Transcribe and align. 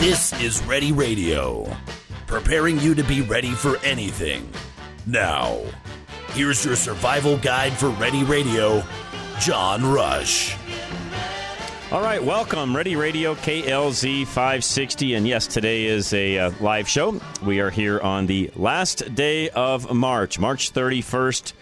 This 0.00 0.32
is 0.40 0.62
Ready 0.62 0.92
Radio, 0.92 1.70
preparing 2.26 2.80
you 2.80 2.94
to 2.94 3.04
be 3.04 3.20
ready 3.20 3.50
for 3.50 3.76
anything. 3.84 4.50
Now, 5.06 5.60
here's 6.28 6.64
your 6.64 6.74
survival 6.74 7.36
guide 7.36 7.74
for 7.74 7.90
Ready 7.90 8.24
Radio, 8.24 8.82
John 9.40 9.84
Rush. 9.84 10.56
All 11.92 12.00
right, 12.00 12.24
welcome. 12.24 12.74
Ready 12.74 12.96
Radio 12.96 13.34
KLZ 13.34 14.26
560. 14.26 15.16
And 15.16 15.28
yes, 15.28 15.46
today 15.46 15.84
is 15.84 16.14
a 16.14 16.38
uh, 16.38 16.52
live 16.60 16.88
show. 16.88 17.20
We 17.42 17.60
are 17.60 17.68
here 17.68 18.00
on 18.00 18.24
the 18.24 18.50
last 18.56 19.14
day 19.14 19.50
of 19.50 19.92
March, 19.92 20.38
March 20.38 20.72
31st, 20.72 21.52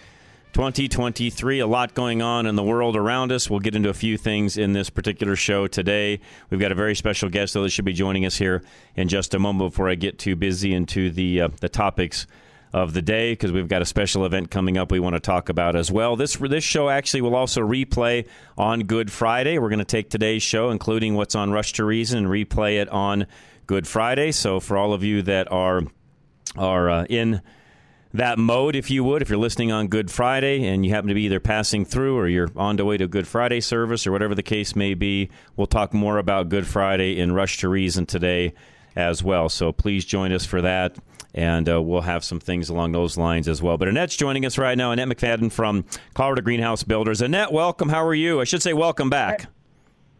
2023. 0.53 1.59
A 1.59 1.67
lot 1.67 1.93
going 1.93 2.21
on 2.21 2.45
in 2.45 2.55
the 2.55 2.63
world 2.63 2.95
around 2.95 3.31
us. 3.31 3.49
We'll 3.49 3.59
get 3.59 3.75
into 3.75 3.89
a 3.89 3.93
few 3.93 4.17
things 4.17 4.57
in 4.57 4.73
this 4.73 4.89
particular 4.89 5.35
show 5.35 5.67
today. 5.67 6.19
We've 6.49 6.59
got 6.59 6.71
a 6.71 6.75
very 6.75 6.95
special 6.95 7.29
guest, 7.29 7.53
though, 7.53 7.63
that 7.63 7.69
should 7.69 7.85
be 7.85 7.93
joining 7.93 8.25
us 8.25 8.37
here 8.37 8.63
in 8.95 9.07
just 9.07 9.33
a 9.33 9.39
moment 9.39 9.71
before 9.71 9.89
I 9.89 9.95
get 9.95 10.19
too 10.19 10.35
busy 10.35 10.73
into 10.73 11.11
the, 11.11 11.41
uh, 11.41 11.49
the 11.61 11.69
topics 11.69 12.27
of 12.71 12.93
the 12.93 13.01
day 13.01 13.31
because 13.31 13.51
we've 13.51 13.67
got 13.67 13.81
a 13.81 13.85
special 13.85 14.25
event 14.25 14.51
coming 14.51 14.77
up 14.77 14.91
we 14.91 14.99
want 14.99 15.15
to 15.15 15.19
talk 15.19 15.49
about 15.49 15.75
as 15.75 15.91
well. 15.91 16.15
This 16.15 16.35
this 16.35 16.63
show 16.63 16.89
actually 16.89 17.21
will 17.21 17.35
also 17.35 17.61
replay 17.61 18.27
on 18.57 18.81
Good 18.81 19.11
Friday. 19.11 19.57
We're 19.57 19.69
going 19.69 19.79
to 19.79 19.85
take 19.85 20.09
today's 20.09 20.43
show, 20.43 20.69
including 20.69 21.15
what's 21.15 21.35
on 21.35 21.51
Rush 21.51 21.73
to 21.73 21.83
Reason, 21.83 22.19
and 22.19 22.27
replay 22.27 22.79
it 22.79 22.89
on 22.89 23.25
Good 23.65 23.87
Friday. 23.87 24.31
So 24.31 24.59
for 24.59 24.77
all 24.77 24.93
of 24.93 25.03
you 25.03 25.21
that 25.23 25.51
are 25.51 25.83
are 26.57 26.89
uh, 26.89 27.05
in 27.09 27.41
that 28.13 28.39
mode, 28.39 28.75
if 28.75 28.89
you 28.89 29.03
would, 29.03 29.21
if 29.21 29.29
you're 29.29 29.37
listening 29.37 29.71
on 29.71 29.87
Good 29.87 30.09
Friday 30.09 30.65
and 30.65 30.85
you 30.85 30.91
happen 30.91 31.09
to 31.09 31.13
be 31.13 31.23
either 31.23 31.39
passing 31.39 31.85
through 31.85 32.17
or 32.17 32.27
you're 32.27 32.49
on 32.55 32.75
the 32.75 32.85
way 32.85 32.97
to 32.97 33.03
a 33.05 33.07
Good 33.07 33.27
Friday 33.27 33.61
service 33.61 34.07
or 34.07 34.11
whatever 34.11 34.33
the 34.33 34.43
case 34.43 34.75
may 34.75 34.93
be, 34.93 35.29
we'll 35.55 35.67
talk 35.67 35.93
more 35.93 36.17
about 36.17 36.49
Good 36.49 36.65
Friday 36.65 37.19
in 37.19 37.33
Rush 37.33 37.57
to 37.59 37.69
Reason 37.69 38.05
today 38.05 38.53
as 38.95 39.23
well. 39.23 39.47
So 39.47 39.71
please 39.71 40.05
join 40.05 40.31
us 40.31 40.45
for 40.45 40.61
that. 40.61 40.97
And 41.35 41.69
uh, 41.69 41.79
we'll 41.79 42.01
have 42.01 42.23
some 42.23 42.39
things 42.39 42.69
along 42.69 42.93
those 42.93 43.15
lines 43.15 43.47
as 43.47 43.61
well. 43.61 43.77
But 43.77 43.87
Annette's 43.87 44.17
joining 44.17 44.47
us 44.47 44.57
right 44.57 44.75
now. 44.75 44.91
Annette 44.91 45.09
McFadden 45.09 45.51
from 45.51 45.85
Colorado 46.15 46.41
Greenhouse 46.41 46.81
Builders. 46.81 47.21
Annette, 47.21 47.51
welcome. 47.51 47.89
How 47.89 48.03
are 48.03 48.15
you? 48.15 48.41
I 48.41 48.45
should 48.45 48.63
say 48.63 48.73
welcome 48.73 49.11
back. 49.11 49.45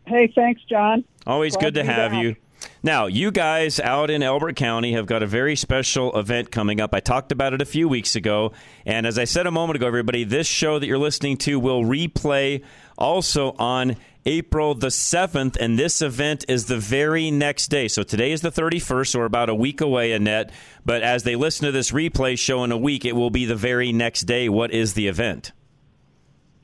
Hey, 0.05 0.31
thanks, 0.35 0.61
John. 0.69 1.03
Always 1.25 1.53
Glad 1.53 1.61
good 1.73 1.73
to 1.75 1.83
have 1.83 2.11
back. 2.11 2.23
you. 2.23 2.35
Now, 2.81 3.07
you 3.07 3.31
guys 3.31 3.79
out 3.79 4.09
in 4.09 4.23
Elbert 4.23 4.55
County 4.55 4.93
have 4.93 5.05
got 5.05 5.21
a 5.21 5.27
very 5.27 5.55
special 5.55 6.17
event 6.17 6.51
coming 6.51 6.79
up. 6.79 6.93
I 6.93 7.01
talked 7.01 7.31
about 7.31 7.53
it 7.53 7.61
a 7.61 7.65
few 7.65 7.89
weeks 7.89 8.15
ago. 8.15 8.53
And 8.85 9.05
as 9.05 9.19
I 9.19 9.25
said 9.25 9.47
a 9.47 9.51
moment 9.51 9.75
ago, 9.75 9.87
everybody, 9.87 10.23
this 10.23 10.47
show 10.47 10.79
that 10.79 10.87
you're 10.87 10.97
listening 10.97 11.37
to 11.37 11.59
will 11.59 11.83
replay 11.83 12.63
also 12.97 13.51
on 13.59 13.97
April 14.25 14.75
the 14.75 14.87
7th. 14.87 15.57
And 15.59 15.77
this 15.77 16.01
event 16.01 16.45
is 16.47 16.67
the 16.67 16.77
very 16.77 17.31
next 17.31 17.67
day. 17.67 17.87
So 17.87 18.03
today 18.03 18.31
is 18.31 18.41
the 18.41 18.51
31st, 18.51 19.07
so 19.07 19.19
we're 19.19 19.25
about 19.25 19.49
a 19.49 19.55
week 19.55 19.81
away, 19.81 20.13
Annette. 20.13 20.51
But 20.85 21.01
as 21.01 21.23
they 21.23 21.35
listen 21.35 21.65
to 21.65 21.71
this 21.71 21.91
replay 21.91 22.37
show 22.39 22.63
in 22.63 22.71
a 22.71 22.77
week, 22.77 23.03
it 23.03 23.13
will 23.13 23.29
be 23.29 23.45
the 23.45 23.55
very 23.55 23.91
next 23.91 24.21
day. 24.21 24.47
What 24.47 24.71
is 24.71 24.93
the 24.93 25.07
event? 25.07 25.51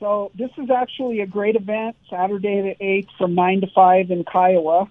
So 0.00 0.30
this 0.34 0.50
is 0.58 0.70
actually 0.70 1.20
a 1.20 1.26
great 1.26 1.56
event, 1.56 1.96
Saturday 2.10 2.76
the 2.78 2.84
8th 2.84 3.08
from 3.18 3.34
9 3.34 3.62
to 3.62 3.66
5 3.74 4.10
in 4.10 4.24
Kiowa. 4.24 4.90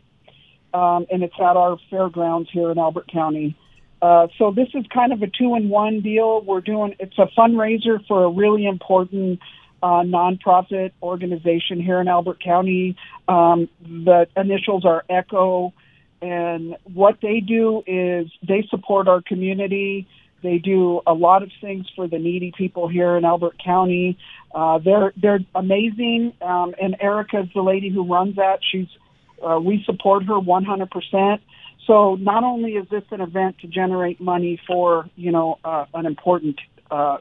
Um, 0.75 1.05
and 1.09 1.23
it's 1.23 1.39
at 1.39 1.55
our 1.55 1.77
fairgrounds 1.89 2.49
here 2.51 2.69
in 2.69 2.77
Elbert 2.77 3.07
County. 3.07 3.55
Uh, 4.01 4.27
so 4.37 4.51
this 4.51 4.67
is 4.73 4.85
kind 4.93 5.13
of 5.13 5.21
a 5.21 5.27
two-in-one 5.27 6.01
deal. 6.01 6.41
We're 6.41 6.59
doing 6.61 6.95
it's 6.99 7.17
a 7.17 7.27
fundraiser 7.37 8.05
for 8.07 8.25
a 8.25 8.29
really 8.29 8.65
important 8.65 9.39
uh, 9.81 10.03
nonprofit 10.03 10.91
organization 11.01 11.79
here 11.79 12.01
in 12.01 12.07
Elbert 12.07 12.43
County. 12.43 12.97
Um, 13.27 13.69
the 13.81 14.27
initials 14.35 14.83
are 14.85 15.05
ECHO, 15.09 15.73
and 16.21 16.75
what 16.93 17.19
they 17.21 17.39
do 17.39 17.83
is 17.87 18.27
they 18.45 18.67
support 18.69 19.07
our 19.07 19.21
community. 19.21 20.07
They 20.43 20.57
do 20.57 21.01
a 21.07 21.13
lot 21.13 21.41
of 21.41 21.51
things 21.61 21.85
for 21.95 22.07
the 22.07 22.19
needy 22.19 22.51
people 22.55 22.87
here 22.87 23.15
in 23.15 23.23
Elbert 23.23 23.55
County. 23.63 24.17
Uh, 24.53 24.79
they're 24.79 25.13
they're 25.15 25.39
amazing, 25.55 26.33
um, 26.41 26.75
and 26.81 26.97
Erica's 26.99 27.47
the 27.55 27.61
lady 27.61 27.89
who 27.89 28.03
runs 28.05 28.35
that. 28.35 28.59
She's 28.71 28.87
uh, 29.41 29.59
we 29.59 29.83
support 29.85 30.23
her 30.25 30.33
100%. 30.35 31.39
So 31.87 32.15
not 32.15 32.43
only 32.43 32.73
is 32.73 32.87
this 32.89 33.03
an 33.11 33.21
event 33.21 33.59
to 33.59 33.67
generate 33.67 34.19
money 34.19 34.59
for 34.65 35.09
you 35.15 35.31
know 35.31 35.59
uh, 35.63 35.85
an 35.93 36.05
important 36.05 36.59
uh, 36.89 37.17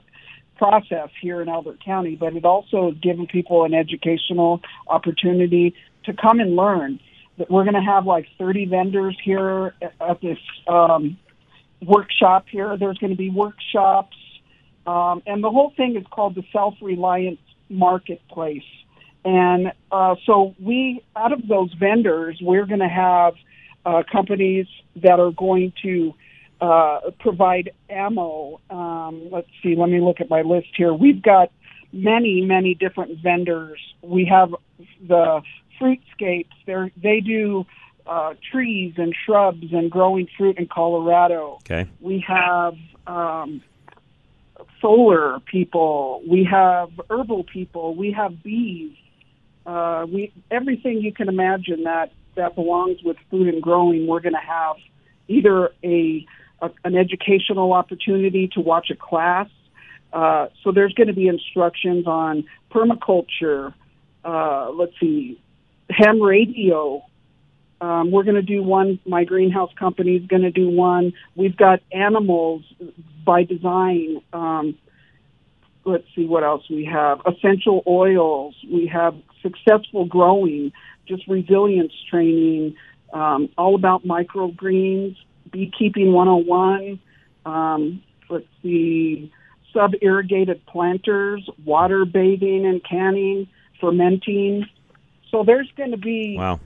process 0.57 1.11
here 1.21 1.43
in 1.43 1.49
Elbert 1.49 1.85
County, 1.85 2.17
but 2.17 2.35
it 2.35 2.45
also 2.45 2.91
is 2.93 2.99
giving 3.03 3.27
people 3.27 3.65
an 3.65 3.75
educational 3.75 4.61
opportunity 4.87 5.75
to 6.05 6.13
come 6.15 6.41
and 6.41 6.57
learn. 6.57 7.01
We're 7.49 7.65
going 7.65 7.75
to 7.75 7.81
have 7.81 8.07
like 8.07 8.27
30 8.39 8.67
vendors 8.67 9.19
here 9.23 9.75
at- 9.83 9.95
at 10.01 10.21
this 10.21 10.39
um, 10.69 11.19
workshop 11.85 12.47
here. 12.49 12.77
There's 12.77 12.99
going 12.99 13.11
to 13.11 13.17
be 13.17 13.31
workshops, 13.31 14.17
um, 14.87 15.23
and 15.27 15.43
the 15.43 15.51
whole 15.51 15.73
thing 15.77 15.97
is 15.97 16.05
called 16.11 16.37
the 16.37 16.45
Self 16.53 16.75
Reliance 16.81 17.41
Marketplace. 17.69 18.63
And 19.25 19.73
uh, 19.91 20.17
so 20.27 20.55
we, 20.61 21.03
out 21.17 21.33
of 21.33 21.49
those 21.49 21.73
vendors, 21.75 22.39
we're 22.43 22.67
going 22.67 22.81
to 22.81 22.89
have 22.89 23.35
uh, 23.87 24.03
companies 24.11 24.67
that 24.97 25.19
are 25.19 25.31
going 25.31 25.73
to 25.83 26.15
uh, 26.61 27.11
provide 27.19 27.71
ammo. 27.89 28.61
Um, 28.71 29.29
let's 29.31 29.49
see, 29.63 29.77
let 29.77 29.89
me 29.89 30.01
look 30.01 30.21
at 30.21 30.29
my 30.29 30.43
list 30.43 30.69
here. 30.77 30.93
We've 30.93 31.23
got 31.23 31.51
many, 31.93 32.43
many 32.43 32.75
different 32.75 33.19
vendors. 33.23 33.81
We 34.03 34.27
have 34.27 34.55
the 35.07 35.43
Fruitscapes. 35.81 36.53
They're, 36.67 36.91
they 37.03 37.21
do 37.21 37.67
uh, 38.07 38.35
trees 38.51 38.95
and 38.97 39.15
shrubs 39.25 39.73
and 39.73 39.91
growing 39.91 40.29
fruit 40.37 40.59
in 40.59 40.67
Colorado. 40.67 41.59
Okay. 41.63 41.89
We 42.01 42.25
have 42.27 42.75
um, 43.07 43.63
solar 44.81 45.41
people. 45.41 46.23
We 46.29 46.45
have 46.51 46.91
herbal 47.09 47.45
people. 47.45 47.95
We 47.95 48.13
have 48.13 48.43
bees. 48.43 48.97
Uh, 49.67 50.07
we 50.11 50.33
everything 50.51 51.01
you 51.01 51.13
can 51.13 51.29
imagine 51.29 51.85
that 51.85 52.13
that 52.37 52.55
belongs 52.55 53.03
with 53.03 53.17
food 53.31 53.49
and 53.49 53.63
growing. 53.63 54.07
We're 54.07 54.21
going 54.21 54.35
to 54.35 54.39
have 54.39 54.77
either 55.29 55.71
a, 55.83 56.27
a 56.61 56.71
an 56.85 56.97
educational 56.97 57.73
opportunity 57.73 58.49
to 58.49 58.61
watch 58.61 58.91
a 58.91 58.97
class. 58.97 59.49
Uh, 60.13 60.49
so 60.63 60.71
there's 60.71 60.93
going 60.95 61.09
to 61.09 61.15
be 61.15 61.29
instructions 61.29 62.07
on 62.07 62.45
permaculture. 62.71 63.75
Uh, 64.25 64.71
let's 64.71 64.93
see, 65.01 65.41
ham 65.91 66.21
radio. 66.21 67.03
Um, 67.81 68.11
we're 68.11 68.23
going 68.23 68.37
to 68.37 68.43
do 68.43 68.63
one. 68.63 68.99
My 69.05 69.25
greenhouse 69.25 69.73
company 69.79 70.17
is 70.17 70.27
going 70.27 70.43
to 70.43 70.51
do 70.51 70.69
one. 70.69 71.13
We've 71.35 71.57
got 71.57 71.81
animals 71.93 72.63
by 73.25 73.43
design. 73.43 74.23
Um, 74.33 74.79
let's 75.85 76.05
see 76.15 76.27
what 76.27 76.45
else 76.45 76.63
we 76.71 76.85
have. 76.85 77.21
Essential 77.27 77.83
oils. 77.87 78.55
We 78.71 78.87
have 78.87 79.15
successful 79.43 80.05
growing, 80.07 80.73
just 81.07 81.27
resilience 81.29 81.93
training, 82.11 82.77
um, 83.13 83.49
all 83.57 83.75
about 83.75 84.05
microgreens, 84.05 85.17
beekeeping 85.51 86.13
101. 86.13 86.99
Um, 87.47 88.03
let's 88.31 88.47
see, 88.63 89.33
sub 89.73 89.93
irrigated 90.01 90.65
planters, 90.67 91.49
water 91.65 92.05
bathing 92.05 92.67
and 92.67 92.83
canning, 92.83 93.47
fermenting. 93.81 94.67
So 95.31 95.45
there's 95.45 95.71
going 95.77 95.91
to 95.91 95.97
be 95.97 96.37
Wow. 96.39 96.61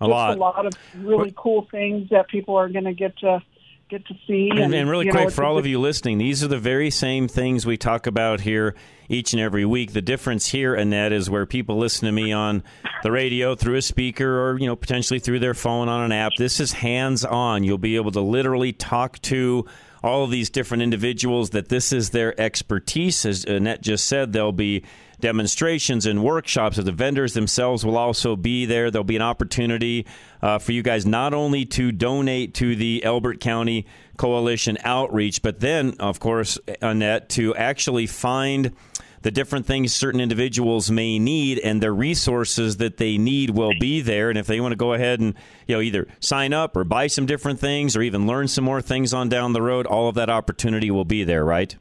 A 0.00 0.06
lot. 0.06 0.36
a 0.36 0.40
lot 0.40 0.64
of 0.64 0.74
really 0.98 1.34
cool 1.36 1.66
things 1.72 2.10
that 2.10 2.28
people 2.28 2.56
are 2.56 2.68
going 2.68 2.84
to 2.84 2.92
get 2.92 3.18
to 3.18 3.42
get 3.88 4.06
to 4.06 4.14
see. 4.26 4.50
And, 4.50 4.74
and 4.74 4.88
really 4.88 5.06
you 5.06 5.12
know, 5.12 5.22
quick 5.22 5.34
for 5.34 5.44
all 5.44 5.54
good- 5.54 5.60
of 5.60 5.66
you 5.66 5.80
listening, 5.80 6.18
these 6.18 6.44
are 6.44 6.48
the 6.48 6.58
very 6.58 6.90
same 6.90 7.28
things 7.28 7.66
we 7.66 7.76
talk 7.76 8.06
about 8.06 8.40
here 8.40 8.74
each 9.08 9.32
and 9.32 9.40
every 9.40 9.64
week. 9.64 9.92
The 9.92 10.02
difference 10.02 10.48
here, 10.48 10.74
Annette, 10.74 11.12
is 11.12 11.30
where 11.30 11.46
people 11.46 11.78
listen 11.78 12.06
to 12.06 12.12
me 12.12 12.32
on 12.32 12.62
the 13.02 13.10
radio 13.10 13.54
through 13.54 13.76
a 13.76 13.82
speaker 13.82 14.48
or 14.48 14.58
you 14.58 14.66
know 14.66 14.76
potentially 14.76 15.18
through 15.18 15.38
their 15.38 15.54
phone 15.54 15.88
on 15.88 16.02
an 16.02 16.12
app. 16.12 16.32
This 16.36 16.60
is 16.60 16.72
hands 16.72 17.24
on. 17.24 17.64
You'll 17.64 17.78
be 17.78 17.96
able 17.96 18.12
to 18.12 18.20
literally 18.20 18.72
talk 18.72 19.18
to 19.22 19.64
all 20.02 20.24
of 20.24 20.30
these 20.30 20.50
different 20.50 20.82
individuals 20.82 21.50
that 21.50 21.68
this 21.68 21.92
is 21.92 22.10
their 22.10 22.38
expertise. 22.40 23.24
As 23.26 23.44
Annette 23.44 23.82
just 23.82 24.06
said, 24.06 24.32
there'll 24.32 24.52
be 24.52 24.84
demonstrations 25.20 26.06
and 26.06 26.22
workshops. 26.22 26.78
Of 26.78 26.84
the 26.84 26.92
vendors 26.92 27.34
themselves 27.34 27.84
will 27.84 27.96
also 27.96 28.36
be 28.36 28.66
there. 28.66 28.90
There'll 28.90 29.04
be 29.04 29.16
an 29.16 29.22
opportunity 29.22 30.06
uh, 30.42 30.58
for 30.58 30.72
you 30.72 30.82
guys 30.82 31.06
not 31.06 31.34
only 31.34 31.64
to 31.66 31.92
donate 31.92 32.54
to 32.54 32.76
the 32.76 33.04
Elbert 33.04 33.40
County 33.40 33.86
Coalition 34.16 34.78
outreach, 34.84 35.42
but 35.42 35.60
then, 35.60 35.94
of 35.98 36.20
course, 36.20 36.58
Annette, 36.80 37.28
to 37.30 37.54
actually 37.54 38.06
find 38.06 38.74
the 39.22 39.30
different 39.30 39.66
things 39.66 39.92
certain 39.92 40.20
individuals 40.20 40.90
may 40.90 41.18
need 41.18 41.58
and 41.58 41.82
the 41.82 41.90
resources 41.90 42.76
that 42.78 42.96
they 42.98 43.18
need 43.18 43.50
will 43.50 43.72
be 43.78 44.00
there 44.00 44.30
and 44.30 44.38
if 44.38 44.46
they 44.46 44.60
want 44.60 44.72
to 44.72 44.76
go 44.76 44.92
ahead 44.92 45.20
and 45.20 45.34
you 45.66 45.74
know 45.74 45.80
either 45.80 46.06
sign 46.20 46.52
up 46.52 46.76
or 46.76 46.84
buy 46.84 47.06
some 47.06 47.26
different 47.26 47.58
things 47.58 47.96
or 47.96 48.02
even 48.02 48.26
learn 48.26 48.46
some 48.46 48.64
more 48.64 48.80
things 48.80 49.12
on 49.12 49.28
down 49.28 49.52
the 49.52 49.62
road 49.62 49.86
all 49.86 50.08
of 50.08 50.14
that 50.14 50.30
opportunity 50.30 50.90
will 50.90 51.04
be 51.04 51.24
there 51.24 51.44
right 51.44 51.76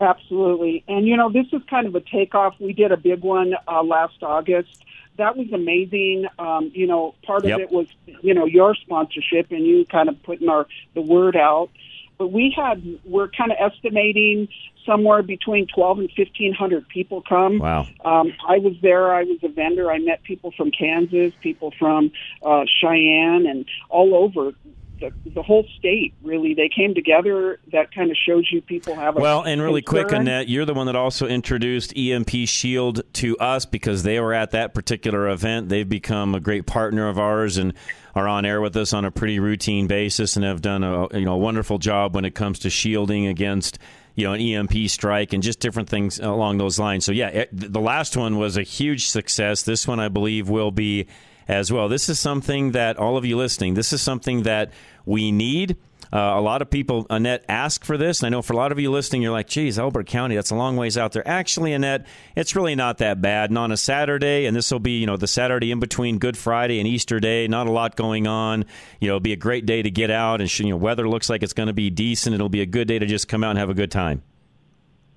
Absolutely. 0.00 0.84
And, 0.86 1.06
you 1.06 1.16
know, 1.16 1.30
this 1.30 1.46
is 1.52 1.60
kind 1.68 1.86
of 1.86 1.94
a 1.94 2.00
takeoff. 2.00 2.54
We 2.60 2.72
did 2.72 2.92
a 2.92 2.96
big 2.96 3.22
one 3.22 3.54
uh, 3.66 3.82
last 3.82 4.22
August, 4.22 4.84
that 5.18 5.36
was 5.36 5.52
amazing. 5.52 6.26
Um, 6.38 6.70
you 6.74 6.86
know, 6.86 7.14
part 7.24 7.44
of 7.44 7.50
Yep. 7.50 7.60
it 7.60 7.70
was 7.70 7.86
you 8.22 8.32
know 8.32 8.46
your 8.46 8.74
sponsorship 8.74 9.50
and 9.50 9.66
you 9.66 9.84
kind 9.84 10.08
of 10.08 10.20
putting 10.22 10.48
our 10.48 10.66
the 10.94 11.02
word 11.02 11.36
out. 11.36 11.68
But 12.16 12.28
we 12.28 12.52
had 12.56 12.82
we're 13.04 13.28
kind 13.28 13.52
of 13.52 13.58
estimating 13.60 14.48
somewhere 14.86 15.22
between 15.22 15.66
twelve 15.66 15.98
and 15.98 16.10
fifteen 16.12 16.54
hundred 16.54 16.88
people 16.88 17.22
come. 17.22 17.58
Wow. 17.58 17.86
Um, 18.04 18.32
I 18.48 18.58
was 18.58 18.74
there. 18.80 19.12
I 19.12 19.24
was 19.24 19.38
a 19.42 19.48
vendor. 19.48 19.90
I 19.90 19.98
met 19.98 20.22
people 20.22 20.52
from 20.52 20.70
Kansas, 20.70 21.32
people 21.40 21.72
from 21.78 22.10
uh, 22.42 22.64
Cheyenne, 22.80 23.46
and 23.46 23.66
all 23.90 24.14
over 24.14 24.52
the, 25.00 25.12
the 25.34 25.42
whole 25.42 25.64
state. 25.78 26.14
Really, 26.22 26.54
they 26.54 26.68
came 26.68 26.94
together. 26.94 27.60
That 27.72 27.94
kind 27.94 28.10
of 28.10 28.16
shows 28.16 28.48
you 28.50 28.62
people 28.62 28.94
have 28.94 29.16
a 29.16 29.20
Well, 29.20 29.42
and 29.42 29.60
really 29.62 29.82
quick. 29.82 30.12
Annette, 30.12 30.48
you're 30.48 30.64
the 30.64 30.74
one 30.74 30.86
that 30.86 30.96
also 30.96 31.26
introduced 31.26 31.96
EMP 31.96 32.30
Shield 32.46 33.02
to 33.14 33.36
us 33.38 33.66
because 33.66 34.02
they 34.02 34.20
were 34.20 34.34
at 34.34 34.52
that 34.52 34.74
particular 34.74 35.28
event. 35.28 35.68
They've 35.68 35.88
become 35.88 36.34
a 36.34 36.40
great 36.40 36.66
partner 36.66 37.08
of 37.08 37.18
ours 37.18 37.56
and 37.56 37.74
are 38.14 38.28
on 38.28 38.44
air 38.44 38.60
with 38.60 38.76
us 38.76 38.92
on 38.92 39.04
a 39.04 39.10
pretty 39.10 39.38
routine 39.38 39.86
basis 39.86 40.36
and 40.36 40.44
have 40.44 40.60
done 40.60 40.82
a 40.82 41.16
you 41.16 41.24
know 41.24 41.34
a 41.34 41.38
wonderful 41.38 41.78
job 41.78 42.14
when 42.14 42.24
it 42.24 42.34
comes 42.34 42.58
to 42.60 42.70
shielding 42.70 43.26
against 43.26 43.78
you 44.14 44.24
know 44.24 44.32
an 44.32 44.40
EMP 44.40 44.88
strike 44.88 45.32
and 45.32 45.42
just 45.42 45.60
different 45.60 45.88
things 45.88 46.18
along 46.18 46.58
those 46.58 46.78
lines. 46.78 47.04
So 47.04 47.12
yeah, 47.12 47.28
it, 47.28 47.48
the 47.52 47.80
last 47.80 48.16
one 48.16 48.36
was 48.36 48.56
a 48.56 48.62
huge 48.62 49.08
success. 49.08 49.62
This 49.62 49.86
one 49.86 50.00
I 50.00 50.08
believe 50.08 50.48
will 50.48 50.72
be 50.72 51.06
as 51.48 51.72
well. 51.72 51.88
This 51.88 52.08
is 52.08 52.20
something 52.20 52.72
that 52.72 52.98
all 52.98 53.16
of 53.16 53.24
you 53.24 53.36
listening, 53.36 53.74
this 53.74 53.92
is 53.92 54.02
something 54.02 54.42
that 54.42 54.72
we 55.06 55.32
need. 55.32 55.76
Uh, 56.10 56.18
a 56.18 56.40
lot 56.40 56.62
of 56.62 56.70
people, 56.70 57.06
Annette, 57.10 57.44
ask 57.48 57.84
for 57.84 57.98
this. 57.98 58.20
And 58.20 58.26
I 58.26 58.30
know 58.30 58.40
for 58.40 58.54
a 58.54 58.56
lot 58.56 58.72
of 58.72 58.78
you 58.78 58.90
listening, 58.90 59.20
you're 59.20 59.32
like, 59.32 59.48
geez, 59.48 59.78
Elbert 59.78 60.06
County, 60.06 60.36
that's 60.36 60.50
a 60.50 60.54
long 60.54 60.76
ways 60.76 60.96
out 60.96 61.12
there. 61.12 61.26
Actually, 61.26 61.74
Annette, 61.74 62.06
it's 62.34 62.56
really 62.56 62.74
not 62.74 62.98
that 62.98 63.20
bad. 63.20 63.50
And 63.50 63.58
on 63.58 63.72
a 63.72 63.76
Saturday, 63.76 64.46
and 64.46 64.56
this 64.56 64.70
will 64.70 64.78
be, 64.78 65.00
you 65.00 65.06
know, 65.06 65.18
the 65.18 65.26
Saturday 65.26 65.70
in 65.70 65.80
between 65.80 66.18
Good 66.18 66.38
Friday 66.38 66.78
and 66.78 66.88
Easter 66.88 67.20
Day, 67.20 67.46
not 67.46 67.66
a 67.66 67.72
lot 67.72 67.94
going 67.94 68.26
on. 68.26 68.64
You 69.00 69.08
know, 69.08 69.16
it'll 69.16 69.20
be 69.20 69.34
a 69.34 69.36
great 69.36 69.66
day 69.66 69.82
to 69.82 69.90
get 69.90 70.10
out. 70.10 70.40
And, 70.40 70.58
you 70.58 70.70
know, 70.70 70.76
weather 70.76 71.06
looks 71.06 71.28
like 71.28 71.42
it's 71.42 71.52
going 71.52 71.66
to 71.66 71.74
be 71.74 71.90
decent. 71.90 72.34
It'll 72.34 72.48
be 72.48 72.62
a 72.62 72.66
good 72.66 72.88
day 72.88 72.98
to 72.98 73.06
just 73.06 73.28
come 73.28 73.44
out 73.44 73.50
and 73.50 73.58
have 73.58 73.70
a 73.70 73.74
good 73.74 73.90
time. 73.90 74.22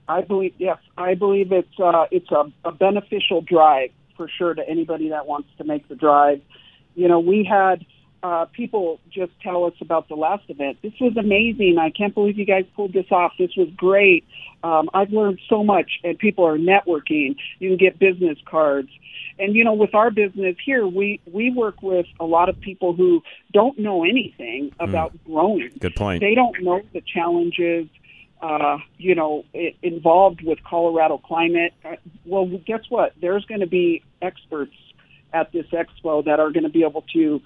I 0.09 0.21
believe 0.21 0.53
yes, 0.57 0.77
I 0.97 1.13
believe 1.13 1.53
it's 1.53 1.79
uh, 1.79 2.05
it's 2.11 2.29
a, 2.31 2.51
a 2.65 2.73
beneficial 2.73 3.39
drive 3.41 3.91
for 4.21 4.29
sure 4.37 4.53
to 4.53 4.61
anybody 4.69 5.09
that 5.09 5.25
wants 5.25 5.49
to 5.57 5.63
make 5.63 5.87
the 5.89 5.95
drive. 5.95 6.41
You 6.93 7.07
know, 7.07 7.19
we 7.19 7.43
had 7.43 7.83
uh, 8.21 8.45
people 8.53 8.99
just 9.09 9.31
tell 9.41 9.65
us 9.65 9.73
about 9.81 10.09
the 10.09 10.15
last 10.15 10.43
event. 10.47 10.77
This 10.83 10.93
was 11.01 11.17
amazing. 11.17 11.77
I 11.79 11.89
can't 11.89 12.13
believe 12.13 12.37
you 12.37 12.45
guys 12.45 12.65
pulled 12.75 12.93
this 12.93 13.07
off. 13.09 13.31
This 13.39 13.49
was 13.57 13.69
great. 13.75 14.23
Um, 14.63 14.91
I've 14.93 15.09
learned 15.09 15.39
so 15.49 15.63
much, 15.63 15.89
and 16.03 16.19
people 16.19 16.45
are 16.45 16.59
networking. 16.59 17.35
You 17.57 17.69
can 17.69 17.77
get 17.77 17.97
business 17.97 18.37
cards. 18.45 18.89
And 19.39 19.55
you 19.55 19.63
know, 19.63 19.73
with 19.73 19.95
our 19.95 20.11
business 20.11 20.55
here, 20.63 20.85
we 20.85 21.19
we 21.25 21.49
work 21.49 21.81
with 21.81 22.05
a 22.19 22.25
lot 22.25 22.47
of 22.47 22.59
people 22.59 22.93
who 22.93 23.23
don't 23.51 23.79
know 23.79 24.03
anything 24.03 24.71
about 24.79 25.13
growing. 25.25 25.71
Good 25.79 25.95
point. 25.95 26.21
They 26.21 26.35
don't 26.35 26.61
know 26.61 26.81
the 26.93 27.01
challenges, 27.01 27.87
uh, 28.41 28.77
you 28.97 29.15
know, 29.15 29.45
i 29.53 29.75
involved 29.81 30.41
with 30.41 30.59
Colorado 30.63 31.17
climate. 31.17 31.73
Uh, 31.85 31.95
well, 32.25 32.45
guess 32.65 32.81
what? 32.89 33.13
There's 33.21 33.45
going 33.45 33.61
to 33.61 33.67
be 33.67 34.03
experts 34.21 34.73
at 35.33 35.51
this 35.51 35.65
expo 35.67 36.25
that 36.25 36.39
are 36.39 36.51
going 36.51 36.63
to 36.63 36.69
be 36.69 36.83
able 36.83 37.05
to 37.13 37.41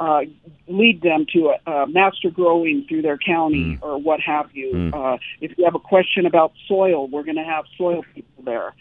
uh, 0.00 0.20
lead 0.66 1.02
them 1.02 1.26
to 1.32 1.52
a, 1.66 1.70
a 1.70 1.86
master 1.86 2.30
growing 2.30 2.86
through 2.88 3.02
their 3.02 3.18
county 3.18 3.78
or 3.82 3.98
what 3.98 4.20
have 4.20 4.50
you. 4.54 4.90
Uh, 4.92 5.18
if 5.40 5.56
you 5.56 5.64
have 5.64 5.74
a 5.74 5.80
question 5.80 6.26
about 6.26 6.52
soil, 6.66 7.06
we're 7.06 7.22
going 7.22 7.36
to 7.36 7.44
have 7.44 7.64
soil 7.76 8.02
people 8.14 8.44
there. 8.44 8.74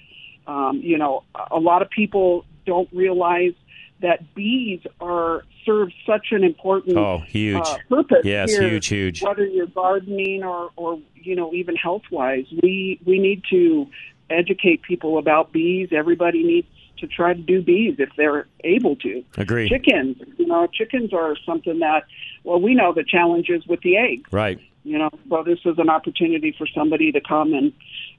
Um, 0.47 0.79
you 0.81 0.97
know, 0.97 1.23
a 1.51 1.59
lot 1.59 1.81
of 1.81 1.89
people 1.89 2.45
don't 2.65 2.89
realize 2.93 3.53
that 4.01 4.33
bees 4.33 4.81
are 5.01 5.43
serve 5.65 5.89
such 6.05 6.27
an 6.31 6.43
important 6.43 6.97
Oh, 6.97 7.19
huge. 7.19 7.65
uh, 7.65 7.77
purpose. 7.89 8.23
Yes, 8.23 8.51
here, 8.51 8.69
huge, 8.69 8.87
huge. 8.87 9.21
Whether 9.23 9.45
you're 9.45 9.67
gardening 9.67 10.43
or, 10.43 10.71
or 10.75 10.99
you 11.15 11.35
know, 11.35 11.53
even 11.53 11.75
health 11.75 12.03
wise, 12.11 12.45
we 12.63 12.99
we 13.05 13.19
need 13.19 13.43
to 13.49 13.87
educate 14.29 14.81
people 14.83 15.17
about 15.17 15.51
bees. 15.51 15.89
Everybody 15.91 16.43
needs 16.43 16.67
to 16.99 17.07
try 17.07 17.33
to 17.33 17.41
do 17.41 17.61
bees 17.61 17.95
if 17.99 18.09
they're 18.17 18.47
able 18.63 18.95
to. 18.97 19.23
Agree. 19.37 19.69
Chickens, 19.69 20.17
you 20.37 20.45
know, 20.45 20.67
chickens 20.67 21.13
are 21.13 21.35
something 21.45 21.79
that 21.79 22.03
well, 22.43 22.61
we 22.61 22.73
know 22.73 22.93
the 22.93 23.03
challenges 23.03 23.65
with 23.67 23.81
the 23.81 23.97
eggs. 23.97 24.31
Right. 24.31 24.59
You 24.83 24.97
know, 24.97 25.09
so 25.29 25.43
this 25.43 25.59
is 25.65 25.77
an 25.77 25.89
opportunity 25.89 26.55
for 26.57 26.65
somebody 26.67 27.11
to 27.11 27.21
come 27.21 27.53
and 27.53 27.73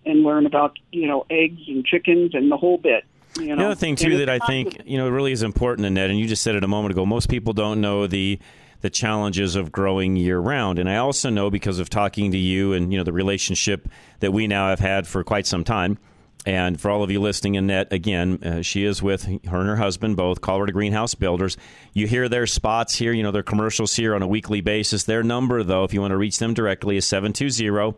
and 0.05 0.23
learn 0.23 0.47
about 0.47 0.79
you 0.93 1.07
know 1.07 1.27
eggs 1.31 1.63
and 1.69 1.85
chickens 1.85 2.35
and 2.35 2.51
the 2.51 2.57
whole 2.57 2.79
bit. 2.79 3.05
You 3.39 3.49
know, 3.49 3.57
The 3.57 3.65
other 3.67 3.75
thing 3.75 3.97
too 3.97 4.19
that 4.19 4.29
I 4.29 4.39
think 4.41 4.83
you 4.85 4.99
know 4.99 5.09
really 5.09 5.33
is 5.33 5.43
important, 5.43 5.87
Annette, 5.87 6.11
and 6.11 6.19
you 6.19 6.27
just 6.27 6.43
said 6.43 6.55
it 6.57 6.65
a 6.65 6.69
moment 6.69 6.93
ago. 6.93 7.07
Most 7.07 7.29
people 7.29 7.53
don't 7.53 7.81
know 7.81 8.07
the 8.07 8.39
the 8.81 8.91
challenges 8.91 9.57
of 9.57 9.71
growing 9.71 10.17
year 10.17 10.39
round, 10.39 10.79
and 10.79 10.89
I 10.89 10.97
also 10.97 11.31
know 11.31 11.51
because 11.51 11.79
of 11.79 11.91
talking 11.91 12.33
to 12.33 12.39
you 12.39 12.73
and 12.73 12.93
you 12.93 12.99
know 12.99 13.05
the 13.05 13.13
relationship 13.13 13.89
that 14.21 14.33
we 14.33 14.47
now 14.47 14.69
have 14.69 14.81
had 14.81 15.07
for 15.07 15.23
quite 15.23 15.47
some 15.47 15.65
time. 15.65 15.99
And 16.47 16.81
for 16.81 16.91
all 16.91 17.03
of 17.03 17.11
you 17.11 17.21
listening, 17.21 17.59
Annette, 17.59 17.93
again, 17.93 18.43
uh, 18.43 18.63
she 18.63 18.85
is 18.85 19.03
with 19.03 19.25
her 19.25 19.61
and 19.61 19.69
her 19.69 19.77
husband, 19.77 20.17
both 20.17 20.41
Colorado 20.41 20.73
Greenhouse 20.73 21.15
Builders. 21.15 21.59
You 21.93 22.07
hear 22.07 22.31
their 22.31 22.47
spots 22.47 22.95
here, 22.97 23.13
you 23.13 23.23
know, 23.23 23.31
their 23.31 23.43
commercials 23.43 23.95
here 23.95 24.15
on 24.15 24.23
a 24.23 24.27
weekly 24.27 24.63
basis. 24.63 25.05
Their 25.05 25.23
number, 25.23 25.63
though, 25.63 25.85
if 25.85 25.93
you 25.93 26.01
want 26.01 26.13
to 26.13 26.17
reach 26.17 26.39
them 26.39 26.55
directly, 26.55 26.97
is 26.97 27.07
720 27.07 27.95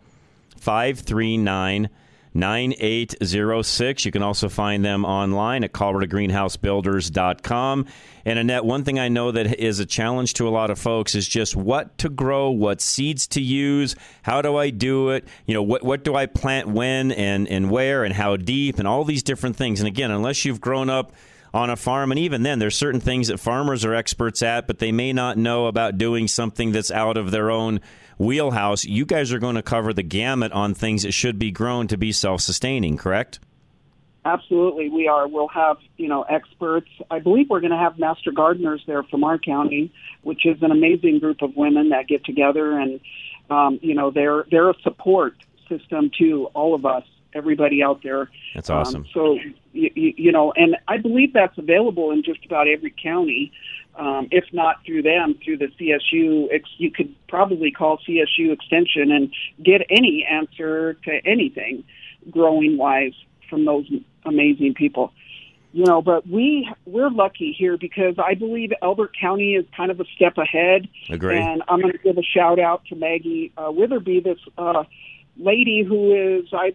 539 0.59 1.89
9806. 2.35 4.05
You 4.05 4.13
can 4.13 4.23
also 4.23 4.49
find 4.49 4.85
them 4.85 5.05
online 5.05 5.65
at 5.65 5.73
coloradogreenhousebuilders.com. 5.73 7.87
And 8.25 8.39
Annette, 8.39 8.65
one 8.65 8.85
thing 8.85 8.99
I 8.99 9.09
know 9.09 9.33
that 9.33 9.59
is 9.59 9.81
a 9.81 9.87
challenge 9.87 10.35
to 10.35 10.49
a 10.49 10.51
lot 10.51 10.71
of 10.71 10.79
folks 10.79 11.15
is 11.15 11.29
just 11.29 11.57
what 11.57 11.97
to 11.99 12.09
grow, 12.09 12.51
what 12.51 12.81
seeds 12.81 13.27
to 13.29 13.41
use, 13.41 13.97
how 14.23 14.43
do 14.43 14.57
I 14.57 14.71
do 14.71 15.11
it, 15.11 15.27
you 15.47 15.55
know, 15.55 15.63
what, 15.63 15.83
what 15.83 16.05
do 16.05 16.15
I 16.15 16.27
plant 16.27 16.69
when 16.69 17.13
and, 17.13 17.49
and 17.49 17.71
where 17.71 18.05
and 18.05 18.15
how 18.15 18.37
deep 18.37 18.79
and 18.79 18.87
all 18.87 19.05
these 19.05 19.23
different 19.23 19.57
things. 19.57 19.81
And 19.81 19.89
again, 19.89 20.11
unless 20.11 20.45
you've 20.45 20.61
grown 20.61 20.89
up 20.89 21.13
on 21.55 21.71
a 21.71 21.77
farm. 21.77 22.11
And 22.11 22.19
even 22.19 22.43
then, 22.43 22.59
there's 22.59 22.77
certain 22.77 23.01
things 23.01 23.29
that 23.29 23.39
farmers 23.39 23.85
are 23.85 23.95
experts 23.95 24.43
at, 24.43 24.67
but 24.67 24.79
they 24.79 24.93
may 24.93 25.13
not 25.13 25.37
know 25.37 25.67
about 25.67 25.99
doing 25.99 26.29
something 26.29 26.73
that's 26.73 26.91
out 26.91 27.17
of 27.17 27.31
their 27.31 27.51
own 27.51 27.81
wheelhouse. 28.19 28.85
You 28.85 29.05
guys 29.05 29.33
are 29.33 29.39
going 29.39 29.57
to 29.57 29.63
cover 29.63 29.93
the 29.93 30.03
gamut 30.03 30.53
on 30.53 30.75
things 30.75 31.03
that 31.03 31.13
should 31.13 31.39
be 31.39 31.51
grown 31.51 31.89
to 31.89 31.97
be 31.97 32.13
self 32.13 32.41
sustaining, 32.41 32.97
correct? 32.97 33.41
Absolutely, 34.25 34.89
we 34.89 35.09
are. 35.09 35.27
We'll 35.27 35.49
have 35.49 35.79
you 35.97 36.09
know 36.09 36.23
experts. 36.23 36.89
I 37.11 37.19
believe 37.19 37.51
we're 37.51 37.61
going 37.61 37.73
to 37.73 37.77
have 37.77 37.99
master 37.99 38.31
gardeners 38.31 38.83
there 38.87 39.03
from 39.03 39.25
our 39.25 39.39
county, 39.39 39.93
which 40.23 40.47
is 40.47 40.63
an 40.63 40.71
amazing 40.71 41.19
group 41.19 41.43
of 41.43 41.57
women 41.57 41.89
that 41.89 42.07
get 42.07 42.25
together 42.25 42.79
and 42.79 43.01
um, 43.51 43.79
you 43.83 43.95
know 43.95 44.11
they're 44.11 44.45
they're 44.51 44.71
a 44.71 44.81
support 44.83 45.35
system 45.69 46.11
to 46.19 46.47
all 46.55 46.75
of 46.75 46.87
us, 46.87 47.05
everybody 47.35 47.83
out 47.83 48.03
there. 48.03 48.31
That's 48.55 48.71
awesome. 48.71 49.03
Um, 49.03 49.09
so 49.13 49.39
you, 49.73 49.91
you, 49.95 50.15
you 50.17 50.33
know, 50.33 50.53
and 50.55 50.77
I 50.89 50.99
believe 50.99 51.33
that's 51.33 51.57
available 51.59 52.11
in 52.11 52.23
just 52.23 52.45
about 52.45 52.69
every 52.69 52.95
county. 53.03 53.53
Um, 53.95 54.29
if 54.31 54.45
not 54.53 54.77
through 54.87 55.03
them, 55.03 55.39
through 55.45 55.59
the 55.59 55.69
CSU, 55.79 56.49
you 56.79 56.91
could 56.91 57.15
probably 57.29 57.71
call 57.71 57.99
CSU 57.99 58.53
Extension 58.53 59.13
and 59.13 59.33
get 59.63 59.83
any 59.91 60.27
answer 60.29 60.95
to 61.05 61.21
anything 61.27 61.85
growing 62.31 62.79
wise 62.79 63.13
from 63.51 63.67
those 63.67 63.87
amazing 64.25 64.75
people. 64.75 65.13
You 65.73 65.87
know, 65.87 66.03
but 66.03 66.27
we 66.27 66.71
we're 66.85 67.11
lucky 67.11 67.55
here 67.59 67.79
because 67.79 68.17
I 68.19 68.35
believe 68.35 68.73
Elbert 68.83 69.17
County 69.19 69.55
is 69.55 69.65
kind 69.75 69.91
of 69.91 70.01
a 70.01 70.05
step 70.15 70.37
ahead. 70.37 70.87
Agree. 71.09 71.39
And 71.39 71.63
I'm 71.67 71.81
going 71.81 71.93
to 71.93 71.99
give 71.99 72.19
a 72.19 72.23
shout 72.23 72.59
out 72.59 72.85
to 72.87 72.97
Maggie 72.97 73.53
uh, 73.57 73.71
Witherby, 73.71 74.23
this 74.23 74.39
uh, 74.59 74.85
lady 75.39 75.83
who 75.83 76.13
is 76.15 76.49
I 76.53 76.75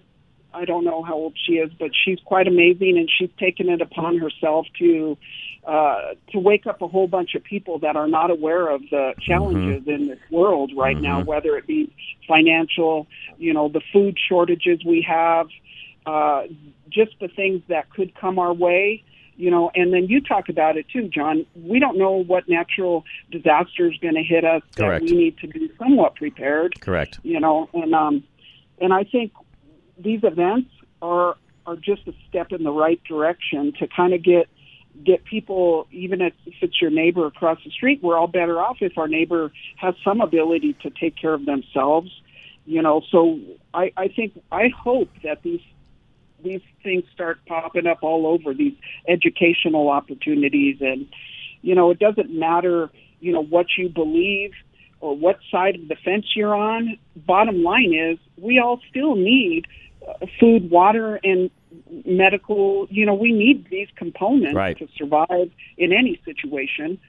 I 0.58 0.66
don't 0.66 0.84
know 0.84 1.04
how 1.04 1.14
old 1.14 1.38
she 1.46 1.54
is, 1.54 1.72
but 1.78 1.92
she's 1.94 2.20
quite 2.26 2.48
amazing, 2.48 2.98
and 2.98 3.10
she's 3.16 3.30
taken 3.40 3.70
it 3.70 3.80
upon 3.80 4.18
herself 4.18 4.66
to 4.80 5.18
uh, 5.66 6.14
to 6.32 6.40
wake 6.40 6.66
up 6.66 6.82
a 6.82 6.88
whole 6.88 7.08
bunch 7.08 7.36
of 7.36 7.44
people 7.44 7.78
that 7.80 7.96
are 7.96 8.08
not 8.08 8.32
aware 8.32 8.70
of 8.70 8.82
the 8.90 9.14
challenges 9.20 9.84
in 9.86 10.08
this 10.08 10.20
world 10.32 10.72
right 10.76 10.98
now, 10.98 11.22
whether 11.22 11.58
it 11.58 11.68
be 11.68 11.94
financial, 12.26 13.06
you 13.38 13.54
know, 13.54 13.68
the 13.68 13.82
food 13.92 14.18
shortages 14.30 14.80
we 14.86 15.02
have, 15.02 15.48
uh, 16.06 16.44
just 16.90 17.12
the 17.20 17.28
things 17.28 17.62
that 17.68 17.90
could 17.90 18.16
come 18.16 18.40
our 18.40 18.54
way. 18.54 19.04
You 19.36 19.52
know, 19.52 19.70
and 19.76 19.94
then 19.94 20.08
you 20.08 20.22
talk 20.22 20.50
about 20.50 20.78
it 20.78 20.88
too, 20.92 21.10
John. 21.10 21.46
We 21.54 21.80
don't 21.80 22.00
know 22.00 22.24
what 22.24 22.50
natural 22.50 23.04
disaster 23.30 23.92
is 23.92 23.98
going 24.00 24.16
to 24.16 24.24
hit 24.24 24.44
us. 24.44 24.64
Correct. 24.76 25.06
That 25.06 25.12
we 25.12 25.16
need 25.16 25.38
to 25.40 25.48
be 25.48 25.70
somewhat 25.78 26.16
prepared 26.16 26.80
Correct. 26.82 27.20
you 27.22 27.40
know 27.40 27.70
and 27.74 27.94
um 27.94 28.24
and 28.80 28.94
i 28.94 29.04
think 29.04 29.32
these 30.00 30.22
events 30.24 30.70
are 31.02 31.36
are 31.66 31.76
just 31.76 32.08
a 32.08 32.14
step 32.30 32.52
in 32.52 32.64
the 32.64 32.72
right 32.72 33.02
direction 33.04 33.74
to 33.80 33.88
kind 33.88 34.14
of 34.14 34.24
get 34.24 34.48
get 35.06 35.24
people 35.26 35.88
even 35.92 36.22
if 36.22 36.34
it's 36.62 36.82
your 36.82 36.90
neighbor 36.90 37.28
across 37.28 37.60
the 37.64 37.72
street 37.72 38.02
we're 38.02 38.18
all 38.18 38.28
better 38.28 38.60
off 38.60 38.78
if 38.82 38.98
our 38.98 39.08
neighbor 39.08 39.52
has 39.76 39.94
some 40.04 40.22
ability 40.22 40.76
to 40.82 40.90
take 40.90 41.16
care 41.16 41.34
of 41.34 41.46
themselves 41.46 42.10
you 42.66 42.82
know 42.82 43.02
so 43.12 43.40
i 43.74 43.92
i 43.96 44.08
think 44.08 44.34
i 44.52 44.70
hope 44.70 45.10
that 45.24 45.44
these 45.44 45.62
these 46.44 46.62
things 46.84 47.04
start 47.14 47.40
popping 47.48 47.88
up 47.88 48.00
all 48.02 48.28
over 48.28 48.54
these 48.54 48.74
educational 49.08 49.90
opportunities, 49.90 50.78
and 50.82 51.08
you 51.62 51.76
know, 51.76 51.92
it 51.92 52.00
doesn't 52.00 52.32
matter, 52.32 52.90
you 53.20 53.32
know, 53.32 53.44
what 53.44 53.66
you 53.78 53.90
believe 53.90 54.52
or 55.00 55.16
what 55.16 55.40
side 55.52 55.76
of 55.76 55.88
the 55.88 55.96
fence 56.04 56.26
you're 56.36 56.56
on. 56.56 56.98
Bottom 57.16 57.64
line 57.64 57.94
is, 57.94 58.18
we 58.38 58.60
all 58.60 58.80
still 58.90 59.16
need 59.16 59.66
food, 60.40 60.70
water, 60.70 61.20
and 61.24 61.50
medical. 62.06 62.88
You 62.90 63.06
know, 63.06 63.14
we 63.14 63.32
need 63.32 63.68
these 63.70 63.88
components 63.96 64.56
Right. 64.56 64.78
to 64.78 64.88
survive 64.98 65.52
in 65.78 65.94
any 65.94 66.20
situation. 66.26 67.00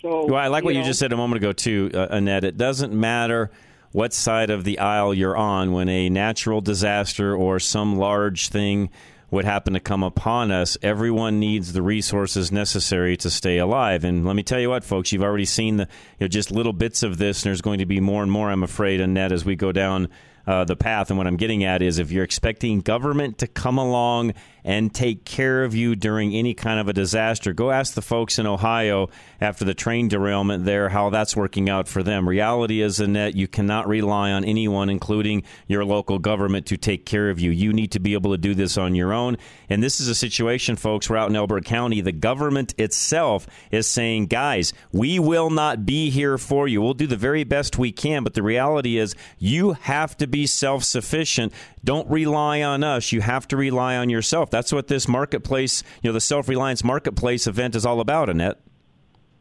So, 0.00 0.26
Well, 0.26 0.36
I 0.36 0.46
like 0.46 0.64
what 0.64 0.74
you 0.74 0.84
just 0.84 1.00
said 1.00 1.12
a 1.12 1.16
moment 1.16 1.42
ago, 1.42 1.52
too, 1.52 1.90
uh, 1.92 2.06
Annette. 2.10 2.44
It 2.44 2.56
doesn't 2.56 2.92
matter 2.92 3.50
what 3.92 4.12
side 4.12 4.50
of 4.50 4.64
the 4.64 4.78
aisle 4.78 5.12
you're 5.14 5.36
on 5.36 5.72
when 5.72 5.88
a 5.88 6.08
natural 6.08 6.60
disaster 6.60 7.34
or 7.34 7.58
some 7.58 7.96
large 7.96 8.48
thing 8.48 8.90
would 9.30 9.44
happen 9.44 9.74
to 9.74 9.80
come 9.80 10.02
upon 10.02 10.50
us. 10.50 10.78
Everyone 10.82 11.38
needs 11.38 11.72
the 11.72 11.82
resources 11.82 12.50
necessary 12.52 13.16
to 13.16 13.28
stay 13.28 13.58
alive. 13.58 14.04
And 14.04 14.24
let 14.24 14.36
me 14.36 14.42
tell 14.42 14.60
you 14.60 14.70
what, 14.70 14.84
folks, 14.84 15.12
you've 15.12 15.22
already 15.22 15.44
seen 15.44 15.76
the 15.78 15.82
you 16.18 16.24
know, 16.24 16.28
just 16.28 16.50
little 16.50 16.72
bits 16.72 17.02
of 17.02 17.18
this, 17.18 17.42
and 17.42 17.50
there's 17.50 17.60
going 17.60 17.78
to 17.80 17.86
be 17.86 18.00
more 18.00 18.22
and 18.22 18.30
more, 18.32 18.50
I'm 18.50 18.62
afraid, 18.62 19.00
Annette, 19.00 19.32
as 19.32 19.44
we 19.44 19.56
go 19.56 19.72
down 19.72 20.08
uh, 20.48 20.64
the 20.64 20.76
path. 20.76 21.10
And 21.10 21.18
what 21.18 21.26
I'm 21.26 21.36
getting 21.36 21.62
at 21.62 21.82
is 21.82 21.98
if 21.98 22.10
you're 22.10 22.24
expecting 22.24 22.80
government 22.80 23.36
to 23.38 23.46
come 23.46 23.76
along 23.76 24.32
and 24.68 24.94
take 24.94 25.24
care 25.24 25.64
of 25.64 25.74
you 25.74 25.96
during 25.96 26.34
any 26.34 26.52
kind 26.52 26.78
of 26.78 26.88
a 26.88 26.92
disaster, 26.92 27.54
go 27.54 27.70
ask 27.70 27.94
the 27.94 28.02
folks 28.02 28.38
in 28.38 28.46
Ohio 28.46 29.08
after 29.40 29.64
the 29.64 29.72
train 29.72 30.08
derailment 30.08 30.66
there 30.66 30.90
how 30.90 31.08
that's 31.08 31.34
working 31.34 31.70
out 31.70 31.88
for 31.88 32.02
them. 32.02 32.28
Reality 32.28 32.82
is, 32.82 33.00
Annette, 33.00 33.34
you 33.34 33.48
cannot 33.48 33.88
rely 33.88 34.30
on 34.30 34.44
anyone, 34.44 34.90
including 34.90 35.42
your 35.68 35.86
local 35.86 36.18
government, 36.18 36.66
to 36.66 36.76
take 36.76 37.06
care 37.06 37.30
of 37.30 37.40
you. 37.40 37.50
You 37.50 37.72
need 37.72 37.92
to 37.92 37.98
be 37.98 38.12
able 38.12 38.32
to 38.32 38.36
do 38.36 38.54
this 38.54 38.76
on 38.76 38.94
your 38.94 39.14
own. 39.14 39.38
And 39.70 39.82
this 39.82 40.00
is 40.00 40.08
a 40.08 40.14
situation, 40.14 40.76
folks, 40.76 41.08
we're 41.08 41.16
out 41.16 41.30
in 41.30 41.36
Elbert 41.36 41.64
County. 41.64 42.02
The 42.02 42.12
government 42.12 42.74
itself 42.76 43.46
is 43.70 43.88
saying, 43.88 44.26
guys, 44.26 44.74
we 44.92 45.18
will 45.18 45.48
not 45.48 45.86
be 45.86 46.10
here 46.10 46.36
for 46.36 46.68
you. 46.68 46.82
We'll 46.82 46.92
do 46.92 47.06
the 47.06 47.16
very 47.16 47.44
best 47.44 47.78
we 47.78 47.90
can, 47.90 48.22
but 48.22 48.34
the 48.34 48.42
reality 48.42 48.98
is 48.98 49.14
you 49.38 49.72
have 49.72 50.14
to 50.18 50.26
be 50.26 50.46
self 50.46 50.84
sufficient. 50.84 51.54
Don't 51.84 52.10
rely 52.10 52.60
on 52.62 52.84
us. 52.84 53.12
You 53.12 53.22
have 53.22 53.48
to 53.48 53.56
rely 53.56 53.96
on 53.96 54.10
yourself. 54.10 54.50
That's 54.50 54.57
what 54.72 54.88
this 54.88 55.08
marketplace, 55.08 55.82
you 56.02 56.08
know, 56.08 56.14
the 56.14 56.20
self 56.20 56.48
reliance 56.48 56.82
marketplace 56.82 57.46
event 57.46 57.74
is 57.76 57.86
all 57.86 58.00
about, 58.00 58.28
Annette. 58.28 58.58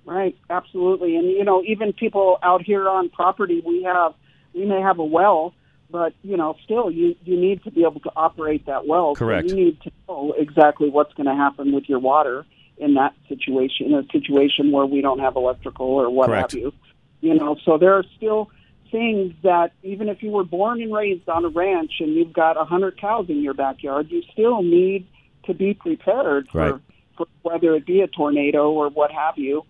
Right, 0.06 0.38
absolutely. 0.50 1.18
And 1.18 1.28
you 1.28 1.44
know, 1.44 1.64
even 1.66 1.92
people 1.92 2.40
out 2.42 2.62
here 2.62 2.88
on 2.88 3.10
property, 3.10 3.62
we 3.66 3.84
have 3.84 4.14
we 4.54 4.66
may 4.66 4.80
have 4.80 5.00
a 5.00 5.04
well, 5.04 5.54
but 5.92 6.14
you 6.24 6.38
know, 6.38 6.56
still 6.64 6.90
you 6.90 7.16
you 7.26 7.38
need 7.38 7.64
to 7.64 7.72
be 7.72 7.82
able 7.82 8.00
to 8.02 8.12
operate 8.16 8.66
that 8.68 8.88
well. 8.88 9.16
So 9.16 9.20
Correct. 9.20 9.50
you 9.50 9.56
need 9.56 9.82
to 9.82 9.92
know 10.08 10.34
exactly 10.38 10.90
what's 10.90 11.14
going 11.14 11.28
to 11.28 11.36
happen 11.36 11.74
with 11.74 11.90
your 11.90 12.00
water 12.00 12.46
in 12.78 12.94
that 12.94 13.16
situation, 13.28 13.88
in 13.88 13.94
a 13.96 14.06
situation 14.12 14.72
where 14.72 14.86
we 14.86 15.02
don't 15.02 15.20
have 15.20 15.36
electrical 15.36 15.88
or 15.88 16.10
what 16.10 16.28
Correct. 16.28 16.54
have 16.54 16.62
you. 16.62 16.74
You 17.20 17.34
know, 17.34 17.58
so 17.66 17.78
there 17.78 17.94
are 17.94 18.06
still 18.16 18.50
things 18.92 19.34
that 19.44 19.72
even 19.84 20.10
if 20.10 20.22
you 20.24 20.32
were 20.32 20.44
born 20.44 20.82
and 20.82 20.94
raised 20.94 21.28
on 21.30 21.46
a 21.46 21.50
ranch 21.50 21.94
and 22.00 22.14
you've 22.14 22.34
got 22.34 22.58
a 22.58 22.64
hundred 22.66 23.00
cows 23.00 23.28
in 23.30 23.42
your 23.42 23.54
backyard, 23.54 24.10
you 24.10 24.24
still 24.34 24.62
need 24.62 25.08
to 25.46 25.54
be 25.54 25.74
prepared 25.74 26.48
for, 26.50 26.58
Right. 26.72 26.82
for 27.18 27.28
whether 27.42 27.74
it 27.76 27.86
be 27.86 28.02
a 28.02 28.08
tornado 28.08 28.72
or 28.72 28.90
what 28.90 29.12
have 29.12 29.38
you. 29.38 29.64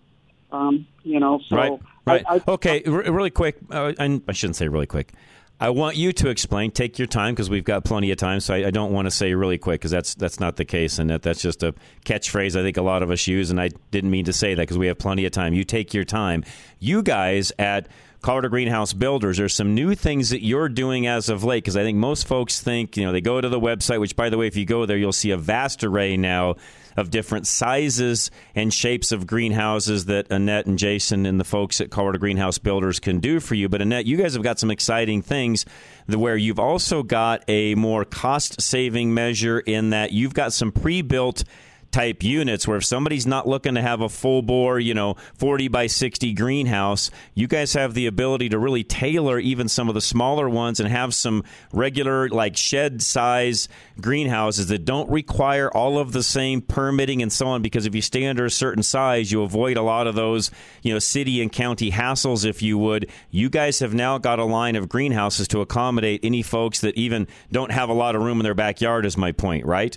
Um, 0.50 0.86
you 1.04 1.20
know, 1.20 1.40
so 1.48 1.56
right, 1.56 1.72
right. 2.06 2.24
I, 2.26 2.36
I, 2.36 2.42
okay, 2.48 2.82
r- 2.86 3.12
really 3.12 3.30
quick, 3.30 3.56
uh, 3.70 3.92
and 3.98 4.22
I 4.26 4.32
shouldn't 4.32 4.56
say 4.56 4.66
really 4.68 4.86
quick. 4.86 5.12
I 5.60 5.70
want 5.70 5.96
you 5.96 6.12
to 6.12 6.28
explain. 6.30 6.70
Take 6.70 6.98
your 7.00 7.08
time 7.08 7.34
because 7.34 7.50
we've 7.50 7.64
got 7.64 7.84
plenty 7.84 8.10
of 8.12 8.16
time. 8.16 8.38
So 8.40 8.54
I, 8.54 8.68
I 8.68 8.70
don't 8.70 8.92
want 8.92 9.06
to 9.06 9.10
say 9.10 9.34
really 9.34 9.58
quick 9.58 9.80
because 9.80 9.90
that's 9.90 10.14
that's 10.14 10.38
not 10.40 10.56
the 10.56 10.64
case, 10.64 10.98
and 10.98 11.10
that 11.10 11.22
that's 11.22 11.42
just 11.42 11.62
a 11.64 11.74
catchphrase 12.06 12.58
I 12.58 12.62
think 12.62 12.76
a 12.76 12.82
lot 12.82 13.02
of 13.02 13.10
us 13.10 13.26
use. 13.26 13.50
And 13.50 13.60
I 13.60 13.70
didn't 13.90 14.10
mean 14.10 14.24
to 14.26 14.32
say 14.32 14.54
that 14.54 14.62
because 14.62 14.78
we 14.78 14.86
have 14.86 14.98
plenty 14.98 15.26
of 15.26 15.32
time. 15.32 15.52
You 15.54 15.64
take 15.64 15.92
your 15.92 16.04
time. 16.04 16.44
You 16.78 17.02
guys 17.02 17.52
at 17.58 17.88
Colorado 18.20 18.48
Greenhouse 18.48 18.92
Builders, 18.92 19.38
there's 19.38 19.54
some 19.54 19.74
new 19.74 19.94
things 19.94 20.30
that 20.30 20.44
you're 20.44 20.68
doing 20.68 21.06
as 21.06 21.28
of 21.28 21.44
late 21.44 21.62
because 21.62 21.76
I 21.76 21.82
think 21.82 21.98
most 21.98 22.26
folks 22.26 22.60
think 22.60 22.96
you 22.96 23.04
know 23.04 23.12
they 23.12 23.20
go 23.20 23.40
to 23.40 23.48
the 23.48 23.60
website. 23.60 24.00
Which, 24.00 24.16
by 24.16 24.28
the 24.28 24.36
way, 24.36 24.46
if 24.46 24.56
you 24.56 24.64
go 24.64 24.86
there, 24.86 24.96
you'll 24.96 25.12
see 25.12 25.30
a 25.30 25.36
vast 25.36 25.84
array 25.84 26.16
now 26.16 26.56
of 26.96 27.10
different 27.10 27.46
sizes 27.46 28.30
and 28.56 28.74
shapes 28.74 29.12
of 29.12 29.24
greenhouses 29.26 30.06
that 30.06 30.30
Annette 30.30 30.66
and 30.66 30.78
Jason 30.78 31.26
and 31.26 31.38
the 31.38 31.44
folks 31.44 31.80
at 31.80 31.90
Colorado 31.90 32.18
Greenhouse 32.18 32.58
Builders 32.58 32.98
can 32.98 33.20
do 33.20 33.38
for 33.38 33.54
you. 33.54 33.68
But 33.68 33.82
Annette, 33.82 34.06
you 34.06 34.16
guys 34.16 34.34
have 34.34 34.42
got 34.42 34.58
some 34.58 34.72
exciting 34.72 35.22
things 35.22 35.64
where 36.08 36.36
you've 36.36 36.58
also 36.58 37.04
got 37.04 37.44
a 37.46 37.76
more 37.76 38.04
cost 38.04 38.60
saving 38.60 39.14
measure 39.14 39.60
in 39.60 39.90
that 39.90 40.12
you've 40.12 40.34
got 40.34 40.52
some 40.52 40.72
pre 40.72 41.02
built 41.02 41.44
type 41.90 42.22
units 42.22 42.68
where 42.68 42.76
if 42.76 42.84
somebody's 42.84 43.26
not 43.26 43.48
looking 43.48 43.74
to 43.74 43.82
have 43.82 44.00
a 44.00 44.08
full 44.08 44.42
bore, 44.42 44.78
you 44.78 44.94
know, 44.94 45.16
40 45.34 45.68
by 45.68 45.86
60 45.86 46.32
greenhouse, 46.34 47.10
you 47.34 47.46
guys 47.46 47.72
have 47.72 47.94
the 47.94 48.06
ability 48.06 48.50
to 48.50 48.58
really 48.58 48.84
tailor 48.84 49.38
even 49.38 49.68
some 49.68 49.88
of 49.88 49.94
the 49.94 50.00
smaller 50.00 50.48
ones 50.48 50.80
and 50.80 50.88
have 50.88 51.14
some 51.14 51.44
regular 51.72 52.28
like 52.28 52.56
shed 52.56 53.02
size 53.02 53.68
greenhouses 54.00 54.68
that 54.68 54.84
don't 54.84 55.10
require 55.10 55.70
all 55.70 55.98
of 55.98 56.12
the 56.12 56.22
same 56.22 56.60
permitting 56.60 57.22
and 57.22 57.32
so 57.32 57.46
on 57.46 57.62
because 57.62 57.86
if 57.86 57.94
you 57.94 58.02
stay 58.02 58.26
under 58.26 58.44
a 58.44 58.50
certain 58.50 58.82
size, 58.82 59.32
you 59.32 59.42
avoid 59.42 59.76
a 59.76 59.82
lot 59.82 60.06
of 60.06 60.14
those, 60.14 60.50
you 60.82 60.92
know, 60.92 60.98
city 60.98 61.40
and 61.40 61.52
county 61.52 61.90
hassles 61.90 62.44
if 62.44 62.62
you 62.62 62.76
would. 62.78 63.10
You 63.30 63.48
guys 63.48 63.78
have 63.78 63.94
now 63.94 64.18
got 64.18 64.38
a 64.38 64.44
line 64.44 64.76
of 64.76 64.88
greenhouses 64.88 65.48
to 65.48 65.60
accommodate 65.60 66.20
any 66.22 66.42
folks 66.42 66.80
that 66.80 66.96
even 66.96 67.26
don't 67.50 67.72
have 67.72 67.88
a 67.88 67.94
lot 67.94 68.14
of 68.14 68.22
room 68.22 68.40
in 68.40 68.44
their 68.44 68.54
backyard 68.54 69.06
is 69.06 69.16
my 69.16 69.32
point, 69.32 69.64
right? 69.64 69.96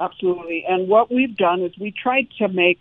Absolutely. 0.00 0.64
And 0.68 0.88
what 0.88 1.12
we've 1.12 1.36
done 1.36 1.62
is 1.62 1.72
we 1.78 1.90
tried 1.92 2.28
to 2.38 2.48
make 2.48 2.78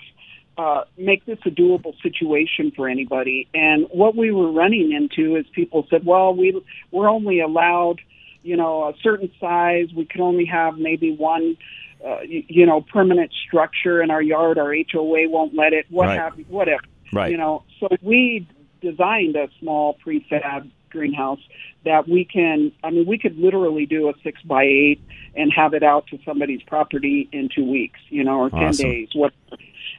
uh, 0.57 0.85
make 0.97 1.23
this 1.25 1.37
a 1.45 1.49
doable 1.51 1.93
situation 2.01 2.71
for 2.75 2.89
anybody. 2.89 3.47
And 3.53 3.85
what 3.91 4.15
we 4.15 4.31
were 4.31 4.51
running 4.51 4.91
into 4.91 5.35
is 5.35 5.45
people 5.53 5.85
said, 5.89 6.05
"Well, 6.05 6.33
we 6.35 6.59
we're 6.91 7.09
only 7.09 7.39
allowed, 7.41 8.01
you 8.43 8.57
know, 8.57 8.85
a 8.87 8.93
certain 9.03 9.31
size. 9.39 9.87
We 9.95 10.05
can 10.05 10.21
only 10.21 10.45
have 10.45 10.77
maybe 10.77 11.11
one." 11.15 11.57
Uh, 12.05 12.19
you, 12.21 12.43
you 12.47 12.63
know, 12.63 12.79
permanent 12.79 13.31
structure 13.47 14.03
in 14.03 14.11
our 14.11 14.21
yard. 14.21 14.59
Our 14.59 14.71
HOA 14.71 15.27
won't 15.29 15.55
let 15.55 15.73
it. 15.73 15.87
What 15.89 16.05
Right. 16.05 16.19
have 16.19 16.37
you? 16.37 16.45
Whatever. 16.47 16.83
Right. 17.11 17.31
You 17.31 17.37
know, 17.37 17.63
so 17.79 17.87
we 18.03 18.47
designed 18.81 19.35
a 19.35 19.49
small 19.59 19.97
prefab 20.05 20.69
greenhouse 20.89 21.39
that 21.85 22.07
we 22.07 22.25
can. 22.25 22.71
I 22.83 22.89
mean, 22.91 23.05
we 23.05 23.17
could 23.17 23.37
literally 23.37 23.85
do 23.85 24.09
a 24.09 24.13
six 24.23 24.41
by 24.43 24.63
eight 24.63 25.01
and 25.35 25.51
have 25.53 25.73
it 25.73 25.83
out 25.83 26.07
to 26.07 26.19
somebody's 26.25 26.61
property 26.63 27.29
in 27.31 27.49
two 27.53 27.65
weeks. 27.65 27.99
You 28.09 28.23
know, 28.23 28.39
or 28.39 28.49
ten 28.49 28.69
Awesome. 28.69 28.89
days. 28.89 29.09
What? 29.13 29.33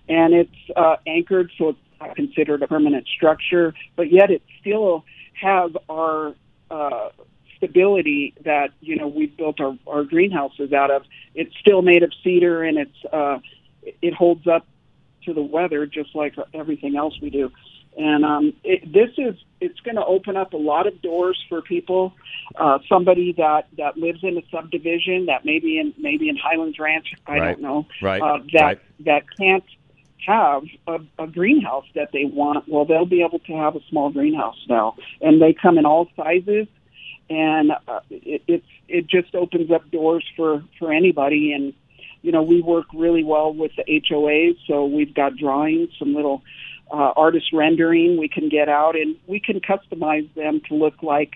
And 0.09 0.35
it's 0.35 0.51
uh, 0.77 0.97
anchored, 1.07 1.51
so 1.59 1.71
it's 1.71 1.79
not 2.01 2.17
considered 2.17 2.63
a 2.63 2.67
permanent 2.69 3.07
structure, 3.09 3.75
but 3.97 4.11
yet 4.11 4.31
it 4.31 4.43
still 4.61 5.05
has 5.41 5.71
our 5.89 6.35
uh, 6.71 7.11
stability 7.57 8.35
that 8.45 8.71
you 8.81 8.97
know 8.97 9.09
we've 9.09 9.37
built 9.37 9.61
our, 9.61 9.77
our 9.87 10.05
greenhouses 10.05 10.73
out 10.73 10.91
of. 10.91 11.03
It's 11.35 11.55
still 11.61 11.83
made 11.83 12.03
of 12.03 12.13
cedar, 12.25 12.63
and 12.63 12.79
it's 12.79 13.05
uh, 13.13 13.39
it 14.03 14.15
holds 14.15 14.47
up 14.47 14.67
to 15.25 15.35
the 15.35 15.43
weather 15.43 15.87
just 15.87 16.15
like 16.15 16.35
everything 16.55 16.97
else 16.97 17.15
we 17.21 17.31
do. 17.31 17.51
And 17.99 18.25
um, 18.25 18.53
it, 18.63 18.93
this 18.93 19.11
is 19.19 19.35
it's 19.61 19.81
going 19.81 19.97
to 19.97 20.05
open 20.05 20.37
up 20.37 20.53
a 20.53 20.57
lot 20.57 20.87
of 20.87 21.03
doors 21.03 21.37
for 21.49 21.61
people. 21.61 22.15
Uh, 22.55 22.79
somebody 22.89 23.33
that 23.33 23.67
that 23.77 23.97
lives 23.97 24.21
in 24.23 24.39
a 24.39 24.43
subdivision 24.53 25.27
that 25.27 25.45
maybe 25.45 25.79
in 25.81 25.93
maybe 25.99 26.29
in 26.29 26.37
Highlands 26.37 26.79
Ranch, 26.79 27.13
I 27.27 27.39
Right. 27.39 27.49
don't 27.53 27.61
know, 27.61 27.87
Right. 28.01 28.23
uh, 28.23 28.39
that 28.53 28.63
Right. 28.63 28.79
that 29.01 29.23
can't 29.37 29.65
have 30.25 30.63
a, 30.87 31.01
a 31.19 31.27
greenhouse 31.27 31.87
that 31.97 32.11
they 32.13 32.25
want. 32.25 32.69
Well, 32.69 32.85
they'll 32.85 33.05
be 33.05 33.23
able 33.23 33.41
to 33.41 33.53
have 33.55 33.75
a 33.75 33.81
small 33.91 34.11
greenhouse 34.11 34.65
now, 34.69 34.95
and 35.21 35.43
they 35.43 35.53
come 35.53 35.77
in 35.77 35.85
all 35.85 36.09
sizes. 36.15 36.69
And 37.31 37.73
uh, 37.89 38.01
it, 38.11 38.43
it's 38.47 38.67
it 38.87 39.07
just 39.09 39.35
opens 39.35 39.73
up 39.73 39.91
doors 39.91 40.25
for 40.37 40.63
for 40.79 40.93
anybody. 40.93 41.53
And 41.53 41.75
you 42.23 42.31
know, 42.33 42.43
we 42.43 42.61
work 42.63 42.87
really 42.95 43.25
well 43.25 43.53
with 43.53 43.73
the 43.77 43.85
HOAs, 43.85 44.57
so 44.69 44.87
we've 44.87 45.15
got 45.15 45.37
drawings, 45.37 45.91
some 45.99 46.15
little 46.15 46.43
uh, 46.91 47.13
artist 47.17 47.47
rendering 47.53 48.17
we 48.19 48.29
can 48.29 48.49
get 48.49 48.69
out, 48.69 48.97
and 48.97 49.17
we 49.27 49.41
can 49.41 49.61
customize 49.61 50.33
them 50.35 50.61
to 50.69 50.75
look 50.75 51.03
like 51.03 51.33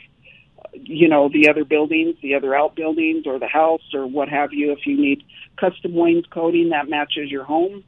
you 0.75 1.09
know 1.09 1.29
the 1.29 1.49
other 1.49 1.65
buildings, 1.65 2.17
the 2.23 2.35
other 2.35 2.55
outbuildings, 2.55 3.27
or 3.27 3.39
the 3.39 3.49
house, 3.49 3.83
or 3.93 4.07
what 4.07 4.29
have 4.29 4.53
you. 4.53 4.73
If 4.73 4.87
you 4.87 4.97
need 5.01 5.23
custom 5.57 5.95
wainscoting 5.95 6.71
that 6.71 6.89
matches 6.89 7.31
your 7.31 7.45
home, 7.45 7.85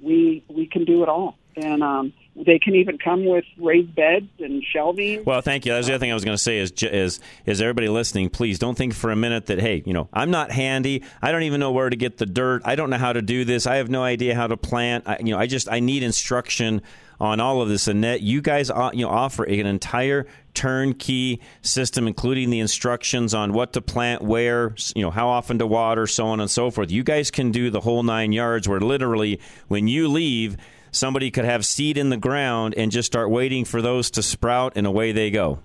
we 0.00 0.44
we 0.48 0.66
can 0.66 0.84
do 0.84 1.02
it 1.02 1.08
all. 1.08 1.36
and 1.56 1.82
um, 1.82 2.12
they 2.36 2.58
can 2.58 2.76
even 2.76 2.98
come 2.98 3.24
with 3.24 3.44
raised 3.58 3.94
beds 3.94 4.28
and 4.38 4.62
shelving. 4.62 5.24
Well, 5.24 5.40
thank 5.40 5.66
you. 5.66 5.72
That's 5.72 5.88
the 5.88 5.94
other 5.94 6.00
thing 6.00 6.10
I 6.12 6.14
was 6.14 6.24
going 6.24 6.36
to 6.36 6.42
say 6.42 6.58
is 6.58 6.72
is 6.82 7.20
is 7.46 7.60
everybody 7.60 7.88
listening, 7.88 8.30
please 8.30 8.58
don't 8.58 8.76
think 8.76 8.94
for 8.94 9.10
a 9.10 9.16
minute 9.16 9.46
that 9.46 9.58
hey, 9.60 9.82
you 9.84 9.92
know, 9.92 10.08
I'm 10.12 10.30
not 10.30 10.52
handy. 10.52 11.02
I 11.20 11.32
don't 11.32 11.42
even 11.42 11.60
know 11.60 11.72
where 11.72 11.90
to 11.90 11.96
get 11.96 12.18
the 12.18 12.26
dirt. 12.26 12.62
I 12.64 12.76
don't 12.76 12.90
know 12.90 12.98
how 12.98 13.12
to 13.12 13.22
do 13.22 13.44
this. 13.44 13.66
I 13.66 13.76
have 13.76 13.90
no 13.90 14.02
idea 14.02 14.34
how 14.34 14.46
to 14.46 14.56
plant. 14.56 15.04
I, 15.08 15.18
you 15.18 15.32
know, 15.32 15.38
I 15.38 15.46
just 15.46 15.68
I 15.68 15.80
need 15.80 16.02
instruction 16.02 16.82
on 17.20 17.40
all 17.40 17.62
of 17.62 17.68
this. 17.68 17.86
That 17.86 18.20
you 18.22 18.40
guys 18.40 18.70
uh, 18.70 18.90
you 18.92 19.04
know 19.04 19.10
offer 19.10 19.44
an 19.44 19.66
entire 19.66 20.26
turnkey 20.54 21.40
system, 21.62 22.06
including 22.06 22.50
the 22.50 22.60
instructions 22.60 23.34
on 23.34 23.52
what 23.52 23.72
to 23.74 23.80
plant, 23.80 24.22
where, 24.22 24.74
you 24.94 25.02
know, 25.02 25.10
how 25.10 25.28
often 25.28 25.58
to 25.58 25.66
water, 25.66 26.06
so 26.06 26.26
on 26.26 26.40
and 26.40 26.50
so 26.50 26.70
forth. 26.70 26.90
You 26.90 27.04
guys 27.04 27.30
can 27.30 27.50
do 27.50 27.70
the 27.70 27.80
whole 27.80 28.02
nine 28.02 28.32
yards. 28.32 28.68
Where 28.68 28.80
literally, 28.80 29.40
when 29.68 29.88
you 29.88 30.08
leave 30.08 30.56
somebody 30.90 31.30
could 31.30 31.44
have 31.44 31.64
seed 31.64 31.98
in 31.98 32.10
the 32.10 32.16
ground 32.16 32.74
and 32.76 32.90
just 32.90 33.06
start 33.06 33.30
waiting 33.30 33.64
for 33.64 33.82
those 33.82 34.10
to 34.12 34.22
sprout, 34.22 34.72
and 34.76 34.86
away 34.86 35.12
they 35.12 35.30
go. 35.30 35.58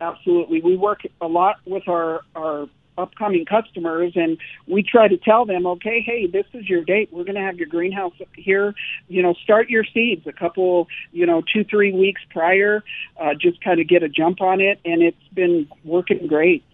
Absolutely. 0.00 0.60
We 0.60 0.76
work 0.76 1.00
a 1.20 1.26
lot 1.26 1.56
with 1.64 1.88
our, 1.88 2.22
our 2.36 2.68
upcoming 3.02 3.44
customers 3.44 4.12
and 4.14 4.38
we 4.66 4.82
try 4.82 5.08
to 5.08 5.16
tell 5.16 5.44
them 5.44 5.66
okay 5.66 6.00
hey 6.00 6.26
this 6.26 6.46
is 6.54 6.68
your 6.68 6.84
date 6.84 7.08
we're 7.12 7.24
going 7.24 7.34
to 7.34 7.40
have 7.40 7.56
your 7.56 7.66
greenhouse 7.66 8.12
here 8.36 8.74
you 9.08 9.22
know 9.22 9.34
start 9.34 9.68
your 9.68 9.84
seeds 9.84 10.26
a 10.26 10.32
couple 10.32 10.88
you 11.12 11.26
know 11.26 11.42
two 11.52 11.64
three 11.64 11.92
weeks 11.92 12.22
prior 12.30 12.82
uh, 13.20 13.34
just 13.34 13.62
kind 13.62 13.80
of 13.80 13.88
get 13.88 14.02
a 14.02 14.08
jump 14.08 14.40
on 14.40 14.60
it 14.60 14.78
and 14.84 15.02
it's 15.02 15.28
been 15.34 15.68
working 15.84 16.26
great 16.26 16.64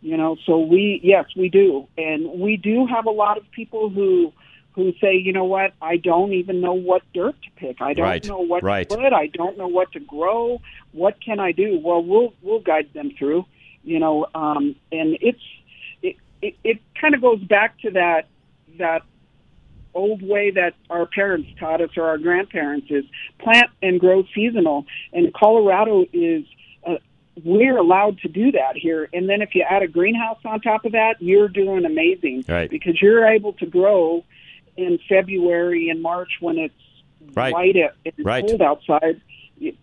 you 0.00 0.16
know 0.16 0.36
so 0.46 0.58
we 0.58 1.00
yes 1.02 1.26
we 1.36 1.48
do 1.48 1.86
and 1.98 2.40
we 2.40 2.56
do 2.56 2.86
have 2.86 3.06
a 3.06 3.10
lot 3.10 3.36
of 3.36 3.50
people 3.52 3.90
who 3.90 4.32
who 4.76 4.92
say, 5.00 5.16
you 5.16 5.32
know 5.32 5.44
what, 5.44 5.72
I 5.80 5.96
don't 5.96 6.34
even 6.34 6.60
know 6.60 6.74
what 6.74 7.02
dirt 7.14 7.34
to 7.42 7.50
pick. 7.56 7.80
I 7.80 7.94
don't 7.94 8.04
right. 8.04 8.28
know 8.28 8.40
what 8.40 8.62
right. 8.62 8.88
to 8.88 8.96
put. 8.96 9.12
I 9.12 9.26
don't 9.28 9.56
know 9.56 9.66
what 9.66 9.90
to 9.92 10.00
grow. 10.00 10.60
What 10.92 11.18
can 11.20 11.40
I 11.40 11.52
do? 11.52 11.80
Well, 11.82 12.04
we'll 12.04 12.34
we'll 12.42 12.60
guide 12.60 12.90
them 12.92 13.10
through. 13.18 13.46
You 13.84 13.98
know, 13.98 14.26
um, 14.34 14.76
and 14.92 15.16
it's 15.22 15.40
it 16.42 16.56
it, 16.64 16.78
kind 17.00 17.14
of 17.14 17.20
goes 17.20 17.40
back 17.42 17.78
to 17.80 17.90
that 17.92 18.28
that 18.78 19.02
old 19.94 20.22
way 20.22 20.50
that 20.50 20.74
our 20.90 21.06
parents 21.06 21.48
taught 21.58 21.80
us 21.80 21.90
or 21.96 22.04
our 22.04 22.18
grandparents 22.18 22.86
is 22.90 23.04
plant 23.38 23.70
and 23.82 23.98
grow 23.98 24.24
seasonal. 24.34 24.84
And 25.12 25.32
Colorado 25.32 26.04
is 26.12 26.44
uh, 26.86 26.96
we're 27.44 27.78
allowed 27.78 28.18
to 28.18 28.28
do 28.28 28.52
that 28.52 28.76
here. 28.76 29.08
And 29.12 29.28
then 29.28 29.42
if 29.42 29.54
you 29.54 29.64
add 29.68 29.82
a 29.82 29.88
greenhouse 29.88 30.38
on 30.44 30.60
top 30.60 30.84
of 30.84 30.92
that, 30.92 31.16
you're 31.20 31.48
doing 31.48 31.84
amazing 31.84 32.44
right. 32.48 32.68
because 32.70 33.00
you're 33.00 33.26
able 33.26 33.54
to 33.54 33.66
grow 33.66 34.24
in 34.76 34.98
February 35.08 35.88
and 35.88 36.02
March 36.02 36.32
when 36.40 36.58
it's 36.58 36.74
right. 37.34 37.52
white 37.52 37.76
and 37.76 38.14
right. 38.18 38.46
cold 38.46 38.60
outside. 38.60 39.20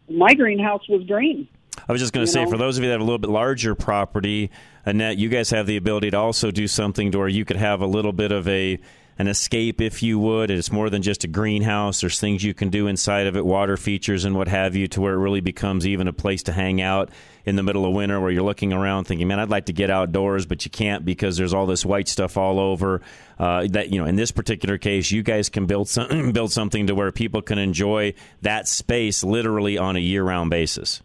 My 0.07 0.35
greenhouse 0.35 0.87
was 0.87 1.03
green. 1.05 1.47
I 1.87 1.91
was 1.91 2.01
just 2.01 2.13
going 2.13 2.25
to 2.25 2.31
say, 2.31 2.45
know? 2.45 2.51
for 2.51 2.57
those 2.57 2.77
of 2.77 2.83
you 2.83 2.89
that 2.89 2.95
have 2.95 3.01
a 3.01 3.05
little 3.05 3.19
bit 3.19 3.29
larger 3.29 3.75
property, 3.75 4.51
Annette, 4.85 5.17
you 5.17 5.29
guys 5.29 5.49
have 5.49 5.67
the 5.67 5.77
ability 5.77 6.11
to 6.11 6.17
also 6.17 6.51
do 6.51 6.67
something 6.67 7.11
to 7.11 7.17
where 7.17 7.27
you 7.27 7.45
could 7.45 7.57
have 7.57 7.81
a 7.81 7.87
little 7.87 8.13
bit 8.13 8.31
of 8.31 8.47
a 8.47 8.79
an 9.17 9.27
escape, 9.27 9.79
if 9.79 10.01
you 10.01 10.17
would. 10.17 10.49
It's 10.49 10.71
more 10.71 10.89
than 10.89 11.01
just 11.01 11.23
a 11.23 11.27
greenhouse. 11.27 12.01
There's 12.01 12.19
things 12.19 12.43
you 12.43 12.53
can 12.53 12.69
do 12.69 12.87
inside 12.87 13.27
of 13.27 13.37
it, 13.37 13.45
water 13.45 13.77
features 13.77 14.25
and 14.25 14.35
what 14.35 14.47
have 14.47 14.75
you, 14.75 14.87
to 14.89 15.01
where 15.01 15.13
it 15.13 15.19
really 15.19 15.41
becomes 15.41 15.85
even 15.85 16.07
a 16.07 16.13
place 16.13 16.43
to 16.43 16.51
hang 16.51 16.81
out 16.81 17.09
in 17.45 17.55
the 17.55 17.63
middle 17.63 17.85
of 17.85 17.93
winter 17.93 18.19
where 18.19 18.31
you're 18.31 18.43
looking 18.43 18.73
around 18.73 19.03
thinking, 19.03 19.27
man, 19.27 19.39
I'd 19.39 19.49
like 19.49 19.65
to 19.65 19.73
get 19.73 19.89
outdoors, 19.91 20.45
but 20.45 20.65
you 20.65 20.71
can't 20.71 21.05
because 21.05 21.37
there's 21.37 21.53
all 21.53 21.65
this 21.65 21.85
white 21.85 22.07
stuff 22.07 22.37
all 22.37 22.59
over. 22.59 23.01
Uh, 23.37 23.67
that 23.71 23.91
you 23.91 23.99
know, 23.99 24.05
in 24.05 24.15
this 24.15 24.31
particular 24.31 24.77
case, 24.77 25.11
you 25.11 25.21
guys 25.21 25.49
can 25.49 25.65
build 25.65 25.89
some, 25.89 26.31
build 26.33 26.51
something 26.51 26.87
to 26.87 26.95
where 26.95 27.11
people 27.11 27.41
can 27.41 27.57
enjoy 27.57 28.13
that 28.41 28.67
space 28.67 29.23
literally 29.23 29.77
on 29.77 29.95
a 29.95 29.99
year-round 29.99 30.49
basis. 30.49 31.01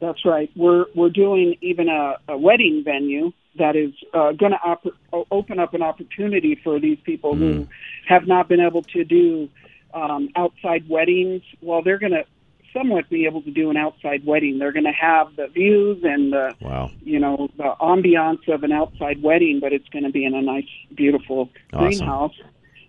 That's 0.00 0.24
right. 0.24 0.50
We're 0.56 0.86
we're 0.94 1.10
doing 1.10 1.56
even 1.60 1.88
a, 1.88 2.16
a 2.28 2.36
wedding 2.36 2.82
venue 2.84 3.32
that 3.58 3.76
is 3.76 3.92
uh, 4.14 4.32
going 4.32 4.52
to 4.52 4.58
op- 4.64 5.26
open 5.30 5.58
up 5.58 5.74
an 5.74 5.82
opportunity 5.82 6.58
for 6.62 6.80
these 6.80 6.98
people 7.04 7.34
mm. 7.34 7.38
who 7.38 7.68
have 8.08 8.26
not 8.26 8.48
been 8.48 8.60
able 8.60 8.82
to 8.82 9.04
do 9.04 9.48
um, 9.92 10.30
outside 10.36 10.88
weddings. 10.88 11.42
Well, 11.60 11.82
they're 11.82 11.98
going 11.98 12.12
to 12.12 12.24
somewhat 12.72 13.10
be 13.10 13.26
able 13.26 13.42
to 13.42 13.50
do 13.50 13.70
an 13.70 13.76
outside 13.76 14.24
wedding. 14.24 14.58
They're 14.58 14.72
going 14.72 14.84
to 14.84 14.92
have 14.92 15.34
the 15.36 15.48
views 15.48 16.02
and 16.04 16.32
the 16.32 16.54
wow. 16.60 16.90
you 17.02 17.18
know 17.18 17.48
the 17.56 17.74
ambiance 17.80 18.48
of 18.48 18.62
an 18.62 18.72
outside 18.72 19.22
wedding, 19.22 19.60
but 19.60 19.72
it's 19.72 19.88
going 19.88 20.04
to 20.04 20.10
be 20.10 20.24
in 20.24 20.34
a 20.34 20.42
nice, 20.42 20.68
beautiful 20.94 21.50
awesome. 21.72 21.88
greenhouse. 21.88 22.34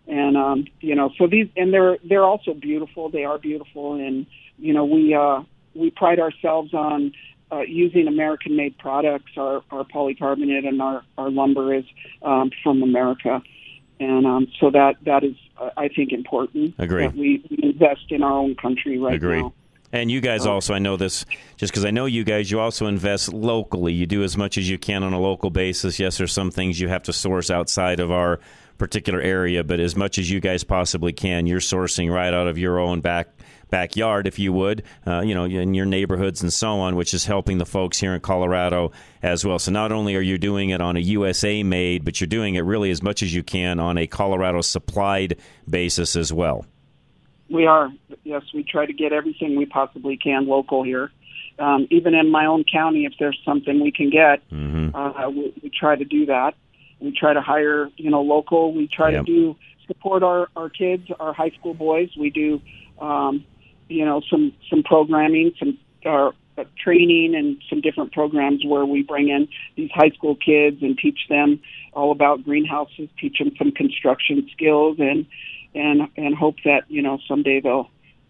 And 0.08 0.38
um, 0.38 0.65
you 0.80 0.96
know, 0.96 1.12
so 1.18 1.27
these 1.27 1.48
and 1.56 1.74
they're 1.74 1.98
they're 2.03 2.24
also 2.24 2.53
beautiful. 2.53 3.10
They 3.10 3.24
are 3.24 3.38
beautiful, 3.38 3.96
and 3.96 4.25
you 4.58 4.74
know 4.74 4.86
we 4.86 5.13
uh, 5.13 5.41
we 5.75 5.90
pride 5.92 6.20
ourselves 6.20 6.74
on 6.74 7.14
uh, 7.51 7.62
using 7.62 8.07
American-made 8.07 8.77
products. 8.77 9.31
Our, 9.38 9.64
our 9.72 9.84
polycarbonate 9.84 10.68
and 10.68 10.81
our, 10.81 11.03
our 11.18 11.29
lumber 11.29 11.74
is 11.74 11.86
um, 12.22 12.51
from 12.64 12.81
America, 12.84 13.42
and 14.00 14.25
um, 14.25 14.48
so 14.60 14.72
that 14.72 14.96
that 15.05 15.24
is, 15.24 15.36
uh, 15.57 15.70
I 15.77 15.90
think, 15.90 16.12
important. 16.12 16.75
Agree. 16.77 17.05
That 17.05 17.16
we, 17.16 17.44
we 17.50 17.60
invest 17.62 18.05
in 18.10 18.24
our 18.24 18.34
own 18.34 18.55
country 18.55 18.98
right 18.98 19.16
Agree. 19.16 19.42
now. 19.42 19.53
And 19.94 20.10
you 20.10 20.22
guys 20.22 20.46
also, 20.46 20.74
I 20.74 20.79
know 20.79 20.96
this 20.96 21.25
just 21.57 21.74
because 21.74 21.84
I 21.84 21.92
know 21.92 22.05
you 22.05 22.24
guys, 22.24 22.50
you 22.50 22.62
also 22.62 22.86
invest 22.88 23.34
locally. 23.34 23.92
You 23.92 24.05
do 24.05 24.24
as 24.24 24.38
much 24.38 24.57
as 24.57 24.70
you 24.70 24.77
can 24.77 25.03
on 25.03 25.12
a 25.12 25.20
local 25.20 25.50
basis. 25.50 26.00
Yes, 26.00 26.18
there's 26.18 26.31
some 26.31 26.50
things 26.50 26.79
you 26.79 26.88
have 26.88 27.03
to 27.03 27.14
source 27.14 27.51
outside 27.51 28.00
of 28.00 28.10
our 28.10 28.40
particular 28.77 29.20
area, 29.20 29.66
but 29.66 29.81
as 29.81 29.96
much 29.96 30.18
as 30.18 30.31
you 30.31 30.40
guys 30.40 30.64
possibly 30.64 31.12
can, 31.12 31.46
you're 31.46 31.60
sourcing 31.60 32.10
right 32.10 32.34
out 32.34 32.48
of 32.48 32.57
your 32.57 32.79
own 32.79 33.01
back 33.01 33.27
backyard, 33.72 34.27
if 34.27 34.38
you 34.38 34.53
would, 34.53 34.84
uh, 35.07 35.22
you 35.22 35.34
know, 35.34 35.46
in 35.46 35.74
your 35.74 35.88
neighborhoods 35.88 36.44
and 36.44 36.53
so 36.53 36.79
on, 36.79 36.96
which 36.96 37.14
is 37.14 37.25
helping 37.25 37.57
the 37.57 37.66
folks 37.66 38.00
here 38.00 38.14
in 38.14 38.22
Colorado 38.22 38.92
as 39.24 39.44
well. 39.44 39.57
So 39.57 39.72
not 39.72 39.92
only 39.92 40.16
are 40.16 40.22
you 40.22 40.38
doing 40.38 40.70
it 40.70 40.81
on 40.81 40.96
a 40.98 41.00
USA 41.00 41.64
made, 41.64 42.05
but 42.05 42.22
you're 42.22 42.27
doing 42.27 42.55
it 42.55 42.62
really 42.62 42.92
as 42.92 43.01
much 43.01 43.24
as 43.24 43.34
you 43.34 43.42
can 43.42 43.79
on 43.79 43.98
a 43.98 44.05
Colorado 44.05 44.62
supplied 44.62 45.38
basis 45.68 46.16
as 46.16 46.31
well. 46.31 46.66
We 47.50 47.66
are. 47.66 47.92
Yes, 48.24 48.44
we 48.53 48.64
try 48.64 48.86
to 48.86 48.94
get 48.94 49.12
everything 49.12 49.57
we 49.57 49.66
possibly 49.66 50.16
can 50.16 50.48
local 50.48 50.84
here. 50.84 51.12
Um, 51.60 51.88
even 51.90 52.14
in 52.14 52.31
my 52.31 52.46
own 52.46 52.64
county, 52.64 53.05
if 53.05 53.14
there's 53.20 53.40
something 53.44 53.81
we 53.81 53.92
can 53.92 54.10
get, 54.10 54.48
mm-hmm. 54.50 54.96
uh, 54.96 55.29
we, 55.29 55.53
we 55.62 55.70
try 55.70 55.96
to 55.96 56.05
do 56.05 56.27
that. 56.27 56.55
We 57.00 57.12
try 57.12 57.34
to 57.34 57.42
hire, 57.42 57.90
you 57.98 58.10
know, 58.10 58.22
local. 58.22 58.74
We 58.74 58.88
try 58.88 59.12
yep. 59.12 59.25
to 59.25 59.31
do 59.31 59.55
support 59.88 60.24
our 60.24 60.48
our 60.55 60.70
kids, 60.70 61.07
our 61.20 61.34
high 61.34 61.50
school 61.50 61.74
boys. 61.74 62.10
We 62.18 62.29
do, 62.29 62.62
um, 63.00 63.46
you 63.92 64.06
know, 64.06 64.22
some 64.30 64.54
some 64.70 64.84
programming, 64.84 65.54
some 65.60 65.77
uh, 66.06 66.32
uh, 66.58 66.64
training, 66.77 67.36
and 67.36 67.62
some 67.70 67.82
different 67.82 68.12
programs 68.12 68.64
where 68.66 68.86
we 68.86 69.04
bring 69.04 69.30
in 69.30 69.48
these 69.75 69.92
high 69.92 70.10
school 70.10 70.36
kids 70.36 70.82
and 70.82 70.98
teach 70.98 71.20
them 71.30 71.60
all 71.94 72.12
about 72.12 72.44
greenhouses, 72.44 73.10
teach 73.20 73.38
them 73.38 73.51
some 73.58 73.72
construction 73.72 74.48
skills, 74.51 74.98
and 75.00 75.25
and 75.75 76.08
and 76.18 76.36
hope 76.36 76.56
that 76.66 76.84
you 76.90 77.01
know 77.01 77.20
someday 77.27 77.60
they'll 77.60 77.90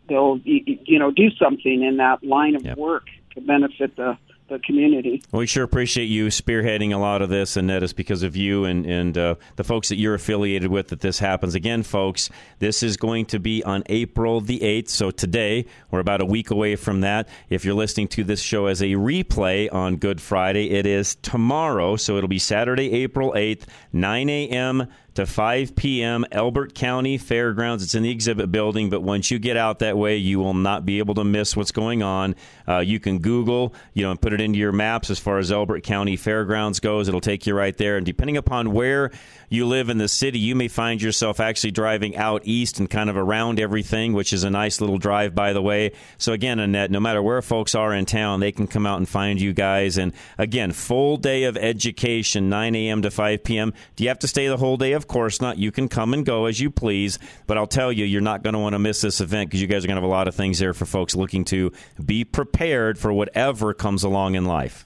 they'll 0.10 0.40
you 0.44 1.00
know 1.00 1.12
do 1.12 1.30
something 1.32 1.84
in 1.84 1.98
that 1.98 2.24
line 2.24 2.56
of 2.56 2.64
yep. 2.64 2.78
work 2.78 3.06
to 3.36 3.42
benefit 3.42 3.96
the 3.96 4.18
the 4.52 4.60
community. 4.60 5.24
We 5.32 5.48
sure 5.48 5.64
appreciate 5.64 6.06
you 6.06 6.28
spearheading 6.28 6.94
a 6.94 6.98
lot 6.98 7.22
of 7.22 7.30
this, 7.30 7.58
and 7.58 7.70
that 7.70 7.82
is 7.82 7.94
because 7.94 8.22
of 8.22 8.36
you 8.36 8.66
and 8.66 8.86
and 8.86 9.18
uh, 9.18 9.36
the 9.56 9.64
folks 9.64 9.90
that 9.90 9.96
you're 9.96 10.14
affiliated 10.14 10.70
with 10.70 10.90
that 10.90 11.00
this 11.00 11.18
happens. 11.20 11.56
Again, 11.56 11.82
folks, 11.82 12.30
this 12.60 12.84
is 12.84 12.98
going 12.98 13.26
to 13.28 13.40
be 13.40 13.64
on 13.64 13.84
April 13.88 14.42
the 14.42 14.62
eighth. 14.62 14.90
So 14.90 15.10
today 15.10 15.66
we're 15.90 16.00
about 16.00 16.22
a 16.22 16.26
week 16.26 16.52
away 16.52 16.76
from 16.76 17.02
that. 17.02 17.28
If 17.50 17.66
you're 17.66 17.74
listening 17.74 18.10
to 18.10 18.24
this 18.24 18.42
show 18.42 18.68
as 18.68 18.82
a 18.82 18.92
replay 18.92 19.72
on 19.74 19.96
Good 19.96 20.22
Friday, 20.22 20.72
it 20.72 20.86
is 20.86 21.16
tomorrow. 21.16 21.96
So 21.96 22.18
it'll 22.18 22.28
be 22.28 22.40
Saturday, 22.40 22.92
April 22.94 23.34
eighth, 23.36 23.68
9 23.94 24.30
a.m 24.30 24.88
to 25.16 25.26
5 25.26 25.76
p.m. 25.76 26.26
Elbert 26.32 26.74
County 26.74 27.18
Fairgrounds. 27.18 27.84
It's 27.84 27.96
in 27.96 28.04
the 28.04 28.10
exhibit 28.10 28.52
building, 28.52 28.90
but 28.90 29.02
once 29.02 29.30
you 29.30 29.40
get 29.40 29.58
out 29.58 29.80
that 29.80 29.98
way, 29.98 30.18
you 30.18 30.40
will 30.40 30.54
not 30.54 30.86
be 30.86 31.00
able 31.00 31.16
to 31.16 31.24
miss 31.24 31.56
what's 31.56 31.72
going 31.72 32.02
on. 32.02 32.36
Uh, 32.68 32.80
you 32.80 33.00
can 33.00 33.20
Google, 33.20 33.74
you 33.94 34.04
know, 34.04 34.12
and 34.12 34.22
put 34.22 34.32
it 34.32 34.40
into 34.40 34.58
your 34.58 34.72
maps 34.72 35.10
as 35.10 35.20
far 35.20 35.38
as 35.38 35.52
Elbert 35.52 35.84
County 35.84 36.16
Fairgrounds 36.16 36.80
goes. 36.80 37.08
It'll 37.08 37.20
take 37.20 37.46
you 37.46 37.54
right 37.54 37.76
there. 37.78 37.98
And 37.98 38.06
depending 38.06 38.38
upon 38.38 38.72
where 38.72 39.12
you 39.50 39.66
live 39.66 39.90
in 39.90 39.98
the 39.98 40.08
city, 40.08 40.40
you 40.40 40.56
may 40.56 40.70
find 40.70 41.02
yourself 41.02 41.42
actually 41.42 41.72
driving 41.72 42.16
out 42.16 42.44
east 42.46 42.80
and 42.80 42.90
kind 42.90 43.10
of 43.10 43.18
around 43.18 43.60
everything, 43.60 44.14
which 44.14 44.32
is 44.32 44.46
a 44.46 44.50
nice 44.50 44.80
little 44.80 44.98
drive, 44.98 45.36
by 45.36 45.52
the 45.52 45.62
way. 45.62 45.92
So 46.18 46.32
again, 46.32 46.60
Annette, 46.60 46.90
no 46.90 47.02
matter 47.02 47.22
where 47.22 47.42
folks 47.42 47.76
are 47.76 47.94
in 47.94 48.06
town, 48.06 48.40
they 48.40 48.54
can 48.54 48.66
come 48.66 48.86
out 48.86 48.98
and 48.98 49.10
find 49.10 49.42
you 49.42 49.52
guys. 49.52 49.98
And 49.98 50.14
again, 50.38 50.72
full 50.72 51.18
day 51.18 51.44
of 51.44 51.58
education, 51.58 52.48
9 52.48 52.76
a.m. 52.76 53.02
to 53.02 53.12
5 53.12 53.44
p.m. 53.44 53.74
Do 53.98 54.04
you 54.06 54.08
have 54.08 54.20
to 54.20 54.28
stay 54.30 54.48
the 54.48 54.56
whole 54.56 54.78
day? 54.78 54.94
Of 55.01 55.01
course 55.08 55.42
not. 55.42 55.58
You 55.58 55.72
can 55.72 55.88
come 55.88 56.14
and 56.14 56.26
go 56.26 56.46
as 56.46 56.60
you 56.60 56.70
please. 56.70 57.20
But 57.48 57.58
I'll 57.58 57.68
tell 57.68 57.92
you, 57.92 58.06
you're 58.06 58.22
not 58.22 58.44
going 58.44 58.54
to 58.54 58.60
want 58.60 58.74
to 58.74 58.80
miss 58.80 59.02
this 59.02 59.22
event 59.22 59.50
because 59.50 59.62
you 59.62 59.68
guys 59.68 59.84
are 59.84 59.88
going 59.88 59.96
to 59.96 60.02
have 60.02 60.10
a 60.10 60.14
lot 60.14 60.28
of 60.28 60.36
things 60.36 60.60
there 60.60 60.74
for 60.74 60.86
folks 60.86 61.16
looking 61.16 61.46
to 61.46 61.72
be 62.04 62.24
prepared 62.24 62.98
for 62.98 63.12
whatever 63.14 63.74
comes 63.74 64.04
along 64.04 64.36
in 64.36 64.46
life. 64.46 64.86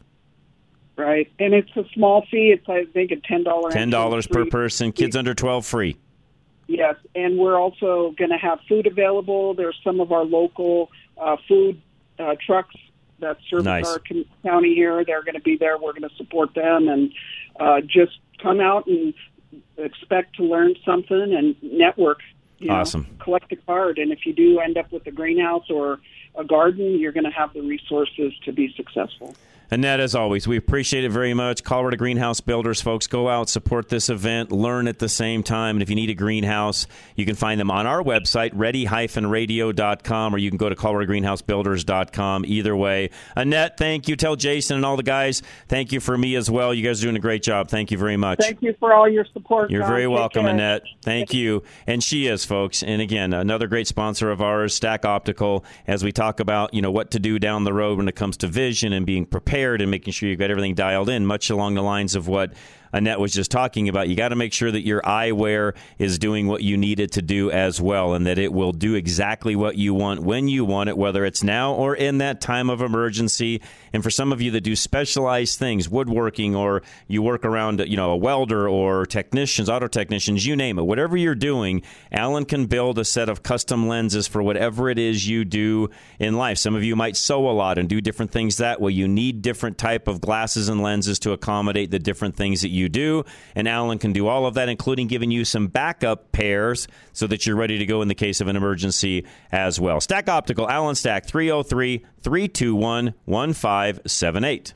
Right, 0.98 1.30
and 1.40 1.54
it's 1.54 1.76
a 1.76 1.84
small 1.94 2.26
fee. 2.32 2.52
It's 2.58 2.70
I 2.70 2.86
think 2.86 3.12
a 3.12 3.18
ten 3.18 3.44
dollar 3.44 3.70
ten 3.70 3.90
dollars 3.90 4.28
per 4.28 4.46
person. 4.46 4.94
Kids 4.94 5.18
under 5.18 5.34
twelve 5.34 5.66
free. 5.66 5.98
Yes, 6.68 6.96
and 7.14 7.38
we're 7.38 7.60
also 7.60 8.16
going 8.18 8.32
to 8.32 8.38
have 8.38 8.60
food 8.70 8.88
available. 8.88 9.54
There's 9.54 9.78
some 9.84 10.00
of 10.00 10.12
our 10.12 10.24
local 10.24 10.90
uh, 11.18 11.36
food 11.48 11.82
uh, 12.18 12.36
trucks 12.44 12.76
that 13.20 13.38
serve 13.50 13.66
Nice. 13.66 13.88
our 13.88 14.00
county 14.44 14.74
here. 14.74 15.04
They're 15.06 15.24
going 15.24 15.36
to 15.36 15.42
be 15.42 15.58
there. 15.58 15.78
We're 15.78 15.92
going 15.94 16.10
to 16.10 16.16
support 16.16 16.54
them 16.54 16.88
and 16.88 17.14
uh, 17.60 17.82
just 17.82 18.18
come 18.42 18.60
out 18.60 18.88
and 18.88 19.14
expect 19.78 20.36
to 20.38 20.44
learn 20.44 20.76
something 20.86 21.34
and 21.34 21.56
network. 21.62 22.20
You 22.60 22.68
know, 22.68 22.76
Awesome. 22.76 23.06
collect 23.20 23.52
a 23.52 23.58
card, 23.58 23.98
and 23.98 24.12
if 24.12 24.26
you 24.26 24.34
do 24.34 24.60
end 24.60 24.78
up 24.78 24.92
with 24.92 25.06
a 25.08 25.12
greenhouse 25.12 25.70
or 25.70 26.00
a 26.36 26.44
garden, 26.44 27.00
you're 27.00 27.12
going 27.12 27.26
to 27.26 27.30
have 27.30 27.54
the 27.54 27.62
resources 27.62 28.34
to 28.46 28.54
be 28.54 28.74
successful. 28.76 29.36
Annette, 29.72 30.00
as 30.00 30.14
always, 30.14 30.48
we 30.48 30.58
appreciate 30.58 31.04
it 31.04 31.12
very 31.12 31.34
much. 31.34 31.64
Colorado 31.64 31.98
Greenhouse 31.98 32.40
Builders, 32.40 32.82
folks, 32.82 33.08
go 33.08 33.28
out, 33.28 33.50
support 33.50 33.90
this 33.90 34.10
event, 34.10 34.52
learn 34.52 34.88
at 34.88 35.00
the 35.00 35.10
same 35.10 35.42
time. 35.42 35.78
And 35.78 35.82
if 35.82 35.90
you 35.90 35.96
need 35.96 36.12
a 36.12 36.14
greenhouse, 36.14 36.86
you 37.16 37.26
can 37.26 37.36
find 37.36 37.60
them 37.60 37.72
on 37.72 37.88
our 37.88 38.04
website, 38.04 38.52
ready-radio.com, 38.54 40.36
or 40.36 40.38
you 40.38 40.52
can 40.52 40.58
go 40.58 40.70
to 40.70 40.76
coloradogreenhousebuilders.com. 40.76 42.46
Either 42.46 42.76
way. 42.76 43.10
Annette, 43.36 43.78
thank 43.78 44.08
you. 44.08 44.16
Tell 44.16 44.36
Jason 44.36 44.76
and 44.78 44.86
all 44.86 44.98
the 44.98 45.04
guys, 45.04 45.42
thank 45.68 45.92
you 45.92 46.00
for 46.00 46.16
me 46.16 46.36
as 46.36 46.50
well. 46.52 46.72
You 46.72 46.84
guys 46.84 47.02
are 47.02 47.06
doing 47.08 47.16
a 47.16 47.20
great 47.20 47.42
job. 47.42 47.70
Thank 47.70 47.90
you 47.90 47.98
very 47.98 48.18
much. 48.18 48.40
Thank 48.40 48.62
you 48.62 48.76
for 48.80 48.94
all 48.94 49.10
your 49.10 49.26
support. 49.34 49.72
You're 49.72 49.88
very 49.88 50.04
Take 50.04 50.12
welcome, 50.12 50.44
care. 50.44 50.54
Annette. 50.54 50.84
Thank 51.02 51.34
you. 51.34 51.64
And 51.88 52.04
she 52.04 52.28
is, 52.28 52.46
folks. 52.46 52.84
And 52.84 53.02
again, 53.02 53.34
another 53.34 53.66
great 53.68 53.88
sponsor 53.88 54.30
of 54.30 54.42
ours, 54.42 54.76
Stack 54.76 55.06
Optical, 55.06 55.66
as 55.88 56.04
we 56.04 56.12
talk 56.12 56.40
about, 56.40 56.74
you 56.74 56.84
know, 56.84 56.92
what 56.92 57.10
to 57.12 57.20
do 57.20 57.40
down 57.40 57.64
the 57.64 57.74
road 57.74 57.98
when 57.98 58.08
it 58.08 58.16
comes 58.16 58.38
to 58.38 58.48
vision 58.48 58.94
and 58.94 59.08
being 59.08 59.26
prepared 59.26 59.55
and 59.56 59.90
making 59.90 60.14
sure 60.14 60.30
you've 60.30 60.40
got 60.40 60.52
everything 60.52 60.76
dialed 60.76 61.10
in, 61.10 61.26
much 61.26 61.50
along 61.50 61.76
the 61.76 61.82
lines 61.82 62.16
of 62.16 62.28
what 62.28 62.54
Annette 62.92 63.20
was 63.20 63.34
just 63.34 63.52
talking 63.52 63.90
about. 63.90 64.08
You 64.08 64.16
got 64.16 64.30
to 64.30 64.36
make 64.36 64.54
sure 64.54 64.72
that 64.72 64.86
your 64.86 65.02
eyewear 65.02 65.76
is 65.98 66.18
doing 66.20 66.48
what 66.48 66.62
you 66.62 66.78
need 66.78 67.00
it 67.00 67.14
to 67.14 67.22
do 67.22 67.52
as 67.52 67.82
well, 67.82 68.14
and 68.14 68.28
that 68.28 68.38
it 68.38 68.52
will 68.54 68.72
do 68.72 68.96
exactly 68.96 69.56
what 69.56 69.78
you 69.78 69.94
want 69.94 70.22
when 70.22 70.48
you 70.48 70.66
want 70.66 70.90
it, 70.90 70.98
whether 70.98 71.26
it's 71.26 71.44
now 71.44 71.74
or 71.74 71.96
in 71.96 72.20
that 72.20 72.42
time 72.42 72.70
of 72.70 72.82
emergency. 72.82 73.62
And 73.96 74.04
for 74.04 74.10
some 74.10 74.34
of 74.34 74.42
you 74.42 74.52
that 74.52 74.62
do 74.62 74.76
specialized 74.76 75.58
things, 75.58 75.88
woodworking, 75.88 76.54
or 76.54 76.84
you 77.08 77.22
work 77.22 77.46
around, 77.46 77.80
you 77.88 77.96
know, 77.96 78.12
a 78.12 78.18
welder 78.18 78.68
or 78.68 79.06
technicians, 79.06 79.70
auto 79.70 79.88
technicians, 79.88 80.46
you 80.46 80.58
name 80.58 80.78
it, 80.78 80.82
whatever 80.82 81.16
you're 81.16 81.34
doing, 81.34 81.82
Alan 82.12 82.44
can 82.44 82.66
build 82.66 83.00
a 83.00 83.06
set 83.06 83.30
of 83.30 83.42
custom 83.42 83.88
lenses 83.88 84.28
for 84.28 84.44
whatever 84.44 84.90
it 84.90 85.00
is 85.00 85.26
you 85.26 85.46
do 85.46 85.90
in 86.20 86.36
life. 86.36 86.58
Some 86.58 86.76
of 86.76 86.84
you 86.84 86.98
might 86.98 87.16
sew 87.16 87.50
a 87.50 87.56
lot 87.56 87.78
and 87.78 87.88
do 87.88 88.02
different 88.02 88.32
things 88.32 88.58
that 88.58 88.82
way. 88.82 88.92
You 88.92 89.08
need 89.08 89.42
different 89.42 89.78
type 89.78 90.10
of 90.10 90.20
glasses 90.20 90.68
and 90.68 90.84
lenses 90.84 91.18
to 91.20 91.32
accommodate 91.32 91.90
the 91.90 92.00
different 92.00 92.36
things 92.36 92.64
that 92.64 92.72
you 92.72 92.90
do. 92.90 93.24
And 93.56 93.66
Alan 93.66 93.98
can 93.98 94.12
do 94.12 94.28
all 94.28 94.46
of 94.46 94.56
that, 94.56 94.68
including 94.68 95.08
giving 95.08 95.32
you 95.32 95.46
some 95.46 95.68
backup 95.68 96.34
pairs 96.34 96.90
so 97.14 97.28
that 97.28 97.46
you're 97.46 97.56
ready 97.56 97.78
to 97.78 97.86
go 97.86 98.02
in 98.02 98.10
the 98.10 98.16
case 98.16 98.42
of 98.42 98.50
an 98.50 98.58
emergency 98.58 99.26
as 99.54 99.80
well. 99.80 100.02
Stack 100.02 100.28
Optical, 100.28 100.70
Alan 100.70 100.96
Stack, 100.96 101.28
303 101.28 102.04
321 102.26 103.14
1578. 103.94 104.74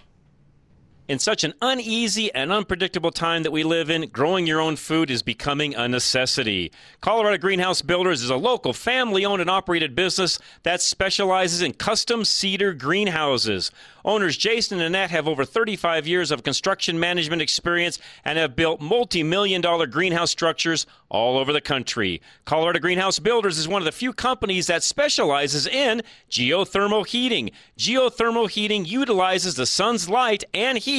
In 1.10 1.18
such 1.18 1.44
an 1.44 1.56
uneasy 1.60 2.32
and 2.36 2.52
unpredictable 2.52 3.10
time 3.10 3.42
that 3.42 3.50
we 3.50 3.64
live 3.64 3.90
in, 3.90 4.10
growing 4.10 4.46
your 4.46 4.62
own 4.62 4.76
food 4.76 5.10
is 5.10 5.24
becoming 5.24 5.74
a 5.74 5.88
necessity. 5.88 6.72
Colorado 7.02 7.40
Greenhouse 7.40 7.82
Builders 7.82 8.22
is 8.22 8.30
a 8.30 8.36
local 8.36 8.74
family 8.74 9.26
owned 9.26 9.42
and 9.42 9.50
operated 9.50 9.96
business 9.96 10.38
that 10.62 10.84
specializes 10.84 11.64
in 11.64 11.74
custom 11.74 12.24
cedar 12.24 12.76
greenhouses. 12.76 13.72
Owners 14.06 14.38
Jason 14.38 14.78
and 14.78 14.86
Annette 14.86 15.10
have 15.10 15.28
over 15.28 15.46
35 15.46 16.06
years 16.06 16.30
of 16.30 16.44
construction 16.44 17.00
management 17.00 17.42
experience 17.42 17.98
and 18.24 18.38
have 18.38 18.56
built 18.56 18.80
multi 18.80 19.24
million 19.24 19.62
dollar 19.62 19.88
greenhouse 19.88 20.30
structures 20.30 20.86
all 21.10 21.40
over 21.40 21.52
the 21.52 21.60
country. 21.60 22.22
Colorado 22.46 22.80
Greenhouse 22.80 23.18
Builders 23.18 23.58
is 23.58 23.68
one 23.68 23.82
of 23.82 23.86
the 23.86 23.92
few 23.92 24.14
companies 24.14 24.68
that 24.68 24.84
specializes 24.84 25.66
in 25.66 26.04
geothermal 26.30 27.06
heating. 27.06 27.50
Geothermal 27.80 28.48
heating 28.48 28.86
utilizes 28.86 29.56
the 29.56 29.66
sun's 29.66 30.08
light 30.08 30.44
and 30.54 30.78
heat 30.78 30.99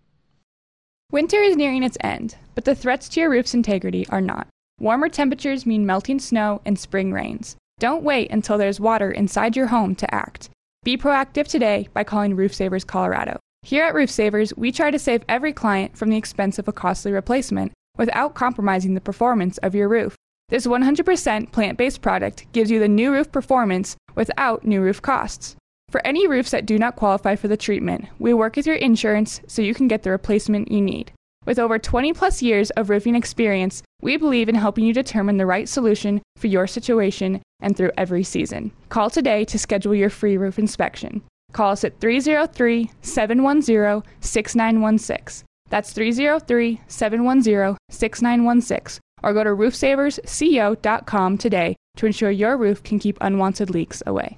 Winter 1.11 1.41
is 1.41 1.57
nearing 1.57 1.83
its 1.83 1.97
end, 1.99 2.37
but 2.55 2.63
the 2.63 2.73
threats 2.73 3.09
to 3.09 3.19
your 3.19 3.29
roof's 3.29 3.53
integrity 3.53 4.07
are 4.07 4.21
not. 4.21 4.47
Warmer 4.79 5.09
temperatures 5.09 5.65
mean 5.65 5.85
melting 5.85 6.19
snow 6.19 6.61
and 6.63 6.79
spring 6.79 7.11
rains. 7.11 7.57
Don't 7.79 8.01
wait 8.01 8.31
until 8.31 8.57
there's 8.57 8.79
water 8.79 9.11
inside 9.11 9.57
your 9.57 9.67
home 9.67 9.93
to 9.95 10.15
act. 10.15 10.49
Be 10.83 10.95
proactive 10.95 11.47
today 11.47 11.89
by 11.93 12.05
calling 12.05 12.37
Roof 12.37 12.55
Savers 12.55 12.85
Colorado. 12.85 13.37
Here 13.61 13.83
at 13.83 13.93
Roof 13.93 14.09
Savers, 14.09 14.55
we 14.55 14.71
try 14.71 14.89
to 14.89 14.97
save 14.97 15.25
every 15.27 15.51
client 15.51 15.97
from 15.97 16.09
the 16.09 16.15
expense 16.15 16.57
of 16.57 16.69
a 16.69 16.73
costly 16.73 17.11
replacement 17.11 17.73
without 17.97 18.33
compromising 18.33 18.93
the 18.93 19.01
performance 19.01 19.57
of 19.57 19.75
your 19.75 19.89
roof. 19.89 20.15
This 20.47 20.65
100% 20.65 21.51
plant 21.51 21.77
based 21.77 22.01
product 22.01 22.49
gives 22.53 22.71
you 22.71 22.79
the 22.79 22.87
new 22.87 23.11
roof 23.11 23.29
performance 23.33 23.97
without 24.15 24.63
new 24.63 24.79
roof 24.79 25.01
costs. 25.01 25.57
For 25.91 26.01
any 26.07 26.25
roofs 26.25 26.51
that 26.51 26.65
do 26.65 26.79
not 26.79 26.95
qualify 26.95 27.35
for 27.35 27.49
the 27.49 27.57
treatment, 27.57 28.05
we 28.17 28.33
work 28.33 28.55
with 28.55 28.65
your 28.65 28.77
insurance 28.77 29.41
so 29.45 29.61
you 29.61 29.73
can 29.73 29.89
get 29.89 30.03
the 30.03 30.09
replacement 30.09 30.71
you 30.71 30.79
need. 30.79 31.11
With 31.45 31.59
over 31.59 31.77
20 31.77 32.13
plus 32.13 32.41
years 32.41 32.69
of 32.71 32.89
roofing 32.89 33.13
experience, 33.13 33.83
we 34.01 34.15
believe 34.15 34.47
in 34.47 34.55
helping 34.55 34.85
you 34.85 34.93
determine 34.93 35.35
the 35.35 35.45
right 35.45 35.67
solution 35.67 36.21
for 36.37 36.47
your 36.47 36.65
situation 36.65 37.41
and 37.59 37.75
through 37.75 37.91
every 37.97 38.23
season. 38.23 38.71
Call 38.87 39.09
today 39.09 39.43
to 39.43 39.59
schedule 39.59 39.93
your 39.93 40.09
free 40.09 40.37
roof 40.37 40.57
inspection. 40.57 41.23
Call 41.51 41.71
us 41.71 41.83
at 41.83 41.99
303 41.99 42.89
710 43.01 44.09
6916. 44.21 45.45
That's 45.69 45.91
303 45.91 46.79
710 46.87 47.77
6916. 47.89 49.01
Or 49.23 49.33
go 49.33 49.43
to 49.43 49.49
roofsaversco.com 49.49 51.37
today 51.37 51.75
to 51.97 52.05
ensure 52.05 52.31
your 52.31 52.55
roof 52.55 52.81
can 52.81 52.97
keep 52.97 53.17
unwanted 53.19 53.69
leaks 53.69 54.01
away. 54.05 54.37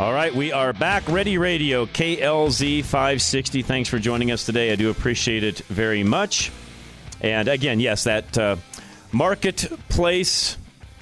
All 0.00 0.12
right, 0.12 0.32
we 0.32 0.52
are 0.52 0.72
back. 0.72 1.08
Ready 1.08 1.38
Radio, 1.38 1.84
KLZ 1.84 2.84
560. 2.84 3.62
Thanks 3.62 3.88
for 3.88 3.98
joining 3.98 4.30
us 4.30 4.46
today. 4.46 4.70
I 4.70 4.76
do 4.76 4.90
appreciate 4.90 5.42
it 5.42 5.58
very 5.62 6.04
much. 6.04 6.52
And 7.20 7.48
again, 7.48 7.80
yes, 7.80 8.04
that 8.04 8.38
uh, 8.38 8.56
marketplace 9.10 10.56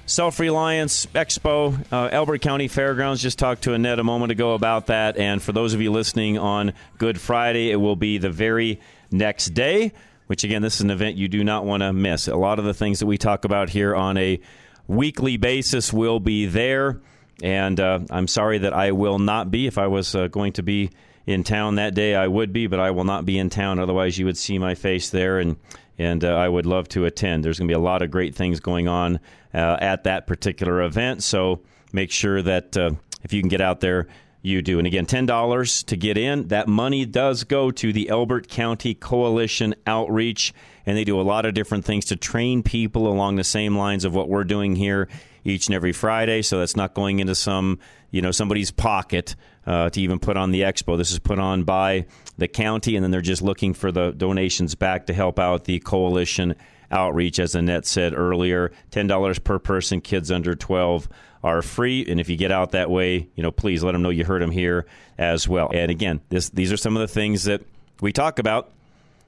self 0.06 0.40
reliance 0.40 1.04
expo, 1.14 1.78
uh, 1.92 2.08
Elbert 2.10 2.40
County 2.40 2.68
Fairgrounds. 2.68 3.20
Just 3.20 3.38
talked 3.38 3.64
to 3.64 3.74
Annette 3.74 3.98
a 3.98 4.04
moment 4.04 4.32
ago 4.32 4.54
about 4.54 4.86
that. 4.86 5.18
And 5.18 5.42
for 5.42 5.52
those 5.52 5.74
of 5.74 5.82
you 5.82 5.92
listening 5.92 6.38
on 6.38 6.72
Good 6.96 7.20
Friday, 7.20 7.70
it 7.70 7.76
will 7.76 7.96
be 7.96 8.16
the 8.16 8.30
very 8.30 8.80
next 9.10 9.50
day. 9.50 9.92
which 10.26 10.42
again, 10.42 10.62
this 10.62 10.76
is 10.76 10.80
an 10.80 10.90
event 10.90 11.16
you 11.16 11.28
do 11.28 11.44
not 11.44 11.66
want 11.66 11.82
to 11.82 11.92
miss. 11.92 12.28
A 12.28 12.36
lot 12.36 12.58
of 12.58 12.64
the 12.64 12.74
things 12.74 13.00
that 13.00 13.06
we 13.06 13.18
talk 13.18 13.44
about 13.44 13.68
here 13.68 13.94
on 13.94 14.16
a 14.16 14.40
weekly 14.88 15.36
basis 15.36 15.92
will 15.92 16.18
be 16.18 16.46
there. 16.46 16.98
And 17.42 17.78
uh, 17.78 18.00
I'm 18.10 18.28
sorry 18.28 18.58
that 18.58 18.72
I 18.72 18.92
will 18.92 19.18
not 19.18 19.50
be. 19.50 19.66
If 19.66 19.78
I 19.78 19.86
was 19.88 20.14
uh, 20.14 20.28
going 20.28 20.54
to 20.54 20.62
be 20.62 20.90
in 21.26 21.44
town 21.44 21.74
that 21.74 21.94
day, 21.94 22.14
I 22.14 22.26
would 22.26 22.52
be, 22.52 22.66
but 22.66 22.80
I 22.80 22.92
will 22.92 23.04
not 23.04 23.26
be 23.26 23.38
in 23.38 23.50
town. 23.50 23.78
Otherwise, 23.78 24.18
you 24.18 24.24
would 24.26 24.38
see 24.38 24.58
my 24.58 24.74
face 24.74 25.10
there, 25.10 25.38
and 25.38 25.56
and 25.98 26.24
uh, 26.24 26.34
I 26.34 26.48
would 26.48 26.66
love 26.66 26.88
to 26.90 27.04
attend. 27.04 27.44
There's 27.44 27.58
going 27.58 27.68
to 27.68 27.72
be 27.72 27.76
a 27.76 27.82
lot 27.82 28.02
of 28.02 28.10
great 28.10 28.34
things 28.34 28.60
going 28.60 28.86
on 28.86 29.20
uh, 29.54 29.76
at 29.80 30.04
that 30.04 30.26
particular 30.26 30.82
event. 30.82 31.22
So 31.22 31.62
make 31.92 32.10
sure 32.10 32.42
that 32.42 32.76
uh, 32.76 32.90
if 33.22 33.32
you 33.32 33.40
can 33.40 33.48
get 33.48 33.62
out 33.62 33.80
there, 33.80 34.06
you 34.42 34.62
do. 34.62 34.78
And 34.78 34.86
again, 34.86 35.06
$10 35.06 35.84
to 35.86 35.96
get 35.96 36.16
in. 36.16 36.48
That 36.48 36.68
money 36.68 37.04
does 37.04 37.44
go 37.44 37.70
to 37.72 37.92
the 37.92 38.08
Elbert 38.08 38.48
County 38.48 38.94
Coalition 38.94 39.74
Outreach, 39.86 40.54
and 40.84 40.96
they 40.96 41.04
do 41.04 41.20
a 41.20 41.22
lot 41.22 41.46
of 41.46 41.54
different 41.54 41.84
things 41.84 42.04
to 42.06 42.16
train 42.16 42.62
people 42.62 43.08
along 43.08 43.36
the 43.36 43.44
same 43.44 43.76
lines 43.76 44.04
of 44.04 44.14
what 44.14 44.28
we're 44.28 44.44
doing 44.44 44.76
here 44.76 45.08
each 45.46 45.66
and 45.66 45.74
every 45.74 45.92
Friday. 45.92 46.42
So 46.42 46.58
that's 46.58 46.76
not 46.76 46.94
going 46.94 47.20
into 47.20 47.34
some, 47.34 47.78
you 48.10 48.20
know, 48.20 48.32
somebody's 48.32 48.70
pocket 48.70 49.36
uh, 49.66 49.90
to 49.90 50.00
even 50.00 50.18
put 50.18 50.36
on 50.36 50.50
the 50.50 50.62
expo. 50.62 50.98
This 50.98 51.12
is 51.12 51.18
put 51.18 51.38
on 51.38 51.64
by 51.64 52.06
the 52.36 52.48
county, 52.48 52.96
and 52.96 53.04
then 53.04 53.10
they're 53.10 53.20
just 53.20 53.42
looking 53.42 53.72
for 53.72 53.92
the 53.92 54.10
donations 54.10 54.74
back 54.74 55.06
to 55.06 55.14
help 55.14 55.38
out 55.38 55.64
the 55.64 55.78
coalition 55.78 56.56
outreach. 56.90 57.38
As 57.38 57.54
Annette 57.54 57.86
said 57.86 58.12
earlier, 58.14 58.72
$10 58.90 59.44
per 59.44 59.58
person, 59.58 60.00
kids 60.00 60.30
under 60.30 60.54
12 60.54 61.08
are 61.42 61.62
free. 61.62 62.04
And 62.08 62.18
if 62.20 62.28
you 62.28 62.36
get 62.36 62.50
out 62.50 62.72
that 62.72 62.90
way, 62.90 63.28
you 63.34 63.42
know, 63.42 63.52
please 63.52 63.82
let 63.82 63.92
them 63.92 64.02
know 64.02 64.10
you 64.10 64.24
heard 64.24 64.42
them 64.42 64.50
here 64.50 64.86
as 65.16 65.48
well. 65.48 65.70
And 65.72 65.90
again, 65.90 66.20
this, 66.28 66.50
these 66.50 66.72
are 66.72 66.76
some 66.76 66.96
of 66.96 67.00
the 67.00 67.12
things 67.12 67.44
that 67.44 67.62
we 68.00 68.12
talk 68.12 68.38
about 68.38 68.72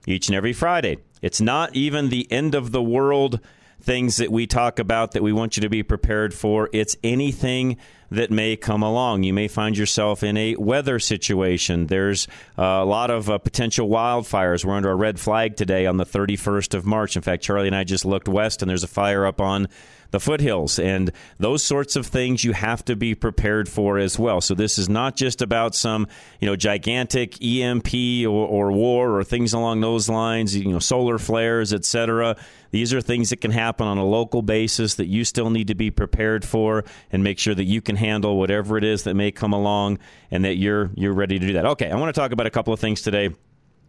each 0.07 0.29
and 0.29 0.37
every 0.37 0.53
Friday. 0.53 0.99
It's 1.23 1.41
not 1.41 1.75
even 1.75 2.09
the 2.09 2.31
end 2.31 2.55
of 2.55 2.73
the 2.73 2.83
world 2.83 3.41
things 3.81 4.17
that 4.17 4.31
we 4.31 4.47
talk 4.47 4.79
about 4.79 5.13
that 5.13 5.23
we 5.23 5.33
want 5.33 5.57
you 5.57 5.63
to 5.63 5.69
be 5.69 5.83
prepared 5.83 6.35
for. 6.35 6.69
It's 6.73 6.97
anything 7.03 7.77
that 8.11 8.31
may 8.31 8.57
come 8.57 8.83
along. 8.83 9.23
You 9.23 9.35
may 9.35 9.49
find 9.49 9.77
yourself 9.77 10.23
in 10.23 10.37
a 10.37 10.57
weather 10.57 10.99
situation. 10.99 11.87
There's 11.87 12.27
a 12.57 12.85
lot 12.85 13.11
of 13.11 13.29
uh, 13.29 13.39
potential 13.39 13.89
wildfires. 13.89 14.65
We're 14.65 14.75
under 14.75 14.91
a 14.91 14.97
red 14.97 15.21
flag 15.21 15.57
today 15.57 15.87
on 15.87 15.99
the 15.99 16.07
31st 16.07 16.75
of 16.75 16.87
March. 16.87 17.17
In 17.17 17.23
fact, 17.23 17.43
Charlie 17.43 17.67
and 17.67 17.77
I 17.77 17.85
just 17.85 18.05
looked 18.05 18.29
west, 18.29 18.63
and 18.63 18.69
there's 18.71 18.85
a 18.85 18.89
fire 18.89 19.27
up 19.27 19.41
on 19.41 19.69
the 20.11 20.21
foothills 20.21 20.79
and 20.79 21.13
those 21.39 21.63
sorts 21.63 21.97
of 21.97 22.07
things 22.07 22.43
you 22.43 22.53
have 22.53 22.85
to 22.87 22.97
be 22.97 23.15
prepared 23.15 23.69
for 23.69 23.99
as 23.99 24.19
well. 24.19 24.41
So 24.41 24.55
this 24.55 24.79
is 24.79 24.89
not 24.89 25.17
just 25.17 25.43
about 25.43 25.75
some 25.75 26.07
you 26.41 26.47
know 26.47 26.57
gigantic 26.57 27.43
EMP 27.43 27.95
or, 28.25 28.29
or 28.29 28.73
war 28.73 29.19
or 29.19 29.25
things 29.25 29.53
along 29.53 29.81
those 29.81 30.09
lines. 30.09 30.57
You 30.57 30.73
know 30.73 30.79
solar 30.79 31.19
flares, 31.19 31.73
etc. 31.73 32.37
These 32.71 32.93
are 32.93 33.01
things 33.01 33.31
that 33.31 33.41
can 33.41 33.51
happen 33.51 33.87
on 33.87 33.99
a 33.99 34.05
local 34.05 34.43
basis 34.43 34.97
that 34.97 35.07
you 35.07 35.25
still 35.25 35.51
need 35.51 35.69
to 35.69 35.75
be 35.75 35.91
prepared 35.91 36.45
for 36.45 36.85
and 37.11 37.25
make 37.25 37.39
sure 37.39 37.55
that 37.55 37.65
you 37.65 37.81
can 37.81 37.97
handle 37.97 38.37
whatever 38.39 38.77
it 38.77 38.85
is 38.85 39.05
that 39.05 39.15
may 39.15 39.31
come 39.31 39.53
along 39.53 39.99
and 40.31 40.45
that 40.45 40.57
you're 40.57 40.91
you're 40.95 41.15
ready 41.15 41.39
to 41.39 41.47
do 41.47 41.53
that. 41.55 41.67
Okay, 41.67 41.91
I 41.91 41.97
want 41.97 42.15
to 42.15 42.19
talk 42.19 42.33
about 42.33 42.47
a 42.47 42.51
couple 42.51 42.73
of 42.73 42.81
things 42.81 43.03
today. 43.03 43.31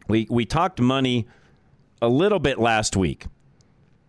We 0.08 0.28
we 0.30 0.46
talked 0.46 0.82
money 0.82 1.28
a 2.02 2.10
little 2.10 2.40
bit 2.40 2.60
last 2.60 2.96
week. 2.96 3.26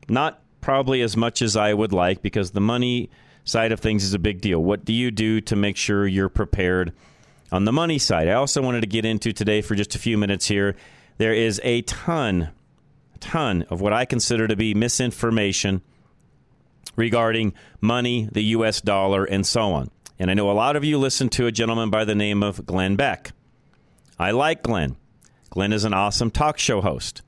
Not 0.08 0.39
probably 0.60 1.02
as 1.02 1.16
much 1.16 1.42
as 1.42 1.56
I 1.56 1.74
would 1.74 1.92
like 1.92 2.22
because 2.22 2.50
the 2.50 2.60
money 2.60 3.10
side 3.44 3.72
of 3.72 3.80
things 3.80 4.04
is 4.04 4.14
a 4.14 4.18
big 4.18 4.40
deal. 4.40 4.62
What 4.62 4.84
do 4.84 4.92
you 4.92 5.10
do 5.10 5.40
to 5.42 5.56
make 5.56 5.76
sure 5.76 6.06
you're 6.06 6.28
prepared 6.28 6.92
on 7.50 7.64
the 7.64 7.72
money 7.72 7.98
side? 7.98 8.28
I 8.28 8.34
also 8.34 8.62
wanted 8.62 8.82
to 8.82 8.86
get 8.86 9.04
into 9.04 9.32
today 9.32 9.62
for 9.62 9.74
just 9.74 9.94
a 9.94 9.98
few 9.98 10.18
minutes 10.18 10.46
here. 10.48 10.76
There 11.18 11.34
is 11.34 11.60
a 11.64 11.82
ton, 11.82 12.50
ton 13.18 13.64
of 13.70 13.80
what 13.80 13.92
I 13.92 14.04
consider 14.04 14.48
to 14.48 14.56
be 14.56 14.74
misinformation 14.74 15.82
regarding 16.96 17.54
money, 17.80 18.28
the 18.30 18.44
U.S. 18.44 18.80
dollar, 18.80 19.24
and 19.24 19.46
so 19.46 19.72
on. 19.72 19.90
And 20.18 20.30
I 20.30 20.34
know 20.34 20.50
a 20.50 20.52
lot 20.52 20.76
of 20.76 20.84
you 20.84 20.98
listen 20.98 21.28
to 21.30 21.46
a 21.46 21.52
gentleman 21.52 21.90
by 21.90 22.04
the 22.04 22.14
name 22.14 22.42
of 22.42 22.66
Glenn 22.66 22.96
Beck. 22.96 23.32
I 24.18 24.32
like 24.32 24.62
Glenn. 24.62 24.96
Glenn 25.48 25.72
is 25.72 25.84
an 25.84 25.94
awesome 25.94 26.30
talk 26.30 26.58
show 26.58 26.80
host. 26.80 27.22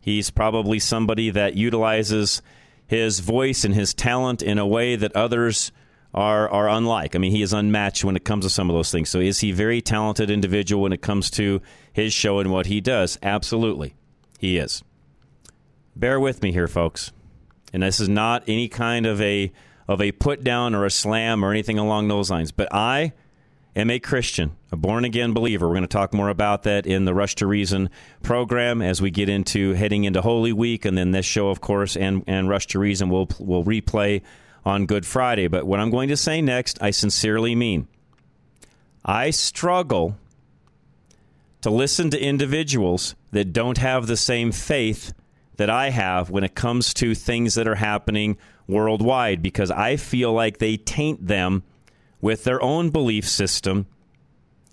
He's 0.00 0.30
probably 0.30 0.78
somebody 0.78 1.30
that 1.30 1.56
utilizes 1.56 2.40
his 2.86 3.20
voice 3.20 3.64
and 3.64 3.74
his 3.74 3.94
talent 3.94 4.42
in 4.42 4.58
a 4.58 4.66
way 4.66 4.96
that 4.96 5.14
others 5.14 5.72
are 6.14 6.48
are 6.48 6.68
unlike. 6.68 7.14
I 7.14 7.18
mean, 7.18 7.32
he 7.32 7.42
is 7.42 7.52
unmatched 7.52 8.04
when 8.04 8.16
it 8.16 8.24
comes 8.24 8.44
to 8.44 8.50
some 8.50 8.70
of 8.70 8.76
those 8.76 8.90
things. 8.90 9.08
So, 9.08 9.20
is 9.20 9.40
he 9.40 9.52
very 9.52 9.80
talented 9.82 10.30
individual 10.30 10.82
when 10.82 10.92
it 10.92 11.02
comes 11.02 11.30
to 11.32 11.60
his 11.92 12.12
show 12.12 12.38
and 12.38 12.50
what 12.50 12.66
he 12.66 12.80
does? 12.80 13.18
Absolutely, 13.22 13.94
he 14.38 14.56
is. 14.56 14.82
Bear 15.94 16.18
with 16.18 16.42
me 16.42 16.52
here, 16.52 16.68
folks. 16.68 17.12
And 17.72 17.82
this 17.82 18.00
is 18.00 18.08
not 18.08 18.44
any 18.46 18.68
kind 18.68 19.06
of 19.06 19.20
a 19.20 19.52
of 19.88 20.00
a 20.00 20.12
put 20.12 20.42
down 20.42 20.74
or 20.74 20.84
a 20.84 20.90
slam 20.90 21.44
or 21.44 21.50
anything 21.50 21.78
along 21.78 22.08
those 22.08 22.30
lines. 22.30 22.52
But 22.52 22.68
I 22.72 23.12
am 23.76 23.90
a 23.90 24.00
Christian, 24.00 24.56
a 24.72 24.76
born 24.76 25.04
again 25.04 25.34
believer. 25.34 25.68
We're 25.68 25.74
going 25.74 25.82
to 25.82 25.88
talk 25.88 26.14
more 26.14 26.30
about 26.30 26.62
that 26.64 26.86
in 26.86 27.04
the 27.04 27.14
Rush 27.14 27.34
to 27.36 27.46
Reason 27.46 27.90
program 28.22 28.80
as 28.80 29.02
we 29.02 29.10
get 29.10 29.28
into 29.28 29.74
heading 29.74 30.04
into 30.04 30.22
Holy 30.22 30.52
Week, 30.52 30.84
and 30.84 30.96
then 30.96 31.10
this 31.10 31.26
show, 31.26 31.50
of 31.50 31.60
course, 31.60 31.96
and 31.96 32.24
and 32.26 32.48
Rush 32.48 32.66
to 32.68 32.78
Reason 32.78 33.10
will 33.10 33.28
will 33.38 33.62
replay 33.62 34.22
on 34.64 34.86
Good 34.86 35.06
Friday. 35.06 35.46
But 35.46 35.66
what 35.66 35.78
I'm 35.78 35.90
going 35.90 36.08
to 36.08 36.16
say 36.16 36.40
next, 36.40 36.82
I 36.82 36.90
sincerely 36.90 37.54
mean. 37.54 37.86
I 39.04 39.30
struggle 39.30 40.16
to 41.60 41.70
listen 41.70 42.10
to 42.10 42.20
individuals 42.20 43.14
that 43.30 43.52
don't 43.52 43.78
have 43.78 44.06
the 44.06 44.16
same 44.16 44.50
faith 44.50 45.12
that 45.56 45.70
I 45.70 45.90
have 45.90 46.30
when 46.30 46.44
it 46.44 46.54
comes 46.54 46.92
to 46.94 47.14
things 47.14 47.54
that 47.54 47.68
are 47.68 47.76
happening 47.76 48.36
worldwide 48.66 49.42
because 49.42 49.70
I 49.70 49.96
feel 49.96 50.32
like 50.32 50.58
they 50.58 50.76
taint 50.76 51.26
them 51.26 51.62
with 52.20 52.44
their 52.44 52.62
own 52.62 52.90
belief 52.90 53.28
system 53.28 53.86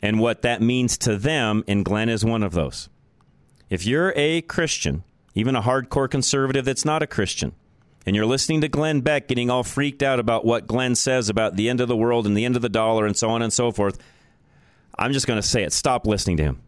and 0.02 0.20
what 0.20 0.42
that 0.42 0.62
means 0.62 0.98
to 1.00 1.18
them, 1.18 1.64
and 1.68 1.86
Glenn 1.86 2.10
is 2.10 2.26
one 2.26 2.44
of 2.44 2.52
those. 2.52 2.90
If 3.70 3.86
you're 3.86 4.14
a 4.16 4.42
Christian, 4.42 5.04
even 5.34 5.56
a 5.56 5.62
hardcore 5.62 6.10
conservative 6.10 6.66
that's 6.66 6.86
not 6.86 7.02
a 7.02 7.08
Christian, 7.08 7.54
and 8.06 8.16
you're 8.16 8.26
listening 8.26 8.62
to 8.62 8.68
Glenn 8.68 9.02
Beck 9.02 9.28
getting 9.28 9.50
all 9.50 9.64
freaked 9.64 10.04
out 10.04 10.20
about 10.20 10.46
what 10.46 10.68
Glenn 10.68 10.96
says 10.96 11.30
about 11.30 11.56
the 11.56 11.70
end 11.70 11.80
of 11.80 11.88
the 11.88 11.96
world 11.96 12.28
and 12.28 12.36
the 12.36 12.44
end 12.44 12.56
of 12.56 12.62
the 12.62 12.70
dollar 12.70 13.06
and 13.06 13.16
so 13.16 13.30
on 13.30 13.42
and 13.42 13.54
so 13.54 13.72
forth, 13.72 13.98
I'm 14.98 15.14
just 15.14 15.26
going 15.26 15.42
to 15.42 15.48
say 15.48 15.64
it. 15.64 15.72
Stop 15.72 16.06
listening 16.06 16.38
to 16.38 16.44
him 16.44 16.62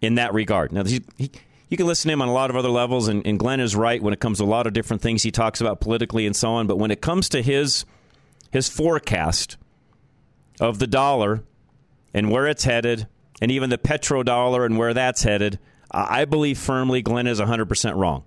in 0.00 0.14
that 0.14 0.32
regard. 0.32 0.72
Now, 0.72 0.84
he, 0.84 1.02
he, 1.18 1.30
you 1.68 1.76
can 1.76 1.86
listen 1.86 2.08
to 2.08 2.12
him 2.12 2.22
on 2.22 2.28
a 2.28 2.32
lot 2.32 2.50
of 2.50 2.56
other 2.56 2.68
levels, 2.68 3.08
and, 3.08 3.26
and 3.26 3.38
Glenn 3.38 3.58
is 3.58 3.74
right 3.74 4.02
when 4.02 4.12
it 4.12 4.20
comes 4.20 4.38
to 4.38 4.44
a 4.44 4.46
lot 4.46 4.66
of 4.66 4.72
different 4.72 5.02
things 5.02 5.22
he 5.24 5.30
talks 5.30 5.60
about 5.60 5.80
politically 5.80 6.24
and 6.26 6.36
so 6.36 6.52
on. 6.52 6.66
But 6.66 6.76
when 6.76 6.90
it 6.90 7.00
comes 7.00 7.28
to 7.30 7.42
his 7.42 7.84
his 8.52 8.68
forecast 8.68 9.56
of 10.60 10.78
the 10.78 10.86
dollar 10.86 11.42
and 12.14 12.30
where 12.30 12.46
it's 12.46 12.64
headed, 12.64 13.08
and 13.40 13.50
even 13.50 13.70
the 13.70 13.78
petrodollar 13.78 14.64
and 14.66 14.78
where 14.78 14.94
that's 14.94 15.22
headed, 15.22 15.58
I 15.90 16.26
believe 16.26 16.58
firmly 16.58 17.02
Glenn 17.02 17.26
is 17.26 17.40
100% 17.40 17.96
wrong. 17.96 18.24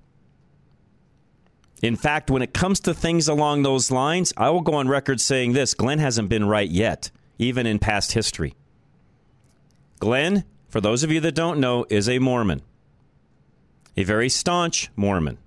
In 1.82 1.96
fact, 1.96 2.32
when 2.32 2.42
it 2.42 2.54
comes 2.54 2.80
to 2.82 2.94
things 2.94 3.28
along 3.28 3.62
those 3.62 3.92
lines, 3.92 4.34
I 4.36 4.50
will 4.50 4.62
go 4.62 4.74
on 4.74 4.88
record 4.88 5.22
saying 5.22 5.54
this 5.54 5.76
Glenn 5.76 6.00
hasn't 6.00 6.30
been 6.30 6.46
right 6.46 6.70
yet, 6.70 7.12
even 7.38 7.68
in 7.68 7.78
past 7.78 8.14
history. 8.14 8.56
Glenn, 10.00 10.44
for 10.68 10.82
those 10.82 11.04
of 11.04 11.12
you 11.12 11.20
that 11.22 11.36
don't 11.36 11.60
know, 11.60 11.86
is 11.90 12.10
a 12.10 12.20
Mormon, 12.20 12.64
a 13.96 14.04
very 14.04 14.30
staunch 14.30 14.90
Mormon. 14.96 15.38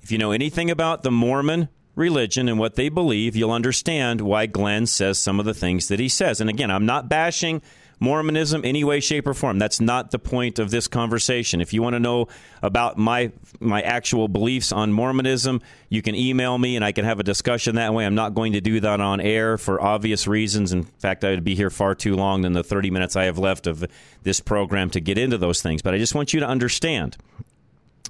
If 0.00 0.10
you 0.10 0.18
know 0.18 0.32
anything 0.32 0.70
about 0.70 1.02
the 1.02 1.10
Mormon 1.10 1.68
religion 1.94 2.48
and 2.48 2.58
what 2.58 2.74
they 2.74 2.88
believe, 2.88 3.36
you'll 3.36 3.50
understand 3.50 4.20
why 4.20 4.46
Glenn 4.46 4.86
says 4.86 5.18
some 5.18 5.38
of 5.38 5.46
the 5.46 5.54
things 5.54 5.88
that 5.88 6.00
he 6.00 6.08
says. 6.08 6.40
And 6.40 6.48
again, 6.48 6.70
I'm 6.70 6.86
not 6.86 7.08
bashing 7.08 7.62
Mormonism 8.02 8.62
any 8.64 8.82
way, 8.82 8.98
shape, 8.98 9.28
or 9.28 9.34
form. 9.34 9.60
That's 9.60 9.80
not 9.80 10.10
the 10.10 10.18
point 10.18 10.58
of 10.58 10.72
this 10.72 10.88
conversation. 10.88 11.60
If 11.60 11.72
you 11.72 11.82
want 11.82 11.94
to 11.94 12.00
know 12.00 12.26
about 12.60 12.98
my 12.98 13.30
my 13.60 13.80
actual 13.80 14.26
beliefs 14.26 14.72
on 14.72 14.92
Mormonism, 14.92 15.62
you 15.88 16.02
can 16.02 16.16
email 16.16 16.58
me 16.58 16.74
and 16.74 16.84
I 16.84 16.90
can 16.90 17.04
have 17.04 17.20
a 17.20 17.22
discussion 17.22 17.76
that 17.76 17.94
way. 17.94 18.04
I'm 18.04 18.16
not 18.16 18.34
going 18.34 18.54
to 18.54 18.60
do 18.60 18.80
that 18.80 19.00
on 19.00 19.20
air 19.20 19.56
for 19.56 19.80
obvious 19.80 20.26
reasons. 20.26 20.72
In 20.72 20.82
fact, 20.82 21.22
I 21.24 21.30
would 21.30 21.44
be 21.44 21.54
here 21.54 21.70
far 21.70 21.94
too 21.94 22.16
long 22.16 22.42
than 22.42 22.54
the 22.54 22.64
30 22.64 22.90
minutes 22.90 23.14
I 23.14 23.24
have 23.24 23.38
left 23.38 23.68
of 23.68 23.84
this 24.24 24.40
program 24.40 24.90
to 24.90 25.00
get 25.00 25.16
into 25.16 25.38
those 25.38 25.62
things. 25.62 25.80
But 25.80 25.94
I 25.94 25.98
just 25.98 26.14
want 26.14 26.34
you 26.34 26.40
to 26.40 26.46
understand, 26.46 27.16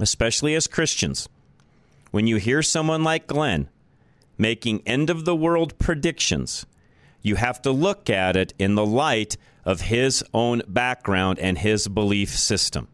especially 0.01 0.55
as 0.55 0.67
Christians, 0.67 1.29
when 2.13 2.29
you 2.29 2.37
hear 2.37 2.63
someone 2.63 3.03
like 3.03 3.27
Glenn 3.27 3.69
making 4.39 4.83
end 4.87 5.11
of 5.11 5.25
the 5.25 5.35
world 5.35 5.77
predictions, 5.79 6.65
you 7.23 7.35
have 7.35 7.61
to 7.63 7.73
look 7.73 8.09
at 8.09 8.37
it 8.37 8.55
in 8.59 8.77
the 8.77 8.87
light 8.87 9.37
of 9.65 9.83
his 9.83 10.25
own 10.33 10.63
background 10.69 11.39
and 11.39 11.59
his 11.59 11.89
belief 11.89 12.31
system. 12.31 12.89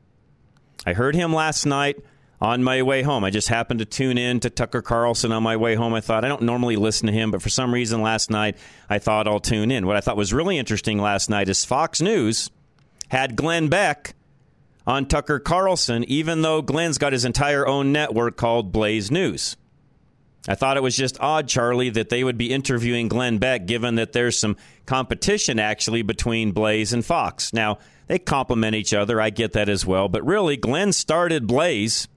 I 0.87 0.95
heard 0.95 1.15
him 1.15 1.35
last 1.35 1.67
night 1.67 1.97
on 2.41 2.63
my 2.63 2.83
way 2.83 3.03
home. 3.03 3.25
I 3.25 3.31
just 3.31 3.49
happened 3.49 3.81
to 3.81 3.85
tune 3.85 4.17
in 4.17 4.39
to 4.41 4.51
Tucker 4.51 4.83
Carlson 4.83 5.33
on 5.33 5.43
my 5.43 5.57
way 5.57 5.75
home. 5.75 5.95
I 5.95 6.01
thought 6.01 6.25
I 6.25 6.29
don't 6.29 6.43
normally 6.43 6.77
listen 6.77 7.07
to 7.07 7.13
him, 7.13 7.31
but 7.31 7.43
for 7.43 7.49
some 7.49 7.75
reason 7.75 8.01
last 8.01 8.31
night 8.31 8.57
I 8.89 8.99
thought 8.99 9.27
I'll 9.27 9.41
tune 9.41 9.71
in. 9.71 9.87
What 9.87 9.97
I 9.97 10.01
thought 10.01 10.17
was 10.17 10.33
really 10.33 10.59
interesting 10.59 10.99
last 10.99 11.29
night 11.29 11.49
is 11.49 11.65
Fox 11.65 12.01
News 12.01 12.51
had 13.09 13.35
Glenn 13.37 13.69
Beck 13.69 14.15
on 14.89 15.05
Tucker 15.05 15.39
Carlson, 15.39 16.03
even 16.05 16.41
though 16.41 16.63
Glenn's 16.63 16.97
got 16.97 17.13
his 17.13 17.27
entire 17.27 17.67
own 17.67 17.93
network 17.93 18.39
called 18.39 18.73
Blaze 18.73 19.11
News. 19.11 19.55
I 20.49 20.55
thought 20.55 20.79
it 20.79 20.83
was 20.83 20.97
just 20.97 21.21
odd, 21.21 21.47
Charlie, 21.47 21.91
that 21.91 22.09
they 22.09 22.25
would 22.25 22.39
be 22.39 22.55
interviewing 22.55 23.09
Glenn 23.09 23.37
Beck, 23.37 23.67
given 23.67 23.97
that 23.97 24.15
there's 24.15 24.39
some 24.39 24.57
competition 24.87 25.59
actually 25.59 26.01
between 26.01 26.53
Blaze 26.53 26.95
and 26.95 27.05
Fox. 27.05 27.53
Now, 27.53 27.81
they 28.07 28.19
complement 28.19 28.75
each 28.75 28.95
other. 28.95 29.21
I 29.21 29.29
get 29.29 29.53
that 29.53 29.69
as 29.69 29.85
well. 29.85 30.09
But 30.09 30.25
really, 30.25 30.57
Glenn 30.57 30.95
started 30.95 31.47
Blaze 31.47 32.09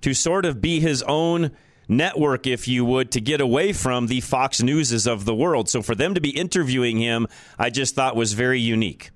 to 0.00 0.14
sort 0.14 0.46
of 0.46 0.62
be 0.62 0.80
his 0.80 1.02
own 1.02 1.50
network, 1.86 2.46
if 2.46 2.66
you 2.66 2.86
would, 2.86 3.10
to 3.10 3.20
get 3.20 3.42
away 3.42 3.74
from 3.74 4.06
the 4.06 4.22
Fox 4.22 4.62
Newses 4.62 5.06
of 5.06 5.26
the 5.26 5.34
world. 5.34 5.68
So 5.68 5.82
for 5.82 5.94
them 5.94 6.14
to 6.14 6.20
be 6.22 6.30
interviewing 6.30 6.96
him, 6.96 7.26
I 7.58 7.68
just 7.68 7.94
thought 7.94 8.16
was 8.16 8.32
very 8.32 8.58
unique 8.58 9.10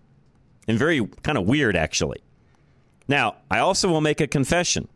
and 0.66 0.78
very 0.78 1.06
kind 1.22 1.38
of 1.38 1.46
weird, 1.46 1.74
actually. 1.74 2.22
Now, 3.08 3.36
I 3.50 3.58
also 3.58 3.88
will 3.88 4.02
make 4.02 4.20
a 4.20 4.26
confession. 4.26 4.88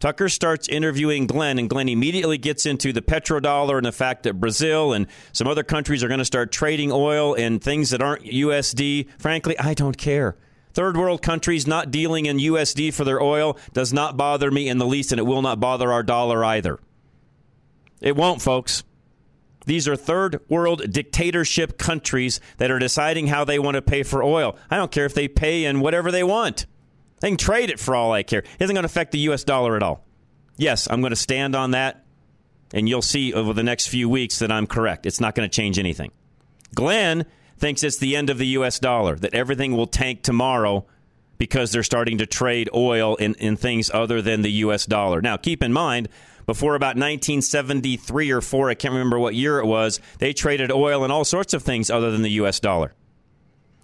Tucker 0.00 0.28
starts 0.28 0.68
interviewing 0.68 1.26
Glenn, 1.26 1.58
and 1.58 1.70
Glenn 1.70 1.88
immediately 1.88 2.36
gets 2.36 2.66
into 2.66 2.92
the 2.92 3.00
petrodollar 3.00 3.76
and 3.76 3.86
the 3.86 3.92
fact 3.92 4.24
that 4.24 4.40
Brazil 4.40 4.92
and 4.92 5.06
some 5.32 5.46
other 5.46 5.62
countries 5.62 6.02
are 6.02 6.08
going 6.08 6.18
to 6.18 6.24
start 6.24 6.52
trading 6.52 6.90
oil 6.92 7.34
and 7.34 7.62
things 7.62 7.90
that 7.90 8.02
aren't 8.02 8.24
USD. 8.24 9.08
Frankly, 9.18 9.58
I 9.58 9.74
don't 9.74 9.96
care. 9.96 10.36
Third 10.72 10.96
world 10.96 11.22
countries 11.22 11.66
not 11.66 11.90
dealing 11.90 12.26
in 12.26 12.38
USD 12.38 12.92
for 12.92 13.04
their 13.04 13.22
oil 13.22 13.56
does 13.72 13.92
not 13.92 14.16
bother 14.16 14.50
me 14.50 14.68
in 14.68 14.78
the 14.78 14.86
least, 14.86 15.12
and 15.12 15.18
it 15.18 15.24
will 15.24 15.42
not 15.42 15.60
bother 15.60 15.92
our 15.92 16.02
dollar 16.02 16.44
either. 16.44 16.80
It 18.00 18.16
won't, 18.16 18.42
folks. 18.42 18.82
These 19.66 19.88
are 19.88 19.96
third 19.96 20.40
world 20.48 20.92
dictatorship 20.92 21.78
countries 21.78 22.40
that 22.58 22.70
are 22.70 22.78
deciding 22.78 23.28
how 23.28 23.44
they 23.44 23.58
want 23.58 23.76
to 23.76 23.82
pay 23.82 24.02
for 24.02 24.22
oil. 24.22 24.58
I 24.70 24.76
don't 24.76 24.92
care 24.92 25.06
if 25.06 25.14
they 25.14 25.28
pay 25.28 25.64
in 25.64 25.80
whatever 25.80 26.10
they 26.10 26.24
want. 26.24 26.66
They 27.20 27.28
can 27.28 27.36
trade 27.36 27.70
it 27.70 27.80
for 27.80 27.94
all 27.94 28.12
I 28.12 28.22
care. 28.22 28.40
It 28.40 28.48
isn't 28.60 28.74
going 28.74 28.82
to 28.82 28.86
affect 28.86 29.12
the 29.12 29.18
U.S. 29.20 29.44
dollar 29.44 29.76
at 29.76 29.82
all. 29.82 30.04
Yes, 30.56 30.86
I'm 30.90 31.00
going 31.00 31.10
to 31.10 31.16
stand 31.16 31.54
on 31.56 31.72
that, 31.72 32.04
and 32.72 32.88
you'll 32.88 33.02
see 33.02 33.32
over 33.32 33.52
the 33.52 33.62
next 33.62 33.88
few 33.88 34.08
weeks 34.08 34.38
that 34.38 34.52
I'm 34.52 34.66
correct. 34.66 35.06
It's 35.06 35.20
not 35.20 35.34
going 35.34 35.48
to 35.48 35.54
change 35.54 35.78
anything. 35.78 36.12
Glenn 36.74 37.26
thinks 37.58 37.82
it's 37.82 37.98
the 37.98 38.16
end 38.16 38.30
of 38.30 38.38
the 38.38 38.46
U.S. 38.48 38.78
dollar, 38.78 39.16
that 39.16 39.34
everything 39.34 39.76
will 39.76 39.86
tank 39.86 40.22
tomorrow 40.22 40.86
because 41.38 41.72
they're 41.72 41.82
starting 41.82 42.18
to 42.18 42.26
trade 42.26 42.70
oil 42.74 43.16
in, 43.16 43.34
in 43.34 43.56
things 43.56 43.90
other 43.92 44.22
than 44.22 44.42
the 44.42 44.52
U.S. 44.52 44.86
dollar. 44.86 45.20
Now, 45.20 45.36
keep 45.36 45.62
in 45.62 45.72
mind, 45.72 46.08
before 46.46 46.74
about 46.74 46.96
1973 46.96 48.30
or 48.30 48.40
4, 48.40 48.70
I 48.70 48.74
can't 48.74 48.92
remember 48.92 49.18
what 49.18 49.34
year 49.34 49.58
it 49.58 49.66
was, 49.66 50.00
they 50.18 50.32
traded 50.32 50.70
oil 50.70 51.04
and 51.04 51.12
all 51.12 51.24
sorts 51.24 51.54
of 51.54 51.62
things 51.62 51.90
other 51.90 52.10
than 52.10 52.22
the 52.22 52.30
U.S. 52.32 52.60
dollar. 52.60 52.94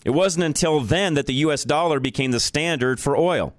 It 0.04 0.10
wasn't 0.10 0.44
until 0.44 0.80
then 0.80 1.14
that 1.14 1.26
the 1.26 1.34
US 1.34 1.64
dollar 1.64 2.00
became 2.00 2.30
the 2.30 2.40
standard 2.40 3.00
for 3.00 3.16
oil. 3.16 3.54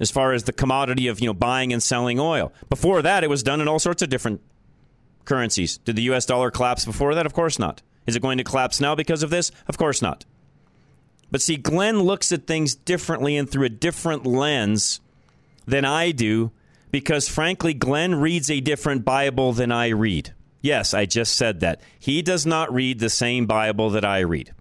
As 0.00 0.10
far 0.10 0.32
as 0.32 0.44
the 0.44 0.52
commodity 0.52 1.08
of, 1.08 1.20
you 1.20 1.26
know, 1.26 1.34
buying 1.34 1.72
and 1.72 1.82
selling 1.82 2.18
oil. 2.18 2.52
Before 2.68 3.02
that 3.02 3.22
it 3.22 3.30
was 3.30 3.42
done 3.42 3.60
in 3.60 3.68
all 3.68 3.78
sorts 3.78 4.02
of 4.02 4.08
different 4.08 4.40
currencies. 5.24 5.78
Did 5.78 5.96
the 5.96 6.10
US 6.10 6.26
dollar 6.26 6.50
collapse 6.50 6.84
before 6.84 7.14
that? 7.14 7.26
Of 7.26 7.34
course 7.34 7.58
not. 7.58 7.82
Is 8.06 8.16
it 8.16 8.22
going 8.22 8.38
to 8.38 8.44
collapse 8.44 8.80
now 8.80 8.94
because 8.94 9.22
of 9.22 9.30
this? 9.30 9.52
Of 9.68 9.78
course 9.78 10.02
not. 10.02 10.24
But 11.30 11.42
see, 11.42 11.56
Glenn 11.56 12.00
looks 12.00 12.32
at 12.32 12.46
things 12.46 12.74
differently 12.74 13.36
and 13.36 13.48
through 13.48 13.66
a 13.66 13.68
different 13.68 14.26
lens 14.26 15.00
than 15.64 15.84
I 15.84 16.10
do 16.10 16.50
because, 16.90 17.28
frankly, 17.28 17.72
Glenn 17.72 18.16
reads 18.16 18.50
a 18.50 18.60
different 18.60 19.04
Bible 19.04 19.52
than 19.52 19.70
I 19.70 19.88
read. 19.88 20.32
Yes, 20.60 20.92
I 20.92 21.06
just 21.06 21.36
said 21.36 21.60
that. 21.60 21.80
He 22.00 22.20
does 22.20 22.44
not 22.44 22.72
read 22.72 22.98
the 22.98 23.08
same 23.08 23.46
Bible 23.46 23.90
that 23.90 24.04
I 24.04 24.20
read 24.20 24.52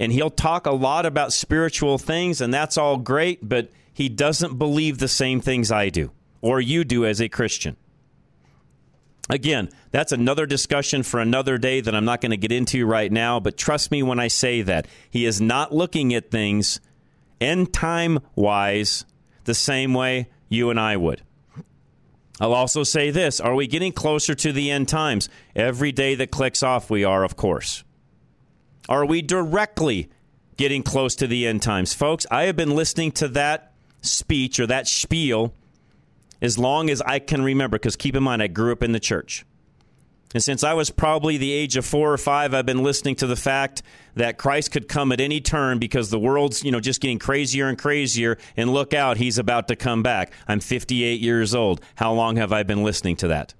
and 0.00 0.12
he'll 0.12 0.30
talk 0.30 0.66
a 0.66 0.72
lot 0.72 1.06
about 1.06 1.32
spiritual 1.32 1.98
things, 1.98 2.40
and 2.40 2.52
that's 2.52 2.78
all 2.78 2.96
great, 2.96 3.48
but 3.48 3.70
he 3.92 4.08
doesn't 4.08 4.58
believe 4.58 4.98
the 4.98 5.08
same 5.08 5.40
things 5.40 5.72
I 5.72 5.88
do 5.88 6.12
or 6.40 6.60
you 6.60 6.84
do 6.84 7.04
as 7.04 7.20
a 7.20 7.28
Christian. 7.28 7.76
Again, 9.30 9.68
that's 9.90 10.12
another 10.12 10.46
discussion 10.46 11.02
for 11.02 11.20
another 11.20 11.58
day 11.58 11.80
that 11.80 11.94
I'm 11.94 12.04
not 12.04 12.20
going 12.20 12.30
to 12.30 12.36
get 12.36 12.52
into 12.52 12.86
right 12.86 13.12
now, 13.12 13.40
but 13.40 13.58
trust 13.58 13.90
me 13.90 14.02
when 14.02 14.18
I 14.18 14.28
say 14.28 14.62
that. 14.62 14.86
He 15.10 15.26
is 15.26 15.40
not 15.40 15.74
looking 15.74 16.14
at 16.14 16.30
things 16.30 16.80
end 17.40 17.72
time 17.72 18.20
wise 18.34 19.04
the 19.44 19.54
same 19.54 19.92
way 19.92 20.28
you 20.48 20.70
and 20.70 20.80
I 20.80 20.96
would. 20.96 21.22
I'll 22.40 22.54
also 22.54 22.84
say 22.84 23.10
this 23.10 23.40
Are 23.40 23.54
we 23.54 23.66
getting 23.66 23.92
closer 23.92 24.34
to 24.34 24.52
the 24.52 24.70
end 24.70 24.88
times? 24.88 25.28
Every 25.54 25.92
day 25.92 26.14
that 26.14 26.30
clicks 26.30 26.62
off, 26.62 26.88
we 26.88 27.04
are, 27.04 27.24
of 27.24 27.36
course. 27.36 27.84
Are 28.88 29.04
we 29.04 29.22
directly 29.22 30.08
getting 30.56 30.82
close 30.82 31.14
to 31.16 31.26
the 31.26 31.46
end 31.46 31.62
times? 31.62 31.94
Folks, 31.94 32.26
I 32.30 32.44
have 32.44 32.56
been 32.56 32.74
listening 32.74 33.12
to 33.12 33.28
that 33.28 33.72
speech 34.02 34.58
or 34.58 34.66
that 34.66 34.86
spiel 34.86 35.52
as 36.40 36.58
long 36.58 36.88
as 36.88 37.02
I 37.02 37.18
can 37.18 37.42
remember, 37.42 37.78
because 37.78 37.96
keep 37.96 38.14
in 38.14 38.22
mind, 38.22 38.42
I 38.42 38.46
grew 38.46 38.72
up 38.72 38.82
in 38.82 38.92
the 38.92 39.00
church. 39.00 39.44
And 40.34 40.42
since 40.42 40.62
I 40.62 40.74
was 40.74 40.90
probably 40.90 41.38
the 41.38 41.52
age 41.52 41.76
of 41.76 41.86
four 41.86 42.12
or 42.12 42.18
five, 42.18 42.52
I've 42.52 42.66
been 42.66 42.82
listening 42.82 43.16
to 43.16 43.26
the 43.26 43.36
fact 43.36 43.82
that 44.14 44.36
Christ 44.36 44.72
could 44.72 44.86
come 44.86 45.10
at 45.10 45.20
any 45.20 45.40
turn 45.40 45.78
because 45.78 46.10
the 46.10 46.18
world's, 46.18 46.62
you 46.62 46.70
know, 46.70 46.80
just 46.80 47.00
getting 47.00 47.18
crazier 47.18 47.66
and 47.66 47.78
crazier. 47.78 48.36
And 48.56 48.70
look 48.70 48.92
out, 48.92 49.16
he's 49.16 49.38
about 49.38 49.68
to 49.68 49.76
come 49.76 50.02
back. 50.02 50.32
I'm 50.46 50.60
58 50.60 51.20
years 51.20 51.54
old. 51.54 51.80
How 51.94 52.12
long 52.12 52.36
have 52.36 52.52
I 52.52 52.62
been 52.62 52.82
listening 52.82 53.16
to 53.16 53.28
that? 53.28 53.54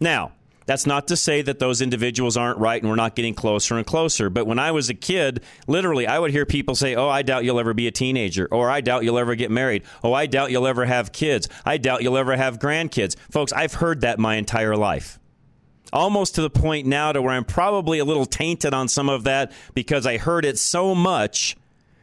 Now, 0.00 0.32
that's 0.68 0.84
not 0.84 1.08
to 1.08 1.16
say 1.16 1.40
that 1.40 1.60
those 1.60 1.80
individuals 1.80 2.36
aren't 2.36 2.58
right 2.58 2.80
and 2.80 2.90
we're 2.90 2.96
not 2.96 3.16
getting 3.16 3.32
closer 3.32 3.78
and 3.78 3.86
closer. 3.86 4.28
But 4.28 4.46
when 4.46 4.58
I 4.58 4.70
was 4.70 4.90
a 4.90 4.94
kid, 4.94 5.42
literally, 5.66 6.06
I 6.06 6.18
would 6.18 6.30
hear 6.30 6.44
people 6.44 6.74
say, 6.74 6.94
Oh, 6.94 7.08
I 7.08 7.22
doubt 7.22 7.44
you'll 7.44 7.58
ever 7.58 7.72
be 7.72 7.86
a 7.86 7.90
teenager. 7.90 8.46
Or 8.50 8.68
I 8.68 8.82
doubt 8.82 9.02
you'll 9.02 9.18
ever 9.18 9.34
get 9.34 9.50
married. 9.50 9.84
Oh, 10.04 10.12
I 10.12 10.26
doubt 10.26 10.50
you'll 10.50 10.66
ever 10.66 10.84
have 10.84 11.10
kids. 11.10 11.48
I 11.64 11.78
doubt 11.78 12.02
you'll 12.02 12.18
ever 12.18 12.36
have 12.36 12.58
grandkids. 12.58 13.16
Folks, 13.30 13.50
I've 13.50 13.72
heard 13.72 14.02
that 14.02 14.18
my 14.18 14.36
entire 14.36 14.76
life 14.76 15.18
almost 15.90 16.34
to 16.34 16.42
the 16.42 16.50
point 16.50 16.86
now 16.86 17.12
to 17.12 17.22
where 17.22 17.32
I'm 17.32 17.46
probably 17.46 17.98
a 17.98 18.04
little 18.04 18.26
tainted 18.26 18.74
on 18.74 18.88
some 18.88 19.08
of 19.08 19.24
that 19.24 19.52
because 19.72 20.04
I 20.04 20.18
heard 20.18 20.44
it 20.44 20.58
so 20.58 20.94
much 20.94 21.56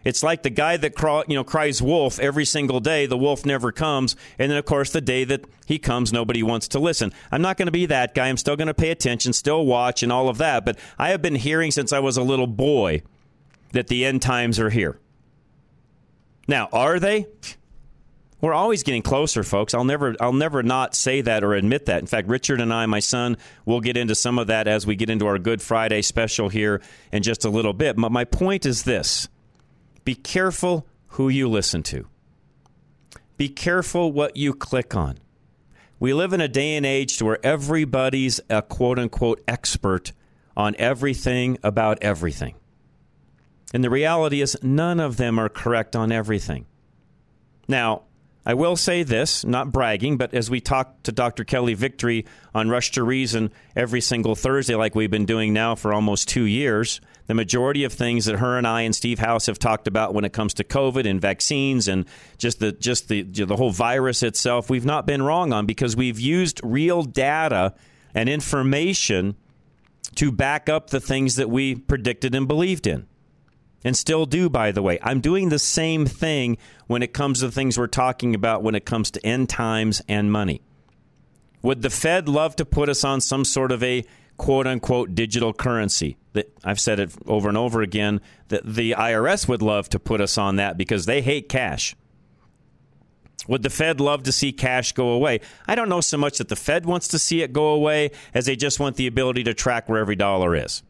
it's 0.05 0.23
like 0.23 0.43
the 0.43 0.49
guy 0.49 0.77
that 0.77 0.95
craw, 0.95 1.23
you 1.27 1.35
know 1.35 1.43
cries 1.43 1.81
wolf 1.81 2.19
every 2.19 2.45
single 2.45 2.79
day. 2.79 3.07
The 3.07 3.17
wolf 3.17 3.45
never 3.45 3.71
comes, 3.71 4.15
and 4.39 4.51
then 4.51 4.57
of 4.57 4.65
course 4.65 4.91
the 4.91 5.01
day 5.01 5.25
that 5.25 5.43
he 5.65 5.79
comes, 5.79 6.13
nobody 6.13 6.43
wants 6.43 6.69
to 6.69 6.79
listen. 6.79 7.11
I'm 7.31 7.41
not 7.41 7.57
going 7.57 7.65
to 7.65 7.71
be 7.71 7.87
that 7.87 8.13
guy. 8.13 8.29
I'm 8.29 8.37
still 8.37 8.55
going 8.55 8.67
to 8.67 8.73
pay 8.73 8.91
attention, 8.91 9.33
still 9.33 9.65
watch, 9.65 10.03
and 10.03 10.11
all 10.11 10.29
of 10.29 10.37
that. 10.37 10.63
But 10.63 10.79
I 10.97 11.09
have 11.09 11.21
been 11.21 11.35
hearing 11.35 11.71
since 11.71 11.91
I 11.91 11.99
was 11.99 12.15
a 12.15 12.23
little 12.23 12.47
boy 12.47 13.01
that 13.73 13.87
the 13.87 14.05
end 14.05 14.21
times 14.21 14.59
are 14.59 14.69
here. 14.69 14.99
Now, 16.47 16.69
are 16.71 16.99
they? 16.99 17.25
We're 18.41 18.53
always 18.53 18.83
getting 18.83 19.01
closer, 19.01 19.41
folks. 19.41 19.73
I'll 19.73 19.85
never, 19.85 20.15
I'll 20.19 20.31
never 20.31 20.61
not 20.61 20.93
say 20.93 21.21
that 21.21 21.43
or 21.43 21.55
admit 21.55 21.87
that. 21.87 21.99
In 21.99 22.05
fact, 22.05 22.27
Richard 22.27 22.61
and 22.61 22.71
I, 22.71 22.85
my 22.85 22.99
son, 22.99 23.37
will 23.65 23.81
get 23.81 23.97
into 23.97 24.13
some 24.13 24.37
of 24.37 24.47
that 24.47 24.67
as 24.67 24.85
we 24.85 24.95
get 24.95 25.09
into 25.09 25.25
our 25.25 25.39
Good 25.39 25.63
Friday 25.63 26.03
special 26.03 26.49
here 26.49 26.81
in 27.11 27.23
just 27.23 27.43
a 27.43 27.49
little 27.49 27.73
bit. 27.73 27.95
But 27.95 28.11
my 28.11 28.23
point 28.23 28.67
is 28.67 28.83
this 28.83 29.27
be 30.05 30.15
careful 30.15 30.87
who 31.07 31.27
you 31.27 31.49
listen 31.49 31.83
to. 31.83 32.07
Be 33.37 33.49
careful 33.49 34.11
what 34.11 34.37
you 34.37 34.53
click 34.53 34.95
on. 34.95 35.17
We 35.99 36.13
live 36.13 36.31
in 36.31 36.41
a 36.41 36.47
day 36.47 36.75
and 36.75 36.85
age 36.85 37.21
where 37.21 37.43
everybody's 37.45 38.39
a 38.49 38.61
quote 38.61 38.99
unquote 38.99 39.43
expert 39.47 40.13
on 40.55 40.75
everything 40.77 41.57
about 41.63 41.97
everything. 42.01 42.55
And 43.73 43.83
the 43.83 43.89
reality 43.89 44.41
is, 44.41 44.57
none 44.61 44.99
of 44.99 45.17
them 45.17 45.39
are 45.39 45.49
correct 45.49 45.95
on 45.95 46.11
everything. 46.11 46.65
Now, 47.67 48.03
I 48.45 48.53
will 48.53 48.75
say 48.75 49.03
this, 49.03 49.43
not 49.43 49.71
bragging, 49.71 50.17
but 50.17 50.33
as 50.33 50.51
we 50.51 50.61
talk 50.61 51.01
to 51.03 51.11
Dr. 51.11 51.43
Kelly 51.43 51.73
Victory 51.73 52.25
on 52.53 52.69
Rush 52.69 52.91
to 52.91 53.03
Reason 53.03 53.51
every 53.75 54.01
single 54.01 54.35
Thursday, 54.35 54.75
like 54.75 54.93
we've 54.93 55.09
been 55.09 55.25
doing 55.25 55.51
now 55.51 55.73
for 55.73 55.91
almost 55.91 56.29
two 56.29 56.45
years, 56.45 57.01
the 57.27 57.33
majority 57.33 57.83
of 57.83 57.93
things 57.93 58.25
that 58.25 58.39
her 58.39 58.57
and 58.57 58.67
I 58.67 58.81
and 58.81 58.95
Steve 58.95 59.19
House 59.19 59.47
have 59.47 59.57
talked 59.57 59.87
about 59.87 60.13
when 60.13 60.25
it 60.25 60.33
comes 60.33 60.53
to 60.55 60.63
COVID 60.63 61.09
and 61.09 61.19
vaccines 61.19 61.87
and 61.87 62.05
just 62.37 62.59
the 62.59 62.71
just 62.71 63.07
the 63.07 63.23
the 63.23 63.55
whole 63.55 63.71
virus 63.71 64.21
itself, 64.21 64.69
we've 64.69 64.85
not 64.85 65.05
been 65.05 65.23
wrong 65.23 65.51
on 65.51 65.65
because 65.65 65.95
we've 65.95 66.19
used 66.19 66.61
real 66.63 67.03
data 67.03 67.73
and 68.13 68.29
information 68.29 69.35
to 70.15 70.31
back 70.31 70.69
up 70.69 70.89
the 70.89 70.99
things 70.99 71.35
that 71.35 71.49
we 71.49 71.75
predicted 71.75 72.35
and 72.35 72.47
believed 72.47 72.87
in. 72.87 73.07
And 73.83 73.95
still 73.95 74.25
do, 74.25 74.49
by 74.49 74.71
the 74.71 74.81
way. 74.81 74.97
I'm 75.03 75.19
doing 75.19 75.49
the 75.49 75.59
same 75.59 76.07
thing 76.07 76.57
when 76.87 77.03
it 77.03 77.13
comes 77.13 77.41
to 77.41 77.51
things 77.51 77.77
we're 77.77 77.85
talking 77.85 78.33
about 78.33 78.63
when 78.63 78.73
it 78.73 78.83
comes 78.85 79.11
to 79.11 79.23
end 79.25 79.47
times 79.49 80.01
and 80.07 80.31
money. 80.31 80.61
Would 81.61 81.83
the 81.83 81.91
Fed 81.91 82.27
love 82.27 82.55
to 82.55 82.65
put 82.65 82.89
us 82.89 83.03
on 83.03 83.21
some 83.21 83.45
sort 83.45 83.71
of 83.71 83.83
a 83.83 84.03
quote 84.37 84.67
unquote 84.67 85.15
digital 85.15 85.53
currency. 85.53 86.17
That 86.33 86.51
I've 86.63 86.79
said 86.79 86.99
it 86.99 87.13
over 87.25 87.47
and 87.47 87.57
over 87.57 87.81
again 87.81 88.21
that 88.49 88.65
the 88.65 88.91
IRS 88.91 89.47
would 89.47 89.61
love 89.61 89.89
to 89.89 89.99
put 89.99 90.21
us 90.21 90.37
on 90.37 90.57
that 90.57 90.77
because 90.77 91.05
they 91.05 91.21
hate 91.21 91.49
cash. 91.49 91.95
Would 93.47 93.63
the 93.63 93.69
Fed 93.69 93.99
love 93.99 94.23
to 94.23 94.31
see 94.31 94.51
cash 94.51 94.91
go 94.91 95.09
away? 95.09 95.39
I 95.67 95.75
don't 95.75 95.89
know 95.89 96.01
so 96.01 96.17
much 96.17 96.39
that 96.39 96.49
the 96.49 96.55
Fed 96.55 96.85
wants 96.85 97.07
to 97.09 97.19
see 97.19 97.41
it 97.41 97.53
go 97.53 97.67
away 97.69 98.11
as 98.33 98.45
they 98.45 98.55
just 98.55 98.79
want 98.79 98.95
the 98.95 99.07
ability 99.07 99.43
to 99.43 99.53
track 99.53 99.87
where 99.87 99.99
every 99.99 100.15
dollar 100.15 100.55
is. 100.55 100.83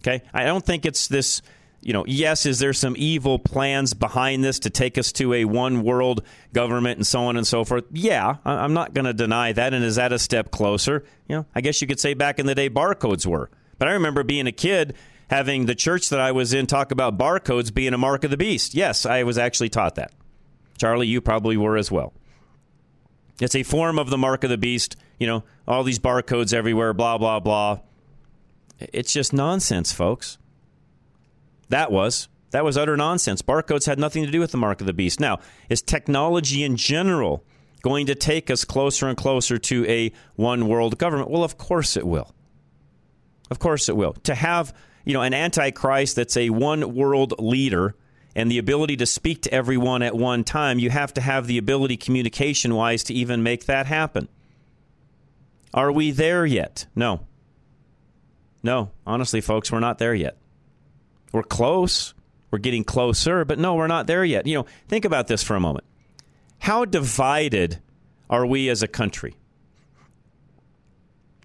Okay? 0.00 0.22
I 0.32 0.44
don't 0.44 0.64
think 0.64 0.86
it's 0.86 1.08
this 1.08 1.42
you 1.86 1.92
know, 1.92 2.04
yes, 2.04 2.46
is 2.46 2.58
there 2.58 2.72
some 2.72 2.96
evil 2.98 3.38
plans 3.38 3.94
behind 3.94 4.42
this 4.42 4.58
to 4.58 4.70
take 4.70 4.98
us 4.98 5.12
to 5.12 5.32
a 5.32 5.44
one 5.44 5.84
world 5.84 6.26
government 6.52 6.96
and 6.96 7.06
so 7.06 7.20
on 7.20 7.36
and 7.36 7.46
so 7.46 7.64
forth? 7.64 7.84
Yeah, 7.92 8.38
I'm 8.44 8.72
not 8.72 8.92
going 8.92 9.04
to 9.04 9.12
deny 9.12 9.52
that. 9.52 9.72
And 9.72 9.84
is 9.84 9.94
that 9.94 10.12
a 10.12 10.18
step 10.18 10.50
closer? 10.50 11.04
You 11.28 11.36
know, 11.36 11.46
I 11.54 11.60
guess 11.60 11.80
you 11.80 11.86
could 11.86 12.00
say 12.00 12.14
back 12.14 12.40
in 12.40 12.46
the 12.46 12.56
day 12.56 12.68
barcodes 12.68 13.24
were. 13.24 13.50
But 13.78 13.86
I 13.86 13.92
remember 13.92 14.24
being 14.24 14.48
a 14.48 14.52
kid 14.52 14.96
having 15.30 15.66
the 15.66 15.76
church 15.76 16.08
that 16.08 16.18
I 16.18 16.32
was 16.32 16.52
in 16.52 16.66
talk 16.66 16.90
about 16.90 17.18
barcodes 17.18 17.72
being 17.72 17.94
a 17.94 17.98
mark 17.98 18.24
of 18.24 18.32
the 18.32 18.36
beast. 18.36 18.74
Yes, 18.74 19.06
I 19.06 19.22
was 19.22 19.38
actually 19.38 19.68
taught 19.68 19.94
that. 19.94 20.10
Charlie, 20.78 21.06
you 21.06 21.20
probably 21.20 21.56
were 21.56 21.76
as 21.76 21.92
well. 21.92 22.12
It's 23.40 23.54
a 23.54 23.62
form 23.62 24.00
of 24.00 24.10
the 24.10 24.18
mark 24.18 24.42
of 24.42 24.50
the 24.50 24.58
beast. 24.58 24.96
You 25.20 25.28
know, 25.28 25.44
all 25.68 25.84
these 25.84 26.00
barcodes 26.00 26.52
everywhere, 26.52 26.92
blah, 26.94 27.16
blah, 27.16 27.38
blah. 27.38 27.78
It's 28.80 29.12
just 29.12 29.32
nonsense, 29.32 29.92
folks. 29.92 30.38
That 31.68 31.90
was. 31.90 32.28
That 32.50 32.64
was 32.64 32.78
utter 32.78 32.96
nonsense. 32.96 33.42
Barcodes 33.42 33.86
had 33.86 33.98
nothing 33.98 34.24
to 34.24 34.30
do 34.30 34.40
with 34.40 34.52
the 34.52 34.56
mark 34.56 34.80
of 34.80 34.86
the 34.86 34.92
beast. 34.92 35.20
Now, 35.20 35.40
is 35.68 35.82
technology 35.82 36.62
in 36.62 36.76
general 36.76 37.44
going 37.82 38.06
to 38.06 38.14
take 38.14 38.50
us 38.50 38.64
closer 38.64 39.08
and 39.08 39.16
closer 39.16 39.58
to 39.58 39.86
a 39.86 40.12
one 40.36 40.68
world 40.68 40.98
government? 40.98 41.30
Well, 41.30 41.44
of 41.44 41.58
course 41.58 41.96
it 41.96 42.06
will. 42.06 42.34
Of 43.50 43.58
course 43.58 43.88
it 43.88 43.96
will. 43.96 44.12
To 44.12 44.34
have, 44.34 44.74
you 45.04 45.12
know, 45.12 45.22
an 45.22 45.34
antichrist 45.34 46.16
that's 46.16 46.36
a 46.36 46.50
one 46.50 46.94
world 46.94 47.34
leader 47.38 47.94
and 48.34 48.50
the 48.50 48.58
ability 48.58 48.96
to 48.98 49.06
speak 49.06 49.42
to 49.42 49.52
everyone 49.52 50.02
at 50.02 50.16
one 50.16 50.44
time, 50.44 50.78
you 50.78 50.90
have 50.90 51.14
to 51.14 51.20
have 51.20 51.46
the 51.46 51.58
ability 51.58 51.96
communication 51.96 52.74
wise 52.74 53.02
to 53.04 53.14
even 53.14 53.42
make 53.42 53.66
that 53.66 53.86
happen. 53.86 54.28
Are 55.72 55.92
we 55.92 56.10
there 56.10 56.46
yet? 56.46 56.86
No. 56.94 57.20
No, 58.62 58.90
honestly, 59.06 59.40
folks, 59.40 59.70
we're 59.70 59.80
not 59.80 59.98
there 59.98 60.14
yet. 60.14 60.36
We're 61.36 61.42
close. 61.42 62.14
We're 62.50 62.60
getting 62.60 62.82
closer, 62.82 63.44
but 63.44 63.58
no, 63.58 63.74
we're 63.74 63.88
not 63.88 64.06
there 64.06 64.24
yet. 64.24 64.46
You 64.46 64.54
know, 64.54 64.66
think 64.88 65.04
about 65.04 65.26
this 65.26 65.42
for 65.42 65.54
a 65.54 65.60
moment. 65.60 65.84
How 66.60 66.86
divided 66.86 67.82
are 68.30 68.46
we 68.46 68.70
as 68.70 68.82
a 68.82 68.88
country? 68.88 69.34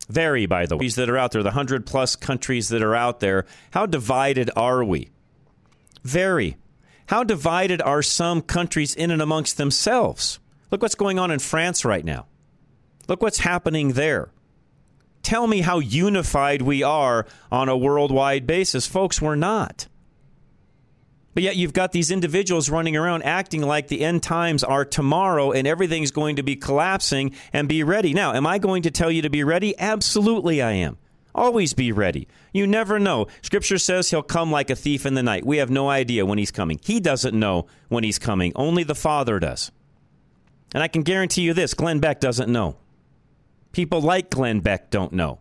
Very, 0.08 0.46
by 0.46 0.66
the 0.66 0.78
way, 0.78 0.88
that 0.88 1.10
are 1.10 1.18
out 1.18 1.34
there, 1.34 1.44
the 1.44 1.50
100 1.50 1.86
plus 1.86 2.16
countries 2.16 2.70
that 2.70 2.82
are 2.82 2.96
out 2.96 3.20
there, 3.20 3.46
how 3.72 3.86
divided 3.86 4.50
are 4.56 4.82
we? 4.82 5.10
Very. 6.06 6.56
How 7.08 7.26
divided 7.26 7.82
are 7.82 8.02
some 8.02 8.42
countries 8.42 8.96
in 8.96 9.12
and 9.12 9.22
amongst 9.22 9.58
themselves? 9.58 10.40
Look 10.70 10.82
what's 10.82 10.96
going 10.96 11.20
on 11.20 11.32
in 11.32 11.40
France 11.40 11.84
right 11.84 12.06
now. 12.06 12.28
Look 13.10 13.22
what's 13.22 13.40
happening 13.40 13.92
there. 13.92 14.32
Tell 15.24 15.48
me 15.48 15.62
how 15.62 15.80
unified 15.80 16.62
we 16.62 16.84
are 16.84 17.26
on 17.52 17.70
a 17.70 17.78
worldwide 17.78 18.48
basis. 18.48 18.88
Folks, 18.88 19.22
we're 19.22 19.36
not. 19.36 19.88
But 21.34 21.44
yet 21.44 21.56
you've 21.56 21.74
got 21.74 21.92
these 21.92 22.12
individuals 22.12 22.70
running 22.70 22.98
around 22.98 23.24
acting 23.24 23.62
like 23.62 23.88
the 23.88 24.04
end 24.04 24.22
times 24.22 24.64
are 24.64 24.84
tomorrow 24.84 25.52
and 25.52 25.66
everything's 25.66 26.12
going 26.12 26.36
to 26.36 26.44
be 26.44 26.56
collapsing 26.56 27.34
and 27.54 27.70
be 27.70 27.84
ready. 27.84 28.14
Now, 28.14 28.34
am 28.34 28.46
I 28.46 28.58
going 28.58 28.84
to 28.84 28.92
tell 28.92 29.12
you 29.12 29.22
to 29.22 29.30
be 29.30 29.44
ready? 29.44 29.78
Absolutely, 29.80 30.62
I 30.62 30.72
am. 30.72 30.98
Always 31.34 31.74
be 31.74 31.94
ready. 31.94 32.28
You 32.52 32.68
never 32.68 33.00
know. 33.00 33.28
Scripture 33.42 33.78
says 33.78 34.10
he'll 34.10 34.22
come 34.22 34.52
like 34.52 34.70
a 34.70 34.76
thief 34.76 35.06
in 35.06 35.14
the 35.14 35.24
night. 35.24 35.46
We 35.46 35.58
have 35.58 35.70
no 35.70 35.90
idea 35.90 36.26
when 36.26 36.38
he's 36.38 36.52
coming. 36.52 36.80
He 36.84 37.00
doesn't 37.00 37.38
know 37.38 37.68
when 37.88 38.04
he's 38.04 38.20
coming. 38.20 38.52
Only 38.56 38.84
the 38.84 38.96
Father 38.96 39.40
does. 39.40 39.72
And 40.74 40.84
I 40.84 40.90
can 40.90 41.04
guarantee 41.04 41.44
you 41.44 41.54
this 41.54 41.74
Glenn 41.74 42.00
Beck 42.00 42.20
doesn't 42.20 42.52
know. 42.52 42.76
People 43.72 44.02
like 44.02 44.30
Glenn 44.30 44.60
Beck 44.60 44.90
don't 44.90 45.14
know. 45.14 45.40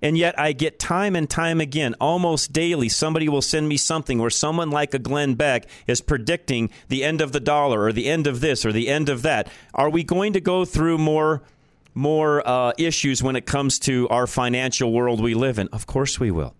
And 0.00 0.16
yet, 0.16 0.38
I 0.38 0.52
get 0.52 0.78
time 0.78 1.16
and 1.16 1.28
time 1.28 1.60
again, 1.60 1.94
almost 2.00 2.52
daily, 2.52 2.88
somebody 2.88 3.28
will 3.28 3.42
send 3.42 3.68
me 3.68 3.76
something 3.76 4.20
where 4.20 4.30
someone 4.30 4.70
like 4.70 4.94
a 4.94 4.98
Glenn 4.98 5.34
Beck 5.34 5.66
is 5.88 6.00
predicting 6.00 6.70
the 6.88 7.02
end 7.02 7.20
of 7.20 7.32
the 7.32 7.40
dollar 7.40 7.82
or 7.82 7.92
the 7.92 8.06
end 8.06 8.28
of 8.28 8.40
this 8.40 8.64
or 8.64 8.72
the 8.72 8.88
end 8.88 9.08
of 9.08 9.22
that. 9.22 9.50
Are 9.74 9.90
we 9.90 10.04
going 10.04 10.34
to 10.34 10.40
go 10.40 10.64
through 10.64 10.98
more 10.98 11.42
more 11.94 12.46
uh, 12.46 12.72
issues 12.78 13.24
when 13.24 13.34
it 13.34 13.44
comes 13.44 13.80
to 13.80 14.08
our 14.08 14.28
financial 14.28 14.92
world 14.92 15.20
we 15.20 15.34
live 15.34 15.58
in? 15.58 15.66
Of 15.68 15.88
course 15.88 16.20
we 16.20 16.30
will. 16.30 16.54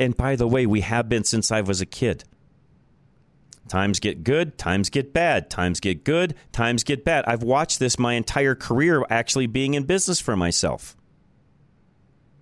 And 0.00 0.16
by 0.16 0.34
the 0.34 0.48
way, 0.48 0.66
we 0.66 0.80
have 0.80 1.08
been 1.08 1.22
since 1.22 1.52
I 1.52 1.60
was 1.60 1.80
a 1.80 1.86
kid. 1.86 2.24
Times 3.68 4.00
get 4.00 4.24
good, 4.24 4.56
times 4.58 4.90
get 4.90 5.12
bad, 5.12 5.50
times 5.50 5.78
get 5.80 6.04
good, 6.04 6.34
times 6.52 6.84
get 6.84 7.04
bad. 7.04 7.24
I've 7.26 7.42
watched 7.42 7.78
this 7.78 7.98
my 7.98 8.14
entire 8.14 8.54
career 8.54 9.04
actually 9.10 9.46
being 9.46 9.74
in 9.74 9.84
business 9.84 10.20
for 10.20 10.36
myself. 10.36 10.96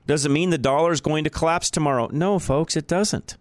Does 0.07 0.25
it 0.25 0.31
mean 0.31 0.51
the 0.51 0.59
dollar 0.59 0.93
is 0.93 1.01
going 1.01 1.25
to 1.25 1.31
collapse 1.31 1.69
tomorrow? 1.69 2.09
No, 2.13 2.39
folks, 2.39 2.77
it 2.77 2.87
doesn't. 2.87 3.37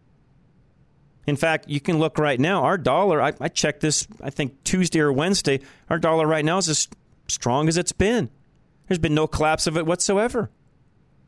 In 1.27 1.35
fact, 1.35 1.69
you 1.69 1.79
can 1.79 1.99
look 1.99 2.17
right 2.17 2.39
now. 2.39 2.63
Our 2.63 2.77
dollar, 2.77 3.21
I, 3.21 3.33
I 3.39 3.47
checked 3.49 3.81
this, 3.81 4.07
I 4.21 4.29
think 4.31 4.63
Tuesday 4.63 4.99
or 4.99 5.13
Wednesday, 5.13 5.59
our 5.89 5.99
dollar 5.99 6.27
right 6.27 6.45
now 6.45 6.57
is 6.57 6.69
as 6.69 6.87
strong 7.27 7.67
as 7.67 7.77
it's 7.77 7.91
been. 7.91 8.29
There's 8.87 8.99
been 8.99 9.15
no 9.15 9.27
collapse 9.27 9.67
of 9.67 9.77
it 9.77 9.85
whatsoever. 9.85 10.49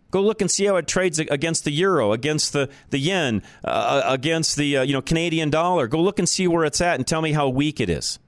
Go 0.10 0.22
look 0.22 0.39
and 0.41 0.49
see 0.49 0.66
how 0.66 0.78
it 0.78 0.88
trades 0.88 1.20
against 1.20 1.66
the 1.66 1.72
euro, 1.72 2.14
against 2.14 2.53
the, 2.53 2.70
the 2.91 2.97
yen, 2.97 3.43
uh, 3.64 3.68
uh, 3.68 4.14
against 4.14 4.55
the 4.55 4.78
uh, 4.78 4.82
you 4.84 4.93
know 4.93 5.01
Canadian 5.01 5.49
dollar. 5.49 5.88
Go 5.88 6.01
look 6.01 6.18
and 6.20 6.30
see 6.30 6.47
where 6.47 6.64
it's 6.64 6.80
at 6.80 6.95
and 6.95 7.05
tell 7.05 7.22
me 7.22 7.34
how 7.34 7.49
weak 7.49 7.80
it 7.80 7.89
is. 7.89 8.20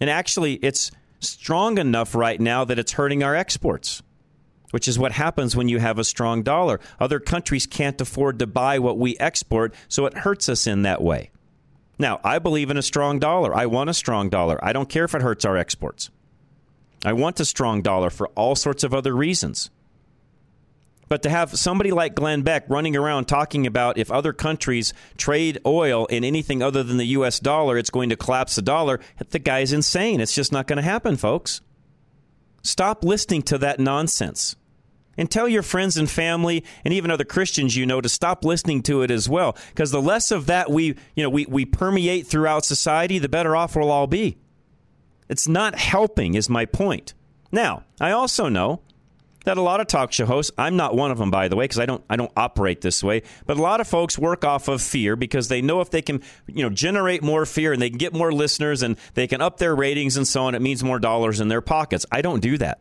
And 0.00 0.10
actually, 0.10 0.54
it's 0.54 0.90
strong 1.20 1.78
enough 1.78 2.14
right 2.14 2.40
now 2.40 2.64
that 2.64 2.78
it's 2.78 2.92
hurting 2.92 3.22
our 3.22 3.36
exports, 3.36 4.02
which 4.70 4.88
is 4.88 4.98
what 4.98 5.12
happens 5.12 5.54
when 5.54 5.68
you 5.68 5.78
have 5.78 5.98
a 5.98 6.04
strong 6.04 6.42
dollar. 6.42 6.80
Other 6.98 7.20
countries 7.20 7.66
can't 7.66 8.00
afford 8.00 8.38
to 8.38 8.46
buy 8.46 8.78
what 8.78 8.98
we 8.98 9.16
export, 9.18 9.74
so 9.88 10.06
it 10.06 10.18
hurts 10.18 10.48
us 10.48 10.66
in 10.66 10.82
that 10.82 11.02
way. 11.02 11.30
Now, 11.98 12.18
I 12.24 12.38
believe 12.38 12.70
in 12.70 12.78
a 12.78 12.82
strong 12.82 13.18
dollar. 13.18 13.54
I 13.54 13.66
want 13.66 13.90
a 13.90 13.94
strong 13.94 14.30
dollar. 14.30 14.58
I 14.64 14.72
don't 14.72 14.88
care 14.88 15.04
if 15.04 15.14
it 15.14 15.22
hurts 15.22 15.44
our 15.44 15.56
exports. 15.56 16.10
I 17.04 17.12
want 17.12 17.38
a 17.40 17.44
strong 17.44 17.82
dollar 17.82 18.10
for 18.10 18.28
all 18.28 18.56
sorts 18.56 18.82
of 18.82 18.94
other 18.94 19.14
reasons. 19.14 19.70
But 21.10 21.24
to 21.24 21.28
have 21.28 21.58
somebody 21.58 21.90
like 21.90 22.14
Glenn 22.14 22.42
Beck 22.42 22.70
running 22.70 22.94
around 22.94 23.24
talking 23.24 23.66
about 23.66 23.98
if 23.98 24.12
other 24.12 24.32
countries 24.32 24.94
trade 25.16 25.58
oil 25.66 26.06
in 26.06 26.22
anything 26.22 26.62
other 26.62 26.84
than 26.84 26.98
the 26.98 27.06
U.S. 27.06 27.40
dollar, 27.40 27.76
it's 27.76 27.90
going 27.90 28.10
to 28.10 28.16
collapse 28.16 28.54
the 28.54 28.62
dollar, 28.62 29.00
the 29.30 29.40
guy's 29.40 29.72
insane. 29.72 30.20
It's 30.20 30.36
just 30.36 30.52
not 30.52 30.68
going 30.68 30.76
to 30.76 30.82
happen, 30.82 31.16
folks. 31.16 31.62
Stop 32.62 33.02
listening 33.04 33.42
to 33.42 33.58
that 33.58 33.80
nonsense. 33.80 34.54
And 35.18 35.28
tell 35.28 35.48
your 35.48 35.64
friends 35.64 35.96
and 35.96 36.08
family 36.08 36.64
and 36.84 36.94
even 36.94 37.10
other 37.10 37.24
Christians 37.24 37.76
you 37.76 37.86
know 37.86 38.00
to 38.00 38.08
stop 38.08 38.44
listening 38.44 38.80
to 38.84 39.02
it 39.02 39.10
as 39.10 39.28
well. 39.28 39.56
Because 39.70 39.90
the 39.90 40.00
less 40.00 40.30
of 40.30 40.46
that 40.46 40.70
we, 40.70 40.94
you 41.16 41.24
know, 41.24 41.28
we, 41.28 41.44
we 41.46 41.64
permeate 41.64 42.28
throughout 42.28 42.64
society, 42.64 43.18
the 43.18 43.28
better 43.28 43.56
off 43.56 43.74
we'll 43.74 43.90
all 43.90 44.06
be. 44.06 44.38
It's 45.28 45.48
not 45.48 45.74
helping, 45.74 46.34
is 46.34 46.48
my 46.48 46.66
point. 46.66 47.14
Now, 47.50 47.82
I 48.00 48.12
also 48.12 48.48
know 48.48 48.82
that 49.44 49.56
a 49.56 49.62
lot 49.62 49.80
of 49.80 49.86
talk 49.86 50.12
show 50.12 50.26
hosts, 50.26 50.52
I'm 50.58 50.76
not 50.76 50.94
one 50.94 51.10
of 51.10 51.18
them 51.18 51.30
by 51.30 51.48
the 51.48 51.56
way 51.56 51.64
because 51.64 51.78
I 51.78 51.86
don't 51.86 52.04
I 52.10 52.16
don't 52.16 52.32
operate 52.36 52.80
this 52.80 53.02
way, 53.02 53.22
but 53.46 53.56
a 53.56 53.62
lot 53.62 53.80
of 53.80 53.88
folks 53.88 54.18
work 54.18 54.44
off 54.44 54.68
of 54.68 54.82
fear 54.82 55.16
because 55.16 55.48
they 55.48 55.62
know 55.62 55.80
if 55.80 55.90
they 55.90 56.02
can, 56.02 56.22
you 56.46 56.62
know, 56.62 56.70
generate 56.70 57.22
more 57.22 57.46
fear 57.46 57.72
and 57.72 57.80
they 57.80 57.90
can 57.90 57.98
get 57.98 58.12
more 58.12 58.32
listeners 58.32 58.82
and 58.82 58.96
they 59.14 59.26
can 59.26 59.40
up 59.40 59.58
their 59.58 59.74
ratings 59.74 60.16
and 60.16 60.26
so 60.26 60.44
on, 60.44 60.54
it 60.54 60.62
means 60.62 60.84
more 60.84 60.98
dollars 60.98 61.40
in 61.40 61.48
their 61.48 61.60
pockets. 61.60 62.04
I 62.12 62.22
don't 62.22 62.40
do 62.40 62.58
that. 62.58 62.80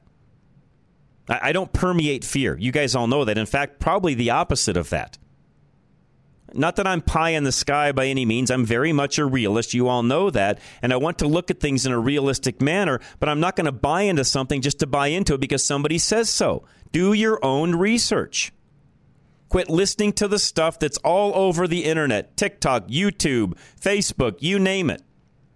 I, 1.29 1.39
I 1.49 1.51
don't 1.51 1.71
permeate 1.71 2.25
fear. 2.25 2.57
You 2.57 2.71
guys 2.71 2.95
all 2.95 3.07
know 3.07 3.25
that. 3.25 3.37
In 3.37 3.45
fact, 3.45 3.79
probably 3.79 4.13
the 4.13 4.31
opposite 4.31 4.77
of 4.77 4.89
that. 4.89 5.17
Not 6.53 6.75
that 6.77 6.87
I'm 6.87 7.01
pie 7.01 7.31
in 7.31 7.43
the 7.43 7.51
sky 7.51 7.91
by 7.91 8.07
any 8.07 8.25
means. 8.25 8.51
I'm 8.51 8.65
very 8.65 8.93
much 8.93 9.17
a 9.17 9.25
realist. 9.25 9.73
You 9.73 9.87
all 9.87 10.03
know 10.03 10.29
that. 10.29 10.59
And 10.81 10.93
I 10.93 10.97
want 10.97 11.19
to 11.19 11.27
look 11.27 11.51
at 11.51 11.59
things 11.59 11.85
in 11.85 11.91
a 11.91 11.99
realistic 11.99 12.61
manner, 12.61 12.99
but 13.19 13.29
I'm 13.29 13.39
not 13.39 13.55
going 13.55 13.65
to 13.65 13.71
buy 13.71 14.01
into 14.03 14.23
something 14.23 14.61
just 14.61 14.79
to 14.79 14.87
buy 14.87 15.07
into 15.07 15.35
it 15.35 15.41
because 15.41 15.65
somebody 15.65 15.97
says 15.97 16.29
so. 16.29 16.63
Do 16.91 17.13
your 17.13 17.43
own 17.43 17.75
research. 17.75 18.51
Quit 19.49 19.69
listening 19.69 20.13
to 20.13 20.27
the 20.27 20.39
stuff 20.39 20.77
that's 20.77 20.97
all 20.99 21.33
over 21.35 21.67
the 21.67 21.85
internet 21.85 22.37
TikTok, 22.37 22.87
YouTube, 22.87 23.57
Facebook, 23.79 24.37
you 24.39 24.59
name 24.59 24.89
it. 24.89 25.01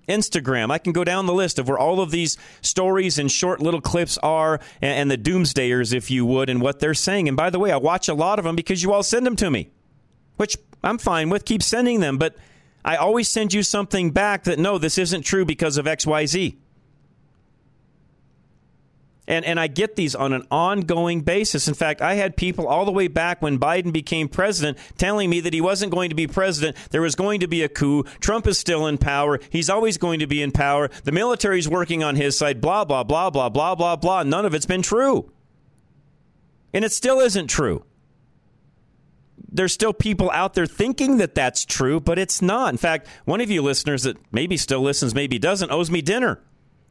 Instagram. 0.07 0.71
I 0.71 0.79
can 0.79 0.93
go 0.93 1.03
down 1.03 1.27
the 1.27 1.33
list 1.33 1.59
of 1.59 1.67
where 1.67 1.77
all 1.77 2.01
of 2.01 2.11
these 2.11 2.37
stories 2.61 3.17
and 3.17 3.31
short 3.31 3.61
little 3.61 3.81
clips 3.81 4.17
are 4.17 4.59
and, 4.81 5.11
and 5.11 5.11
the 5.11 5.17
doomsdayers, 5.17 5.93
if 5.93 6.11
you 6.11 6.25
would, 6.25 6.49
and 6.49 6.61
what 6.61 6.79
they're 6.79 6.93
saying. 6.93 7.27
And 7.27 7.37
by 7.37 7.49
the 7.49 7.59
way, 7.59 7.71
I 7.71 7.77
watch 7.77 8.09
a 8.09 8.13
lot 8.13 8.39
of 8.39 8.45
them 8.45 8.55
because 8.55 8.83
you 8.83 8.91
all 8.91 9.03
send 9.03 9.25
them 9.25 9.35
to 9.37 9.49
me, 9.49 9.69
which 10.37 10.57
I'm 10.83 10.97
fine 10.97 11.29
with. 11.29 11.45
Keep 11.45 11.63
sending 11.63 11.99
them, 11.99 12.17
but 12.17 12.35
I 12.83 12.97
always 12.97 13.29
send 13.29 13.53
you 13.53 13.63
something 13.63 14.11
back 14.11 14.43
that 14.43 14.59
no, 14.59 14.77
this 14.77 14.97
isn't 14.97 15.23
true 15.23 15.45
because 15.45 15.77
of 15.77 15.85
XYZ. 15.85 16.57
And, 19.25 19.45
and 19.45 19.57
I 19.57 19.67
get 19.67 19.95
these 19.95 20.15
on 20.15 20.33
an 20.33 20.45
ongoing 20.51 21.21
basis. 21.21 21.69
In 21.69 21.73
fact, 21.73 22.01
I 22.01 22.15
had 22.15 22.35
people 22.35 22.67
all 22.67 22.83
the 22.83 22.91
way 22.91 23.07
back 23.07 23.41
when 23.41 23.57
Biden 23.57 23.93
became 23.93 24.27
president 24.27 24.77
telling 24.97 25.29
me 25.29 25.39
that 25.39 25.53
he 25.53 25.61
wasn't 25.61 25.93
going 25.93 26.09
to 26.09 26.15
be 26.15 26.27
president. 26.27 26.75
There 26.91 27.01
was 27.01 27.15
going 27.15 27.39
to 27.39 27.47
be 27.47 27.63
a 27.63 27.69
coup. 27.69 28.03
Trump 28.19 28.47
is 28.47 28.57
still 28.57 28.85
in 28.85 28.97
power. 28.97 29.39
He's 29.49 29.69
always 29.69 29.97
going 29.97 30.19
to 30.19 30.27
be 30.27 30.41
in 30.41 30.51
power. 30.51 30.89
The 31.05 31.13
military's 31.13 31.69
working 31.69 32.03
on 32.03 32.17
his 32.17 32.37
side. 32.37 32.59
Blah, 32.59 32.83
blah, 32.83 33.03
blah, 33.03 33.29
blah, 33.29 33.47
blah, 33.47 33.75
blah, 33.75 33.95
blah. 33.95 34.23
None 34.23 34.45
of 34.45 34.53
it's 34.53 34.65
been 34.65 34.81
true. 34.81 35.31
And 36.73 36.83
it 36.83 36.91
still 36.91 37.21
isn't 37.21 37.47
true 37.47 37.85
there's 39.53 39.71
still 39.71 39.93
people 39.93 40.31
out 40.31 40.55
there 40.55 40.65
thinking 40.65 41.17
that 41.17 41.35
that's 41.35 41.63
true, 41.63 41.99
but 41.99 42.17
it's 42.17 42.41
not. 42.41 42.73
In 42.73 42.77
fact, 42.77 43.07
one 43.25 43.39
of 43.39 43.51
you 43.51 43.61
listeners 43.61 44.03
that 44.03 44.17
maybe 44.31 44.57
still 44.57 44.81
listens, 44.81 45.13
maybe 45.13 45.37
doesn't, 45.37 45.71
owes 45.71 45.91
me 45.91 46.01
dinner 46.01 46.41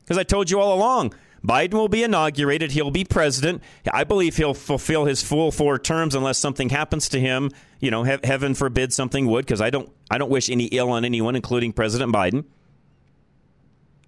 because 0.05 0.17
I 0.17 0.23
told 0.23 0.51
you 0.51 0.61
all 0.61 0.75
along. 0.75 1.13
Biden 1.45 1.75
will 1.75 1.89
be 1.89 2.05
inaugurated. 2.05 2.71
He'll 2.71 2.93
be 2.93 3.05
president. 3.05 3.63
I 3.93 4.05
believe 4.05 4.37
he'll 4.37 4.55
fulfill 4.55 5.07
his 5.07 5.25
full 5.25 5.51
four 5.51 5.77
terms 5.77 6.15
unless 6.15 6.39
something 6.39 6.69
happens 6.69 7.09
to 7.09 7.21
him. 7.21 7.51
You 7.81 7.91
know, 7.91 8.05
he- 8.05 8.19
heaven 8.23 8.55
forbid 8.55 8.93
something 8.93 9.27
would, 9.27 9.45
because 9.45 9.61
I 9.61 9.71
don't, 9.71 9.91
I 10.09 10.19
don't 10.19 10.31
wish 10.31 10.49
any 10.49 10.67
ill 10.67 10.91
on 10.91 11.05
anyone, 11.05 11.35
including 11.35 11.73
President 11.73 12.15
Biden. 12.15 12.45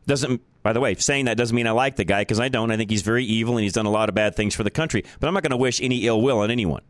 Doesn't, 0.06 0.42
by 0.62 0.72
the 0.72 0.78
way, 0.80 0.94
saying 0.94 1.24
that 1.24 1.36
doesn't 1.36 1.56
mean 1.56 1.66
I 1.66 1.72
like 1.72 1.96
the 1.96 2.04
guy 2.04 2.20
because 2.20 2.38
I 2.38 2.48
don't. 2.48 2.70
I 2.70 2.76
think 2.76 2.90
he's 2.90 3.02
very 3.02 3.24
evil 3.24 3.56
and 3.56 3.64
he's 3.64 3.72
done 3.72 3.86
a 3.86 3.90
lot 3.90 4.08
of 4.08 4.14
bad 4.14 4.36
things 4.36 4.54
for 4.54 4.62
the 4.62 4.70
country. 4.70 5.02
But 5.18 5.26
I'm 5.26 5.34
not 5.34 5.42
going 5.42 5.50
to 5.50 5.56
wish 5.56 5.80
any 5.80 6.06
ill 6.06 6.22
will 6.22 6.38
on 6.38 6.52
anyone. 6.52 6.82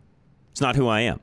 It's 0.51 0.61
not 0.61 0.77
who 0.77 0.89
I 0.89 1.01
am. 1.03 1.21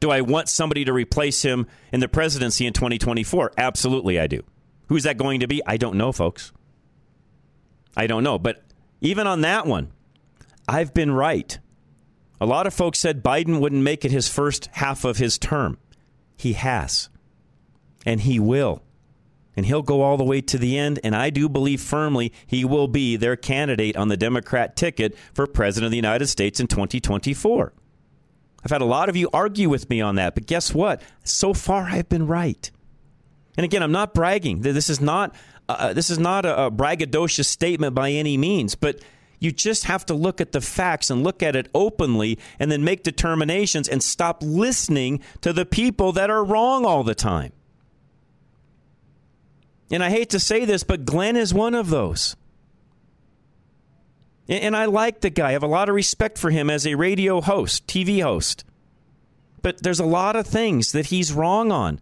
Do 0.00 0.10
I 0.10 0.22
want 0.22 0.48
somebody 0.48 0.84
to 0.86 0.92
replace 0.92 1.42
him 1.42 1.66
in 1.92 2.00
the 2.00 2.08
presidency 2.08 2.66
in 2.66 2.72
2024? 2.72 3.52
Absolutely, 3.56 4.18
I 4.18 4.26
do. 4.26 4.42
Who's 4.88 5.04
that 5.04 5.18
going 5.18 5.40
to 5.40 5.46
be? 5.46 5.62
I 5.66 5.76
don't 5.76 5.96
know, 5.96 6.10
folks. 6.10 6.52
I 7.96 8.06
don't 8.06 8.24
know. 8.24 8.38
But 8.38 8.62
even 9.00 9.26
on 9.26 9.42
that 9.42 9.66
one, 9.66 9.92
I've 10.66 10.94
been 10.94 11.12
right. 11.12 11.58
A 12.40 12.46
lot 12.46 12.66
of 12.66 12.72
folks 12.72 12.98
said 12.98 13.22
Biden 13.22 13.60
wouldn't 13.60 13.82
make 13.82 14.04
it 14.04 14.10
his 14.10 14.28
first 14.28 14.68
half 14.72 15.04
of 15.04 15.18
his 15.18 15.38
term. 15.38 15.78
He 16.36 16.54
has. 16.54 17.10
And 18.06 18.22
he 18.22 18.40
will. 18.40 18.82
And 19.54 19.66
he'll 19.66 19.82
go 19.82 20.00
all 20.00 20.16
the 20.16 20.24
way 20.24 20.40
to 20.40 20.56
the 20.56 20.78
end. 20.78 20.98
And 21.04 21.14
I 21.14 21.28
do 21.28 21.48
believe 21.48 21.82
firmly 21.82 22.32
he 22.46 22.64
will 22.64 22.88
be 22.88 23.16
their 23.16 23.36
candidate 23.36 23.96
on 23.96 24.08
the 24.08 24.16
Democrat 24.16 24.74
ticket 24.74 25.14
for 25.34 25.46
President 25.46 25.86
of 25.86 25.90
the 25.90 25.98
United 25.98 26.28
States 26.28 26.60
in 26.60 26.66
2024. 26.66 27.74
I've 28.64 28.70
had 28.70 28.82
a 28.82 28.86
lot 28.86 29.08
of 29.08 29.16
you 29.16 29.28
argue 29.32 29.68
with 29.68 29.88
me 29.88 30.00
on 30.00 30.16
that, 30.16 30.34
but 30.34 30.46
guess 30.46 30.74
what? 30.74 31.02
So 31.24 31.54
far, 31.54 31.84
I've 31.84 32.08
been 32.08 32.26
right. 32.26 32.70
And 33.56 33.64
again, 33.64 33.82
I'm 33.82 33.92
not 33.92 34.14
bragging. 34.14 34.60
This 34.60 34.90
is 34.90 35.00
not 35.00 35.34
uh, 35.70 35.76
uh, 35.78 35.92
this 35.92 36.10
is 36.10 36.18
not 36.18 36.44
a, 36.44 36.66
a 36.66 36.70
braggadocious 36.70 37.46
statement 37.46 37.94
by 37.94 38.10
any 38.10 38.36
means, 38.36 38.74
but 38.74 39.00
you 39.38 39.52
just 39.52 39.84
have 39.84 40.04
to 40.06 40.14
look 40.14 40.40
at 40.40 40.50
the 40.50 40.60
facts 40.60 41.10
and 41.10 41.22
look 41.22 41.44
at 41.44 41.54
it 41.54 41.68
openly 41.74 42.38
and 42.58 42.72
then 42.72 42.82
make 42.82 43.04
determinations 43.04 43.88
and 43.88 44.02
stop 44.02 44.42
listening 44.42 45.20
to 45.40 45.52
the 45.52 45.64
people 45.64 46.10
that 46.12 46.28
are 46.28 46.44
wrong 46.44 46.84
all 46.84 47.04
the 47.04 47.14
time. 47.14 47.52
And 49.92 50.02
I 50.02 50.10
hate 50.10 50.30
to 50.30 50.40
say 50.40 50.64
this, 50.64 50.82
but 50.82 51.04
Glenn 51.04 51.36
is 51.36 51.54
one 51.54 51.74
of 51.74 51.88
those. 51.88 52.36
And 54.48 54.76
I 54.76 54.86
like 54.86 55.20
the 55.20 55.30
guy. 55.30 55.50
I 55.50 55.52
have 55.52 55.62
a 55.62 55.68
lot 55.68 55.88
of 55.88 55.94
respect 55.94 56.36
for 56.36 56.50
him 56.50 56.70
as 56.70 56.86
a 56.86 56.96
radio 56.96 57.40
host, 57.40 57.86
TV 57.86 58.22
host. 58.22 58.64
But 59.62 59.82
there's 59.82 60.00
a 60.00 60.04
lot 60.04 60.36
of 60.36 60.46
things 60.46 60.92
that 60.92 61.06
he's 61.06 61.32
wrong 61.32 61.70
on. 61.70 62.00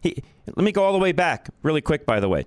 He, 0.00 0.22
let 0.46 0.64
me 0.64 0.72
go 0.72 0.84
all 0.84 0.92
the 0.92 0.98
way 0.98 1.12
back, 1.12 1.48
really 1.62 1.80
quick, 1.80 2.04
by 2.04 2.20
the 2.20 2.28
way. 2.28 2.46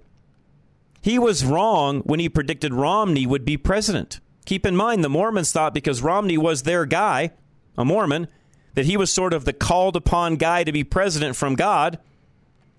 He 1.02 1.18
was 1.18 1.46
wrong 1.46 2.02
when 2.02 2.20
he 2.20 2.30
predicted 2.30 2.74
Romney 2.74 3.26
would 3.26 3.46
be 3.46 3.58
president. 3.58 4.20
Keep 4.46 4.66
in 4.66 4.76
mind, 4.76 5.04
the 5.04 5.10
Mormons 5.10 5.52
thought 5.52 5.74
because 5.74 6.02
Romney 6.02 6.38
was 6.38 6.64
their 6.64 6.86
guy, 6.86 7.32
a 7.78 7.86
Mormon, 7.86 8.28
that 8.76 8.86
he 8.86 8.98
was 8.98 9.12
sort 9.12 9.34
of 9.34 9.46
the 9.46 9.54
called 9.54 9.96
upon 9.96 10.36
guy 10.36 10.64
to 10.64 10.72
be 10.72 10.84
president 10.84 11.36
from 11.36 11.56
God, 11.56 12.00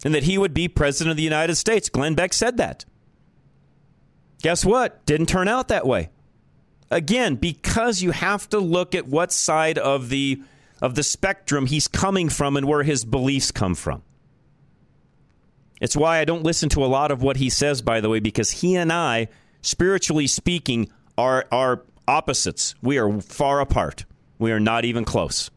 and 0.04 0.14
that 0.14 0.24
he 0.24 0.38
would 0.38 0.54
be 0.54 0.68
president 0.68 1.12
of 1.12 1.16
the 1.16 1.22
United 1.22 1.56
States. 1.56 1.88
Glenn 1.88 2.14
Beck 2.14 2.32
said 2.32 2.56
that. 2.56 2.84
Guess 4.42 4.64
what? 4.64 5.04
Didn't 5.06 5.28
turn 5.28 5.48
out 5.48 5.68
that 5.68 5.86
way. 5.86 6.10
Again, 6.90 7.36
because 7.36 8.02
you 8.02 8.10
have 8.10 8.48
to 8.50 8.58
look 8.58 8.94
at 8.94 9.06
what 9.06 9.32
side 9.32 9.78
of 9.78 10.08
the 10.08 10.42
of 10.82 10.94
the 10.94 11.02
spectrum 11.02 11.66
he's 11.66 11.86
coming 11.86 12.28
from 12.28 12.56
and 12.56 12.66
where 12.66 12.82
his 12.82 13.04
beliefs 13.04 13.50
come 13.50 13.74
from. 13.74 14.02
It's 15.80 15.96
why 15.96 16.18
I 16.18 16.24
don't 16.24 16.42
listen 16.42 16.68
to 16.70 16.84
a 16.84 16.86
lot 16.86 17.10
of 17.10 17.22
what 17.22 17.36
he 17.36 17.50
says, 17.50 17.82
by 17.82 18.00
the 18.00 18.08
way, 18.08 18.18
because 18.18 18.50
he 18.50 18.76
and 18.76 18.92
I, 18.92 19.28
spiritually 19.62 20.26
speaking, 20.26 20.90
are, 21.16 21.46
are 21.52 21.84
opposites. 22.08 22.74
We 22.82 22.98
are 22.98 23.20
far 23.20 23.60
apart. 23.60 24.04
We 24.38 24.52
are 24.52 24.60
not 24.60 24.84
even 24.84 25.04
close. 25.04 25.50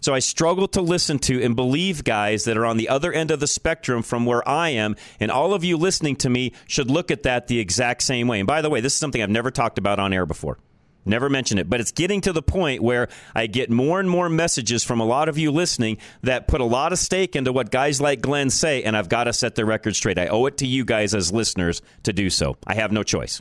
So 0.00 0.14
I 0.14 0.20
struggle 0.20 0.68
to 0.68 0.80
listen 0.80 1.18
to 1.20 1.42
and 1.42 1.56
believe 1.56 2.04
guys 2.04 2.44
that 2.44 2.56
are 2.56 2.66
on 2.66 2.76
the 2.76 2.88
other 2.88 3.12
end 3.12 3.30
of 3.30 3.40
the 3.40 3.46
spectrum 3.46 4.02
from 4.02 4.26
where 4.26 4.46
I 4.48 4.70
am. 4.70 4.96
And 5.20 5.30
all 5.30 5.54
of 5.54 5.64
you 5.64 5.76
listening 5.76 6.16
to 6.16 6.30
me 6.30 6.52
should 6.66 6.90
look 6.90 7.10
at 7.10 7.24
that 7.24 7.48
the 7.48 7.58
exact 7.58 8.02
same 8.02 8.28
way. 8.28 8.40
And 8.40 8.46
by 8.46 8.62
the 8.62 8.70
way, 8.70 8.80
this 8.80 8.92
is 8.94 8.98
something 8.98 9.22
I've 9.22 9.30
never 9.30 9.50
talked 9.50 9.78
about 9.78 9.98
on 9.98 10.12
air 10.12 10.26
before. 10.26 10.58
Never 11.04 11.30
mentioned 11.30 11.58
it, 11.58 11.70
but 11.70 11.80
it's 11.80 11.92
getting 11.92 12.20
to 12.22 12.34
the 12.34 12.42
point 12.42 12.82
where 12.82 13.08
I 13.34 13.46
get 13.46 13.70
more 13.70 13.98
and 13.98 14.10
more 14.10 14.28
messages 14.28 14.84
from 14.84 15.00
a 15.00 15.06
lot 15.06 15.30
of 15.30 15.38
you 15.38 15.50
listening 15.50 15.96
that 16.22 16.48
put 16.48 16.60
a 16.60 16.64
lot 16.64 16.92
of 16.92 16.98
stake 16.98 17.34
into 17.34 17.50
what 17.50 17.70
guys 17.70 17.98
like 17.98 18.20
Glenn 18.20 18.50
say, 18.50 18.82
and 18.82 18.94
I've 18.94 19.08
got 19.08 19.24
to 19.24 19.32
set 19.32 19.54
the 19.54 19.64
record 19.64 19.96
straight. 19.96 20.18
I 20.18 20.26
owe 20.26 20.44
it 20.46 20.58
to 20.58 20.66
you 20.66 20.84
guys 20.84 21.14
as 21.14 21.32
listeners 21.32 21.80
to 22.02 22.12
do 22.12 22.28
so. 22.28 22.58
I 22.66 22.74
have 22.74 22.92
no 22.92 23.02
choice. 23.02 23.40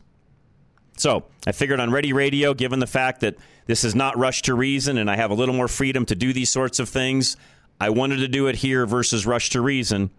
So 0.97 1.25
I 1.45 1.51
figured 1.51 1.79
on 1.79 1.91
Ready 1.91 2.11
Radio, 2.11 2.53
given 2.53 2.79
the 2.79 2.87
fact 2.87 3.21
that 3.21 3.35
this 3.67 3.83
is 3.83 3.95
not 3.95 4.17
Rush 4.17 4.41
to 4.43 4.55
Reason 4.55 4.97
and 4.97 5.09
I 5.09 5.15
have 5.15 5.31
a 5.31 5.35
little 5.35 5.55
more 5.55 5.67
freedom 5.67 6.05
to 6.07 6.15
do 6.15 6.33
these 6.33 6.49
sorts 6.49 6.79
of 6.79 6.89
things, 6.89 7.37
I 7.79 7.91
wanted 7.91 8.17
to 8.17 8.27
do 8.27 8.47
it 8.47 8.57
here 8.57 8.85
versus 8.85 9.25
Rush 9.25 9.51
to 9.51 9.61
Reason. 9.61 10.09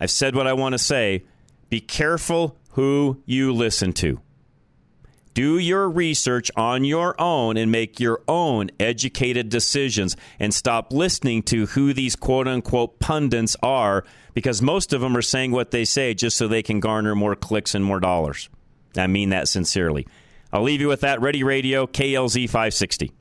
I've 0.00 0.10
said 0.10 0.34
what 0.34 0.46
I 0.46 0.54
want 0.54 0.72
to 0.72 0.78
say. 0.78 1.24
Be 1.68 1.80
careful 1.80 2.56
who 2.70 3.22
you 3.26 3.52
listen 3.52 3.92
to. 3.94 4.20
Do 5.34 5.58
your 5.58 5.88
research 5.88 6.50
on 6.56 6.84
your 6.84 7.20
own 7.20 7.56
and 7.56 7.70
make 7.70 8.00
your 8.00 8.20
own 8.26 8.70
educated 8.80 9.48
decisions 9.48 10.16
and 10.40 10.52
stop 10.52 10.92
listening 10.92 11.42
to 11.44 11.66
who 11.66 11.92
these 11.92 12.16
quote 12.16 12.48
unquote 12.48 12.98
pundits 12.98 13.56
are 13.62 14.04
because 14.34 14.60
most 14.60 14.92
of 14.92 15.02
them 15.02 15.16
are 15.16 15.22
saying 15.22 15.52
what 15.52 15.70
they 15.70 15.84
say 15.84 16.14
just 16.14 16.36
so 16.36 16.48
they 16.48 16.62
can 16.62 16.80
garner 16.80 17.14
more 17.14 17.36
clicks 17.36 17.74
and 17.74 17.84
more 17.84 18.00
dollars. 18.00 18.48
I 18.96 19.06
mean 19.06 19.30
that 19.30 19.48
sincerely. 19.48 20.06
I'll 20.52 20.62
leave 20.62 20.80
you 20.80 20.88
with 20.88 21.00
that. 21.02 21.20
Ready 21.20 21.42
Radio, 21.42 21.86
KLZ 21.86 22.46
560. 22.46 23.12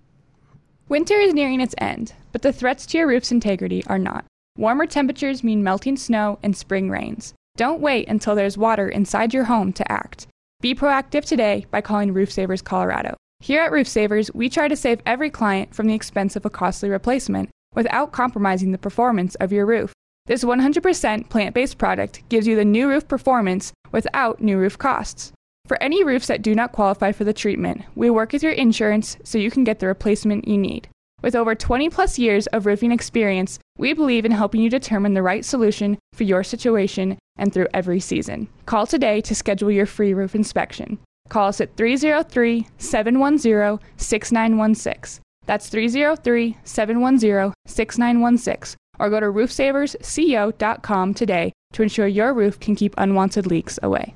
Winter 0.87 1.15
is 1.15 1.33
nearing 1.33 1.61
its 1.61 1.75
end, 1.77 2.13
but 2.31 2.41
the 2.41 2.51
threats 2.51 2.87
to 2.87 2.97
your 2.97 3.07
roof's 3.07 3.31
integrity 3.31 3.83
are 3.85 3.99
not. 3.99 4.25
Warmer 4.57 4.87
temperatures 4.87 5.43
mean 5.43 5.63
melting 5.63 5.97
snow 5.97 6.39
and 6.41 6.57
spring 6.57 6.89
rains. 6.89 7.33
Don't 7.55 7.81
wait 7.81 8.07
until 8.07 8.35
there's 8.35 8.57
water 8.57 8.89
inside 8.89 9.33
your 9.33 9.43
home 9.43 9.71
to 9.73 9.91
act. 9.91 10.27
Be 10.61 10.73
proactive 10.73 11.25
today 11.25 11.65
by 11.69 11.81
calling 11.81 12.13
Roof 12.13 12.31
Savers 12.31 12.61
Colorado. 12.61 13.15
Here 13.39 13.61
at 13.61 13.71
Roof 13.71 13.87
Savers, 13.87 14.33
we 14.33 14.49
try 14.49 14.67
to 14.67 14.75
save 14.75 15.01
every 15.05 15.29
client 15.29 15.73
from 15.73 15.87
the 15.87 15.93
expense 15.93 16.35
of 16.35 16.45
a 16.45 16.49
costly 16.49 16.89
replacement 16.89 17.49
without 17.75 18.11
compromising 18.11 18.71
the 18.71 18.77
performance 18.77 19.35
of 19.35 19.53
your 19.53 19.65
roof. 19.65 19.93
This 20.25 20.43
100% 20.43 21.29
plant 21.29 21.55
based 21.55 21.77
product 21.77 22.27
gives 22.29 22.47
you 22.47 22.55
the 22.55 22.65
new 22.65 22.89
roof 22.89 23.07
performance 23.07 23.71
without 23.91 24.41
new 24.41 24.57
roof 24.57 24.77
costs. 24.77 25.31
For 25.69 25.81
any 25.83 26.03
roofs 26.03 26.25
that 26.25 26.41
do 26.41 26.55
not 26.55 26.71
qualify 26.71 27.11
for 27.11 27.25
the 27.25 27.31
treatment, 27.31 27.83
we 27.93 28.09
work 28.09 28.33
with 28.33 28.41
your 28.41 28.53
insurance 28.53 29.17
so 29.23 29.37
you 29.37 29.51
can 29.51 29.63
get 29.63 29.77
the 29.77 29.85
replacement 29.85 30.47
you 30.47 30.57
need. 30.57 30.87
With 31.21 31.35
over 31.35 31.53
20 31.53 31.91
plus 31.91 32.17
years 32.17 32.47
of 32.47 32.65
roofing 32.65 32.91
experience, 32.91 33.59
we 33.77 33.93
believe 33.93 34.25
in 34.25 34.31
helping 34.31 34.61
you 34.61 34.69
determine 34.71 35.13
the 35.13 35.21
right 35.21 35.45
solution 35.45 35.99
for 36.13 36.23
your 36.23 36.43
situation 36.43 37.19
and 37.37 37.53
through 37.53 37.67
every 37.71 37.99
season. 37.99 38.47
Call 38.65 38.87
today 38.87 39.21
to 39.21 39.35
schedule 39.35 39.69
your 39.69 39.85
free 39.85 40.11
roof 40.11 40.33
inspection. 40.33 40.97
Call 41.29 41.49
us 41.49 41.61
at 41.61 41.77
303 41.77 42.67
710 42.79 43.79
6916. 43.97 45.21
That's 45.45 45.69
303 45.69 46.57
710 46.63 47.53
6916. 47.67 48.75
Or 48.97 49.09
go 49.11 49.19
to 49.19 49.27
roofsaversco.com 49.27 51.13
today 51.13 51.53
to 51.73 51.83
ensure 51.83 52.07
your 52.07 52.33
roof 52.33 52.59
can 52.59 52.75
keep 52.75 52.95
unwanted 52.97 53.45
leaks 53.45 53.77
away. 53.83 54.15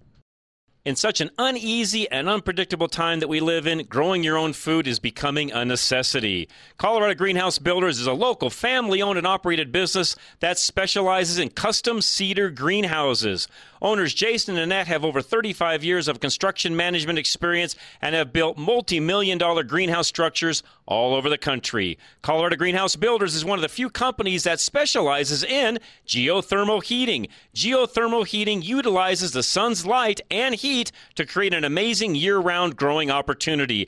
In 0.83 0.95
such 0.95 1.21
an 1.21 1.29
uneasy 1.37 2.09
and 2.09 2.27
unpredictable 2.27 2.87
time 2.87 3.19
that 3.19 3.27
we 3.27 3.39
live 3.39 3.67
in, 3.67 3.85
growing 3.85 4.23
your 4.23 4.35
own 4.35 4.51
food 4.51 4.87
is 4.87 4.97
becoming 4.97 5.51
a 5.51 5.63
necessity. 5.63 6.49
Colorado 6.77 7.13
Greenhouse 7.13 7.59
Builders 7.59 7.99
is 7.99 8.07
a 8.07 8.13
local 8.13 8.49
family 8.49 8.99
owned 8.99 9.19
and 9.19 9.27
operated 9.27 9.71
business 9.71 10.15
that 10.39 10.57
specializes 10.57 11.37
in 11.37 11.49
custom 11.51 12.01
cedar 12.01 12.49
greenhouses. 12.49 13.47
Owners 13.79 14.15
Jason 14.15 14.55
and 14.55 14.63
Annette 14.63 14.87
have 14.87 15.05
over 15.05 15.21
35 15.21 15.83
years 15.83 16.07
of 16.07 16.19
construction 16.19 16.75
management 16.75 17.19
experience 17.19 17.75
and 18.01 18.15
have 18.15 18.33
built 18.33 18.57
multi 18.57 18.99
million 18.99 19.37
dollar 19.37 19.63
greenhouse 19.63 20.07
structures 20.07 20.63
all 20.91 21.15
over 21.15 21.29
the 21.29 21.37
country. 21.37 21.97
Colorado 22.21 22.57
Greenhouse 22.57 22.97
Builders 22.97 23.33
is 23.33 23.45
one 23.45 23.57
of 23.57 23.61
the 23.61 23.69
few 23.69 23.89
companies 23.89 24.43
that 24.43 24.59
specializes 24.59 25.41
in 25.41 25.79
geothermal 26.05 26.83
heating. 26.83 27.29
Geothermal 27.55 28.27
heating 28.27 28.61
utilizes 28.61 29.31
the 29.31 29.41
sun's 29.41 29.85
light 29.85 30.19
and 30.29 30.53
heat 30.53 30.91
to 31.15 31.25
create 31.25 31.53
an 31.53 31.63
amazing 31.63 32.15
year 32.15 32.39
round 32.39 32.75
growing 32.75 33.09
opportunity. 33.09 33.87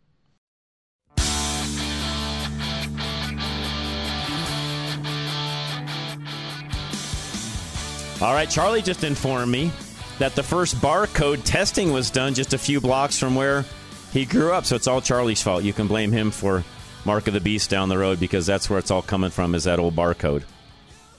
All 8.21 8.33
right, 8.35 8.47
Charlie 8.47 8.83
just 8.83 9.03
informed 9.03 9.51
me 9.51 9.71
that 10.19 10.35
the 10.35 10.43
first 10.43 10.75
barcode 10.75 11.43
testing 11.43 11.91
was 11.91 12.11
done 12.11 12.35
just 12.35 12.53
a 12.53 12.57
few 12.59 12.79
blocks 12.79 13.17
from 13.17 13.33
where 13.33 13.65
he 14.13 14.25
grew 14.25 14.51
up. 14.53 14.65
So 14.65 14.75
it's 14.75 14.85
all 14.85 15.01
Charlie's 15.01 15.41
fault. 15.41 15.63
You 15.63 15.73
can 15.73 15.87
blame 15.87 16.11
him 16.11 16.29
for 16.29 16.63
Mark 17.03 17.25
of 17.25 17.33
the 17.33 17.39
Beast 17.39 17.71
down 17.71 17.89
the 17.89 17.97
road 17.97 18.19
because 18.19 18.45
that's 18.45 18.69
where 18.69 18.77
it's 18.77 18.91
all 18.91 19.01
coming 19.01 19.31
from 19.31 19.55
is 19.55 19.63
that 19.63 19.79
old 19.79 19.95
barcode. 19.95 20.43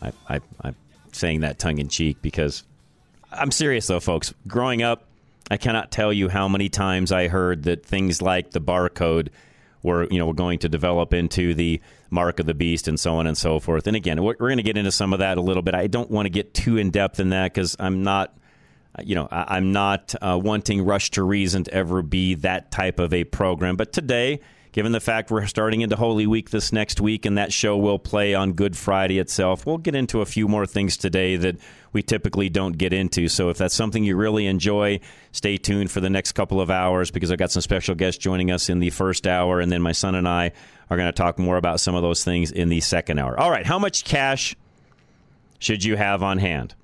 I, 0.01 0.13
I, 0.29 0.41
I'm 0.61 0.77
saying 1.11 1.41
that 1.41 1.59
tongue 1.59 1.79
in 1.79 1.89
cheek 1.89 2.23
because 2.23 2.63
I'm 3.33 3.51
serious 3.51 3.89
though, 3.89 3.99
folks. 3.99 4.33
Growing 4.47 4.83
up, 4.83 5.03
I 5.51 5.57
cannot 5.57 5.91
tell 5.91 6.13
you 6.13 6.29
how 6.29 6.47
many 6.47 6.69
times 6.69 7.11
I 7.11 7.27
heard 7.27 7.65
that 7.65 7.85
things 7.85 8.23
like 8.23 8.53
the 8.53 8.61
barcode 8.61 9.31
were 9.83 10.07
you 10.09 10.21
know 10.21 10.27
we're 10.27 10.35
going 10.35 10.61
to 10.61 10.69
develop 10.69 11.13
into 11.13 11.53
the 11.53 11.81
mark 12.13 12.39
of 12.39 12.47
the 12.47 12.55
beast 12.55 12.89
and 12.89 12.99
so 13.01 13.15
on 13.15 13.27
and 13.27 13.37
so 13.37 13.59
forth. 13.59 13.87
And 13.87 13.97
again, 13.97 14.23
we're, 14.23 14.35
going 14.35 14.59
to 14.59 14.63
get 14.63 14.77
into 14.77 14.93
some 14.93 15.13
of 15.13 15.21
that 15.21 15.39
a 15.39 15.41
little 15.41 15.63
bit. 15.63 15.75
I 15.75 15.87
don't 15.87 16.11
want 16.11 16.27
to 16.27 16.31
get 16.31 16.55
too 16.55 16.77
in 16.77 16.91
depth 16.91 17.19
in 17.21 17.31
that 17.31 17.53
because 17.53 17.77
I'm 17.79 18.03
not. 18.03 18.35
You 19.03 19.15
know, 19.15 19.27
I, 19.31 19.57
am 19.57 19.73
not 19.73 20.15
uh, 20.21 20.39
wanting 20.39 20.85
Rush 20.85 21.13
to 21.13 21.23
Reason 21.23 21.65
to 21.65 21.73
ever 21.73 22.03
be 22.03 22.35
that 22.35 22.71
type 22.71 22.99
of 22.99 23.15
a 23.15 23.25
program. 23.25 23.77
But 23.77 23.91
today, 23.95 24.41
given 24.73 24.93
the 24.93 25.01
fact 25.01 25.31
we're 25.31 25.47
starting 25.47 25.83
into 25.83 25.97
Holy 25.97 26.27
Week 26.27 26.51
this 26.51 26.73
next 26.73 27.01
week 27.01 27.25
and 27.27 27.39
that 27.39 27.53
show 27.53 27.77
will 27.77 27.99
play 27.99 28.35
on 28.35 28.55
Good 28.55 28.77
Friday 28.77 29.19
itself, 29.19 29.65
we'll 29.67 29.79
get 29.79 29.95
into 29.95 30.23
a 30.23 30.27
few 30.27 30.49
more 30.49 30.67
things 30.67 30.97
today 30.97 31.37
that 31.37 31.57
we 31.93 32.03
typically 32.03 32.49
don't 32.49 32.77
get 32.77 32.93
into. 32.93 33.29
So 33.29 33.51
if 33.51 33.59
that's 33.59 33.75
something 33.75 34.03
you 34.03 34.17
really 34.17 34.47
enjoy, 34.47 35.01
stay 35.31 35.59
tuned 35.59 35.91
for 35.91 36.01
the 36.01 36.11
next 36.11 36.33
couple 36.33 36.61
of 36.61 36.71
hours 36.71 37.11
because 37.11 37.31
I've 37.31 37.39
got 37.39 37.51
some 37.51 37.63
special 37.63 37.95
guests 37.95 38.19
joining 38.19 38.51
us 38.51 38.69
in 38.71 38.81
the 38.81 38.91
first 38.91 39.27
hour, 39.27 39.61
and 39.61 39.71
then 39.71 39.83
my 39.83 39.93
son 39.93 40.15
and 40.15 40.27
I 40.27 40.53
are 40.93 40.97
going 40.97 41.09
to 41.09 41.13
talk 41.13 41.39
more 41.39 41.57
about 41.57 41.81
some 41.81 41.95
of 41.95 42.03
those 42.03 42.23
things 42.23 42.53
in 42.53 42.69
the 42.69 42.81
second 42.81 43.19
hour. 43.19 43.39
All 43.39 43.51
right, 43.51 43.65
how 43.65 43.79
much 43.79 44.05
cash 44.05 44.55
should 45.59 45.83
you 45.83 45.97
have 45.97 46.23
on 46.23 46.39
hand? 46.39 46.75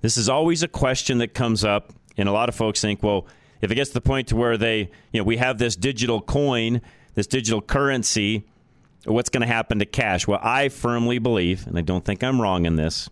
This 0.00 0.16
is 0.16 0.28
always 0.28 0.62
a 0.64 0.68
question 0.68 1.18
that 1.18 1.32
comes 1.32 1.64
up, 1.64 1.92
and 2.16 2.28
a 2.28 2.32
lot 2.32 2.48
of 2.48 2.56
folks 2.56 2.80
think, 2.80 3.02
well, 3.02 3.26
if 3.60 3.70
it 3.70 3.76
gets 3.76 3.90
to 3.90 3.94
the 3.94 4.00
point 4.00 4.28
to 4.28 4.36
where 4.36 4.56
they, 4.56 4.90
you 5.12 5.20
know, 5.20 5.24
we 5.24 5.36
have 5.36 5.58
this 5.58 5.76
digital 5.76 6.20
coin, 6.20 6.82
this 7.14 7.28
digital 7.28 7.62
currency, 7.62 8.44
what's 9.04 9.30
going 9.30 9.42
to 9.42 9.46
happen 9.46 9.78
to 9.78 9.86
cash? 9.86 10.26
Well, 10.26 10.40
I 10.42 10.68
firmly 10.68 11.18
believe, 11.18 11.66
and 11.66 11.78
I 11.78 11.82
don't 11.82 12.04
think 12.04 12.24
I'm 12.24 12.40
wrong 12.40 12.66
in 12.66 12.74
this, 12.74 13.08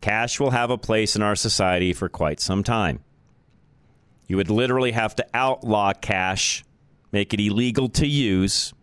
cash 0.00 0.40
will 0.40 0.50
have 0.50 0.70
a 0.70 0.78
place 0.78 1.14
in 1.14 1.22
our 1.22 1.36
society 1.36 1.92
for 1.92 2.08
quite 2.08 2.40
some 2.40 2.64
time. 2.64 2.98
You 4.26 4.36
would 4.36 4.50
literally 4.50 4.92
have 4.92 5.14
to 5.16 5.26
outlaw 5.32 5.92
cash, 5.92 6.64
make 7.12 7.32
it 7.32 7.40
illegal 7.40 7.88
to 7.90 8.06
use, 8.06 8.74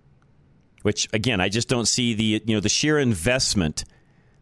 which 0.90 1.08
again, 1.14 1.40
I 1.40 1.50
just 1.50 1.70
don't 1.70 1.86
see 1.86 2.16
the 2.16 2.42
you 2.48 2.56
know 2.56 2.60
the 2.60 2.68
sheer 2.68 2.98
investment 2.98 3.84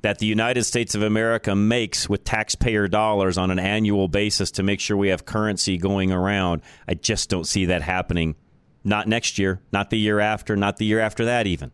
that 0.02 0.20
the 0.20 0.26
United 0.26 0.64
States 0.64 0.96
of 0.96 1.02
America 1.02 1.54
makes 1.54 2.08
with 2.08 2.24
taxpayer 2.24 2.88
dollars 2.88 3.38
on 3.38 3.52
an 3.52 3.60
annual 3.60 4.08
basis 4.08 4.52
to 4.52 4.64
make 4.64 4.80
sure 4.80 4.96
we 4.96 5.10
have 5.10 5.26
currency 5.26 5.78
going 5.78 6.10
around. 6.14 6.62
I 6.88 6.94
just 6.94 7.30
don't 7.30 7.44
see 7.44 7.66
that 7.66 7.82
happening. 7.82 8.38
Not 8.86 9.10
next 9.10 9.38
year, 9.38 9.60
not 9.74 9.90
the 9.90 10.00
year 10.00 10.22
after, 10.22 10.56
not 10.56 10.78
the 10.78 10.86
year 10.86 11.02
after 11.02 11.26
that 11.26 11.48
even. 11.48 11.74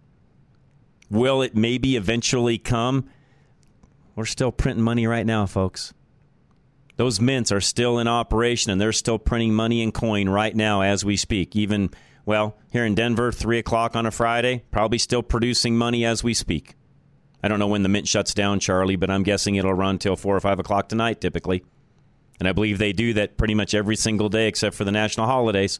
Will 1.11 1.43
it 1.43 1.55
maybe 1.55 1.95
eventually 1.95 2.57
come? 2.57 3.07
We're 4.15 4.26
still 4.26 4.51
printing 4.51 4.84
money 4.84 5.05
right 5.05 5.28
now, 5.28 5.45
folks. 5.45 5.93
Those 6.95 7.21
mints 7.21 7.51
are 7.51 7.61
still 7.61 7.99
in 7.99 8.07
operation 8.07 8.71
and 8.71 8.82
they're 8.82 8.91
still 8.91 9.19
printing 9.19 9.53
money 9.53 9.84
and 9.84 9.93
coin 9.93 10.30
right 10.30 10.55
now 10.55 10.82
as 10.82 11.05
we 11.05 11.15
speak. 11.15 11.55
Even, 11.55 11.91
well, 12.26 12.57
here 12.71 12.86
in 12.86 12.95
Denver, 12.95 13.32
3 13.32 13.59
o'clock 13.59 13.95
on 13.95 14.05
a 14.05 14.11
Friday, 14.11 14.63
probably 14.71 14.97
still 14.97 15.24
producing 15.24 15.78
money 15.78 16.05
as 16.05 16.24
we 16.24 16.34
speak. 16.34 16.76
I 17.43 17.49
don't 17.49 17.59
know 17.59 17.67
when 17.67 17.84
the 17.84 17.89
mint 17.89 18.07
shuts 18.07 18.34
down, 18.34 18.59
Charlie, 18.59 18.95
but 18.95 19.09
I'm 19.09 19.24
guessing 19.24 19.55
it'll 19.55 19.74
run 19.74 19.99
till 19.99 20.15
4 20.15 20.38
or 20.38 20.39
5 20.39 20.59
o'clock 20.59 20.88
tonight 20.88 21.19
typically. 21.19 21.63
And 22.39 22.47
I 22.47 22.53
believe 22.53 22.78
they 22.78 22.93
do 22.93 23.13
that 23.13 23.38
pretty 23.38 23.55
much 23.55 23.74
every 23.74 23.95
single 23.95 24.30
day 24.30 24.47
except 24.47 24.76
for 24.76 24.86
the 24.86 24.91
national 24.91 25.28
holidays. 25.28 25.80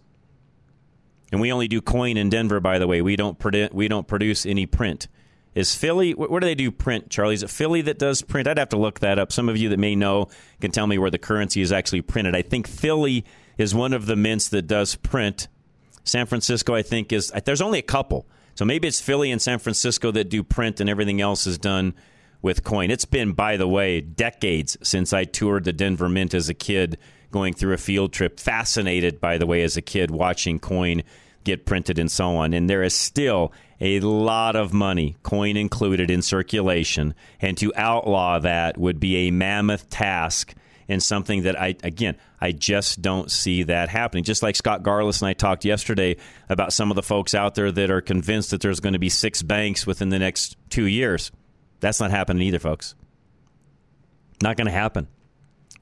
And 1.32 1.42
we 1.42 1.52
only 1.52 1.68
do 1.68 1.82
coin 1.82 2.18
in 2.18 2.30
Denver, 2.30 2.60
by 2.60 2.78
the 2.78 2.88
way. 2.88 3.02
We 3.02 3.16
don't, 3.16 3.40
produ- 3.40 3.74
we 3.74 3.88
don't 3.88 4.08
produce 4.08 4.46
any 4.46 4.66
print. 4.66 5.08
Is 5.56 5.76
Philly, 5.76 6.14
where 6.14 6.40
do 6.40 6.46
they 6.46 6.56
do 6.56 6.72
print, 6.72 7.10
Charlie? 7.10 7.36
Is 7.36 7.44
it 7.44 7.50
Philly 7.50 7.82
that 7.84 8.00
does 8.00 8.22
print? 8.22 8.48
I'd 8.48 8.58
have 8.58 8.70
to 8.70 8.78
look 8.78 9.00
that 9.00 9.20
up. 9.20 9.32
Some 9.32 9.50
of 9.50 9.58
you 9.58 9.70
that 9.70 9.80
may 9.80 9.96
know 9.96 10.28
can 10.62 10.72
tell 10.72 10.88
me 10.88 10.98
where 10.98 11.12
the 11.12 11.18
currency 11.20 11.62
is 11.62 11.72
actually 11.72 12.02
printed. 12.02 12.36
I 12.36 12.42
think 12.42 12.68
Philly 12.68 13.24
is 13.58 13.74
one 13.74 13.94
of 13.94 14.06
the 14.08 14.16
mints 14.16 14.50
that 14.50 14.64
does 14.64 14.96
print. 14.96 15.48
San 16.04 16.26
Francisco, 16.26 16.76
I 16.76 16.82
think, 16.82 17.14
is 17.14 17.32
there's 17.46 17.62
only 17.62 17.80
a 17.80 17.84
couple. 17.84 18.26
So 18.56 18.66
maybe 18.66 18.88
it's 18.88 19.02
Philly 19.02 19.32
and 19.32 19.42
San 19.42 19.60
Francisco 19.60 20.12
that 20.12 20.30
do 20.30 20.44
print, 20.44 20.80
and 20.80 20.90
everything 20.90 21.22
else 21.22 21.48
is 21.48 21.58
done 21.58 21.96
with 22.42 22.64
coin. 22.64 22.92
It's 22.92 23.06
been, 23.06 23.32
by 23.32 23.58
the 23.58 23.68
way, 23.68 24.02
decades 24.02 24.78
since 24.84 25.14
I 25.14 25.24
toured 25.24 25.64
the 25.64 25.74
Denver 25.74 26.10
Mint 26.10 26.34
as 26.34 26.50
a 26.50 26.54
kid, 26.54 26.98
going 27.32 27.54
through 27.54 27.74
a 27.74 27.78
field 27.78 28.14
trip. 28.14 28.40
Fascinated, 28.40 29.20
by 29.20 29.38
the 29.38 29.48
way, 29.48 29.64
as 29.64 29.76
a 29.78 29.82
kid, 29.82 30.12
watching 30.12 30.60
coin 30.60 31.04
get 31.44 31.66
printed 31.66 31.98
and 31.98 32.12
so 32.12 32.36
on. 32.36 32.54
And 32.54 32.70
there 32.70 32.84
is 32.84 32.94
still 32.94 33.52
a 33.82 34.00
lot 34.02 34.56
of 34.56 34.72
money, 34.72 35.18
coin 35.24 35.58
included, 35.58 36.12
in 36.12 36.22
circulation. 36.22 37.16
And 37.42 37.58
to 37.58 37.74
outlaw 37.76 38.40
that 38.40 38.78
would 38.78 39.00
be 39.00 39.28
a 39.28 39.32
mammoth 39.32 39.90
task 39.90 40.54
and 40.88 41.02
something 41.02 41.44
that 41.44 41.60
I, 41.60 41.76
again, 41.84 42.18
I 42.40 42.52
just 42.52 43.02
don't 43.02 43.32
see 43.32 43.64
that 43.64 43.90
happening. 43.90 44.24
Just 44.24 44.44
like 44.44 44.56
Scott 44.56 44.84
Garlis 44.84 45.22
and 45.22 45.30
I 45.30 45.34
talked 45.34 45.66
yesterday 45.66 46.18
about 46.50 46.74
some 46.74 46.92
of 46.92 46.96
the 46.96 47.04
folks 47.04 47.34
out 47.34 47.56
there 47.56 47.72
that 47.72 47.92
are 47.92 48.02
convinced 48.02 48.52
that 48.52 48.62
there's 48.62 48.80
going 48.80 48.94
to 48.94 49.00
be 49.00 49.10
six 49.10 49.42
banks 49.42 49.88
within 49.88 50.10
the 50.10 50.20
next 50.20 50.58
two 50.70 50.86
years. 50.86 51.32
That's 51.80 52.00
not 52.00 52.12
happening 52.12 52.44
either, 52.44 52.60
folks. 52.60 52.96
Not 54.42 54.58
going 54.58 54.68
to 54.68 54.72
happen. 54.72 55.08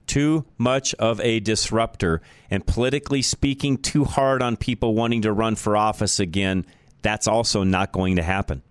Too 0.07 0.45
much 0.57 0.93
of 0.95 1.21
a 1.21 1.39
disruptor, 1.39 2.21
and 2.49 2.65
politically 2.65 3.21
speaking, 3.21 3.77
too 3.77 4.03
hard 4.03 4.41
on 4.41 4.57
people 4.57 4.93
wanting 4.93 5.21
to 5.21 5.31
run 5.31 5.55
for 5.55 5.77
office 5.77 6.19
again. 6.19 6.65
That's 7.01 7.27
also 7.27 7.63
not 7.63 7.91
going 7.91 8.17
to 8.17 8.23
happen. 8.23 8.61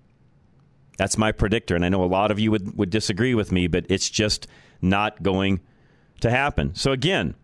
That's 0.98 1.16
my 1.16 1.32
predictor, 1.32 1.74
and 1.74 1.84
I 1.84 1.88
know 1.88 2.04
a 2.04 2.06
lot 2.06 2.30
of 2.30 2.38
you 2.38 2.50
would, 2.50 2.76
would 2.76 2.90
disagree 2.90 3.34
with 3.34 3.52
me, 3.52 3.68
but 3.68 3.86
it's 3.88 4.10
just 4.10 4.48
not 4.82 5.22
going 5.22 5.60
to 6.20 6.30
happen. 6.30 6.74
So 6.74 6.92
again, 6.92 7.34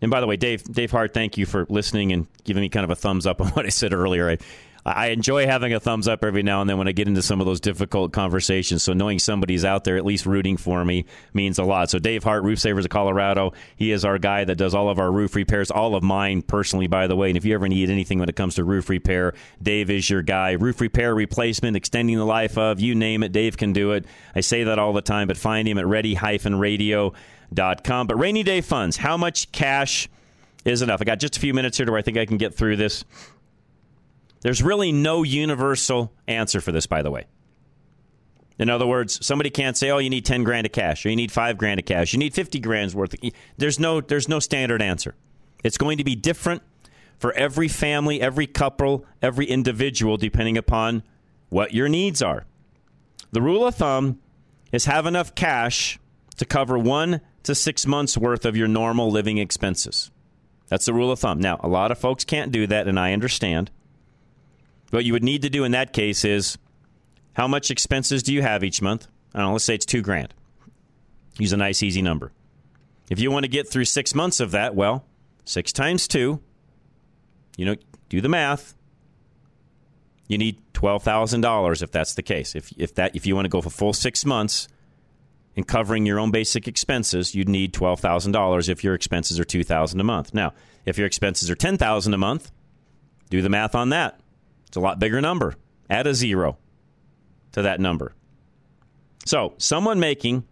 and 0.00 0.10
by 0.10 0.20
the 0.20 0.26
way, 0.26 0.36
Dave 0.36 0.64
Dave 0.64 0.90
Hart, 0.90 1.12
thank 1.12 1.36
you 1.36 1.46
for 1.46 1.66
listening 1.68 2.12
and 2.12 2.26
giving 2.44 2.60
me 2.60 2.68
kind 2.68 2.84
of 2.84 2.90
a 2.90 2.96
thumbs 2.96 3.26
up 3.26 3.40
on 3.40 3.48
what 3.48 3.66
I 3.66 3.70
said 3.70 3.92
earlier. 3.92 4.30
I, 4.30 4.38
I 4.84 5.08
enjoy 5.08 5.46
having 5.46 5.74
a 5.74 5.80
thumbs 5.80 6.08
up 6.08 6.24
every 6.24 6.42
now 6.42 6.60
and 6.60 6.70
then 6.70 6.78
when 6.78 6.88
I 6.88 6.92
get 6.92 7.08
into 7.08 7.22
some 7.22 7.40
of 7.40 7.46
those 7.46 7.60
difficult 7.60 8.12
conversations. 8.12 8.82
So 8.82 8.92
knowing 8.92 9.18
somebody's 9.18 9.64
out 9.64 9.84
there 9.84 9.96
at 9.96 10.04
least 10.04 10.24
rooting 10.24 10.56
for 10.56 10.84
me 10.84 11.04
means 11.34 11.58
a 11.58 11.64
lot. 11.64 11.90
So 11.90 11.98
Dave 11.98 12.24
Hart, 12.24 12.42
Roof 12.42 12.58
Savers 12.58 12.84
of 12.84 12.90
Colorado, 12.90 13.52
he 13.76 13.92
is 13.92 14.04
our 14.04 14.18
guy 14.18 14.44
that 14.44 14.56
does 14.56 14.74
all 14.74 14.88
of 14.88 14.98
our 14.98 15.10
roof 15.10 15.34
repairs, 15.34 15.70
all 15.70 15.94
of 15.94 16.02
mine 16.02 16.42
personally, 16.42 16.86
by 16.86 17.06
the 17.06 17.16
way. 17.16 17.28
And 17.28 17.36
if 17.36 17.44
you 17.44 17.54
ever 17.54 17.68
need 17.68 17.90
anything 17.90 18.18
when 18.18 18.28
it 18.28 18.36
comes 18.36 18.54
to 18.54 18.64
roof 18.64 18.88
repair, 18.88 19.34
Dave 19.62 19.90
is 19.90 20.08
your 20.08 20.22
guy. 20.22 20.52
Roof 20.52 20.80
repair, 20.80 21.14
replacement, 21.14 21.76
extending 21.76 22.16
the 22.16 22.24
life 22.24 22.56
of, 22.56 22.80
you 22.80 22.94
name 22.94 23.22
it, 23.22 23.32
Dave 23.32 23.56
can 23.56 23.72
do 23.72 23.92
it. 23.92 24.06
I 24.34 24.40
say 24.40 24.64
that 24.64 24.78
all 24.78 24.92
the 24.92 25.02
time, 25.02 25.28
but 25.28 25.36
find 25.36 25.68
him 25.68 25.78
at 25.78 25.86
ready-radio.com. 25.86 27.14
But 27.52 28.18
rainy 28.18 28.42
day 28.42 28.60
funds, 28.60 28.96
how 28.96 29.16
much 29.16 29.50
cash 29.52 30.08
is 30.64 30.82
enough? 30.82 31.00
I 31.00 31.04
got 31.04 31.18
just 31.18 31.36
a 31.36 31.40
few 31.40 31.54
minutes 31.54 31.76
here 31.76 31.86
to 31.86 31.92
where 31.92 31.98
I 31.98 32.02
think 32.02 32.18
I 32.18 32.26
can 32.26 32.36
get 32.36 32.54
through 32.54 32.76
this. 32.76 33.04
There's 34.40 34.62
really 34.62 34.92
no 34.92 35.22
universal 35.22 36.12
answer 36.26 36.60
for 36.60 36.72
this, 36.72 36.86
by 36.86 37.02
the 37.02 37.10
way. 37.10 37.24
In 38.58 38.68
other 38.70 38.86
words, 38.86 39.24
somebody 39.24 39.50
can't 39.50 39.76
say, 39.76 39.90
"Oh, 39.90 39.98
you 39.98 40.10
need 40.10 40.24
ten 40.24 40.42
grand 40.44 40.66
of 40.66 40.72
cash," 40.72 41.06
or 41.06 41.10
"You 41.10 41.16
need 41.16 41.30
five 41.30 41.58
grand 41.58 41.78
of 41.80 41.86
cash," 41.86 42.12
"You 42.12 42.18
need 42.18 42.34
fifty 42.34 42.58
grand's 42.58 42.94
worth." 42.94 43.14
Of... 43.14 43.30
There's 43.56 43.78
no 43.78 44.00
there's 44.00 44.28
no 44.28 44.40
standard 44.40 44.82
answer. 44.82 45.14
It's 45.62 45.78
going 45.78 45.98
to 45.98 46.04
be 46.04 46.16
different 46.16 46.62
for 47.18 47.32
every 47.32 47.68
family, 47.68 48.20
every 48.20 48.46
couple, 48.46 49.04
every 49.22 49.46
individual, 49.46 50.16
depending 50.16 50.56
upon 50.56 51.02
what 51.48 51.72
your 51.72 51.88
needs 51.88 52.20
are. 52.20 52.44
The 53.32 53.42
rule 53.42 53.66
of 53.66 53.76
thumb 53.76 54.20
is 54.72 54.84
have 54.84 55.06
enough 55.06 55.34
cash 55.34 55.98
to 56.36 56.44
cover 56.44 56.78
one 56.78 57.20
to 57.48 57.54
six 57.54 57.86
months 57.86 58.16
worth 58.16 58.44
of 58.44 58.56
your 58.56 58.68
normal 58.68 59.10
living 59.10 59.38
expenses. 59.38 60.10
That's 60.68 60.84
the 60.84 60.92
rule 60.92 61.10
of 61.10 61.18
thumb. 61.18 61.40
Now, 61.40 61.58
a 61.60 61.68
lot 61.68 61.90
of 61.90 61.98
folks 61.98 62.24
can't 62.24 62.52
do 62.52 62.66
that, 62.66 62.86
and 62.86 63.00
I 63.00 63.14
understand. 63.14 63.70
What 64.90 65.06
you 65.06 65.14
would 65.14 65.24
need 65.24 65.40
to 65.42 65.50
do 65.50 65.64
in 65.64 65.72
that 65.72 65.94
case 65.94 66.26
is 66.26 66.58
how 67.32 67.48
much 67.48 67.70
expenses 67.70 68.22
do 68.22 68.34
you 68.34 68.42
have 68.42 68.62
each 68.62 68.82
month? 68.82 69.08
I 69.34 69.38
don't 69.38 69.48
know, 69.48 69.52
let's 69.52 69.64
say 69.64 69.74
it's 69.74 69.86
two 69.86 70.02
grand. 70.02 70.34
Use 71.38 71.54
a 71.54 71.56
nice, 71.56 71.82
easy 71.82 72.02
number. 72.02 72.32
If 73.08 73.18
you 73.18 73.30
want 73.30 73.44
to 73.44 73.48
get 73.48 73.66
through 73.66 73.86
six 73.86 74.14
months 74.14 74.40
of 74.40 74.50
that, 74.50 74.74
well, 74.74 75.06
six 75.46 75.72
times 75.72 76.06
two, 76.06 76.40
you 77.56 77.64
know, 77.64 77.76
do 78.10 78.20
the 78.20 78.28
math. 78.28 78.74
You 80.26 80.36
need 80.36 80.58
twelve 80.74 81.02
thousand 81.02 81.40
dollars 81.40 81.80
if 81.80 81.90
that's 81.90 82.14
the 82.14 82.22
case. 82.22 82.54
If 82.54 82.72
if 82.76 82.94
that 82.96 83.16
if 83.16 83.24
you 83.24 83.34
want 83.34 83.46
to 83.46 83.50
go 83.50 83.62
for 83.62 83.70
full 83.70 83.94
six 83.94 84.26
months 84.26 84.68
and 85.58 85.66
covering 85.66 86.06
your 86.06 86.20
own 86.20 86.30
basic 86.30 86.68
expenses, 86.68 87.34
you'd 87.34 87.48
need 87.48 87.72
twelve 87.74 87.98
thousand 87.98 88.30
dollars 88.30 88.68
if 88.68 88.84
your 88.84 88.94
expenses 88.94 89.40
are 89.40 89.44
two 89.44 89.64
thousand 89.64 89.98
a 89.98 90.04
month. 90.04 90.32
Now, 90.32 90.52
if 90.86 90.96
your 90.98 91.06
expenses 91.08 91.50
are 91.50 91.56
ten 91.56 91.76
thousand 91.76 92.14
a 92.14 92.16
month, 92.16 92.52
do 93.28 93.42
the 93.42 93.48
math 93.48 93.74
on 93.74 93.88
that. 93.88 94.20
It's 94.68 94.76
a 94.76 94.80
lot 94.80 95.00
bigger 95.00 95.20
number. 95.20 95.56
Add 95.90 96.06
a 96.06 96.14
zero 96.14 96.58
to 97.52 97.62
that 97.62 97.80
number. 97.80 98.14
So, 99.26 99.54
someone 99.58 99.98
making 99.98 100.44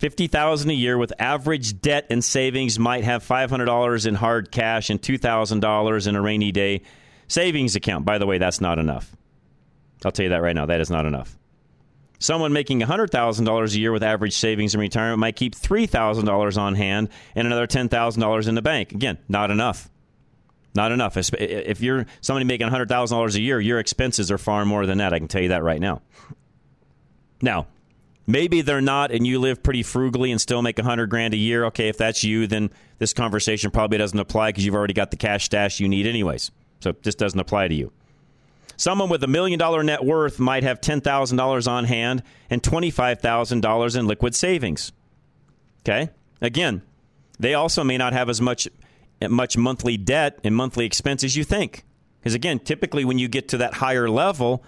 50,000 0.00 0.68
a 0.68 0.74
year 0.74 0.98
with 0.98 1.12
average 1.20 1.80
debt 1.80 2.08
and 2.10 2.24
savings 2.24 2.76
might 2.76 3.04
have 3.04 3.24
$500 3.24 4.06
in 4.06 4.16
hard 4.16 4.50
cash 4.50 4.90
and 4.90 5.00
$2,000 5.00 6.08
in 6.08 6.16
a 6.16 6.20
rainy 6.20 6.50
day 6.50 6.82
savings 7.28 7.76
account. 7.76 8.04
By 8.04 8.18
the 8.18 8.26
way, 8.26 8.38
that's 8.38 8.60
not 8.60 8.80
enough. 8.80 9.14
I'll 10.04 10.10
tell 10.10 10.24
you 10.24 10.30
that 10.30 10.42
right 10.42 10.56
now. 10.56 10.66
That 10.66 10.80
is 10.80 10.90
not 10.90 11.06
enough. 11.06 11.38
Someone 12.20 12.52
making 12.52 12.80
$100,000 12.80 13.74
a 13.74 13.78
year 13.78 13.92
with 13.92 14.02
average 14.02 14.36
savings 14.36 14.74
in 14.74 14.80
retirement 14.80 15.18
might 15.18 15.36
keep 15.36 15.54
$3,000 15.54 16.58
on 16.58 16.74
hand 16.74 17.08
and 17.34 17.46
another 17.46 17.66
$10,000 17.66 18.48
in 18.48 18.54
the 18.54 18.62
bank. 18.62 18.92
Again, 18.92 19.18
not 19.26 19.50
enough. 19.50 19.90
Not 20.74 20.92
enough. 20.92 21.16
If 21.16 21.80
you're 21.80 22.04
somebody 22.20 22.44
making 22.44 22.68
$100,000 22.68 23.34
a 23.34 23.40
year, 23.40 23.58
your 23.58 23.78
expenses 23.80 24.30
are 24.30 24.38
far 24.38 24.64
more 24.66 24.84
than 24.84 24.98
that. 24.98 25.14
I 25.14 25.18
can 25.18 25.28
tell 25.28 25.42
you 25.42 25.48
that 25.48 25.62
right 25.62 25.80
now. 25.80 26.02
Now, 27.40 27.66
maybe 28.26 28.60
they're 28.60 28.82
not 28.82 29.10
and 29.10 29.26
you 29.26 29.40
live 29.40 29.62
pretty 29.62 29.82
frugally 29.82 30.30
and 30.30 30.38
still 30.38 30.60
make 30.60 30.76
100 30.76 31.08
grand 31.08 31.32
a 31.32 31.38
year. 31.38 31.64
Okay, 31.64 31.88
if 31.88 31.96
that's 31.96 32.22
you, 32.22 32.46
then 32.46 32.70
this 32.98 33.14
conversation 33.14 33.70
probably 33.70 33.96
doesn't 33.96 34.18
apply 34.18 34.50
because 34.50 34.66
you've 34.66 34.74
already 34.74 34.94
got 34.94 35.10
the 35.10 35.16
cash 35.16 35.46
stash 35.46 35.80
you 35.80 35.88
need 35.88 36.06
anyways. 36.06 36.50
So 36.80 36.92
this 37.02 37.14
doesn't 37.14 37.40
apply 37.40 37.68
to 37.68 37.74
you. 37.74 37.92
Someone 38.80 39.10
with 39.10 39.22
a 39.22 39.26
million 39.26 39.58
dollar 39.58 39.82
net 39.82 40.02
worth 40.02 40.40
might 40.40 40.62
have 40.62 40.80
$10,000 40.80 41.68
on 41.68 41.84
hand 41.84 42.22
and 42.48 42.62
$25,000 42.62 43.98
in 43.98 44.06
liquid 44.06 44.34
savings. 44.34 44.92
Okay? 45.82 46.08
Again, 46.40 46.80
they 47.38 47.52
also 47.52 47.84
may 47.84 47.98
not 47.98 48.14
have 48.14 48.30
as 48.30 48.40
much 48.40 48.66
much 49.28 49.58
monthly 49.58 49.98
debt 49.98 50.38
and 50.42 50.56
monthly 50.56 50.86
expense 50.86 51.22
as 51.22 51.36
you 51.36 51.44
think. 51.44 51.84
Because 52.20 52.32
again, 52.32 52.58
typically 52.58 53.04
when 53.04 53.18
you 53.18 53.28
get 53.28 53.48
to 53.48 53.58
that 53.58 53.74
higher 53.74 54.08
level, 54.08 54.64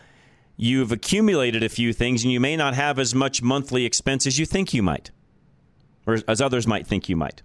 you've 0.59 0.93
accumulated 0.93 1.63
a 1.63 1.71
few 1.71 1.95
things 1.95 2.23
and 2.23 2.31
you 2.31 2.39
may 2.39 2.55
not 2.55 2.75
have 2.75 2.99
as 2.99 3.15
much 3.15 3.41
monthly 3.41 3.87
expense 3.87 4.27
as 4.27 4.39
you 4.39 4.45
think 4.45 4.75
you 4.75 4.83
might, 4.83 5.11
or 6.07 6.19
as 6.29 6.43
others 6.43 6.67
might 6.67 6.87
think 6.87 7.09
you 7.09 7.17
might. 7.17 7.41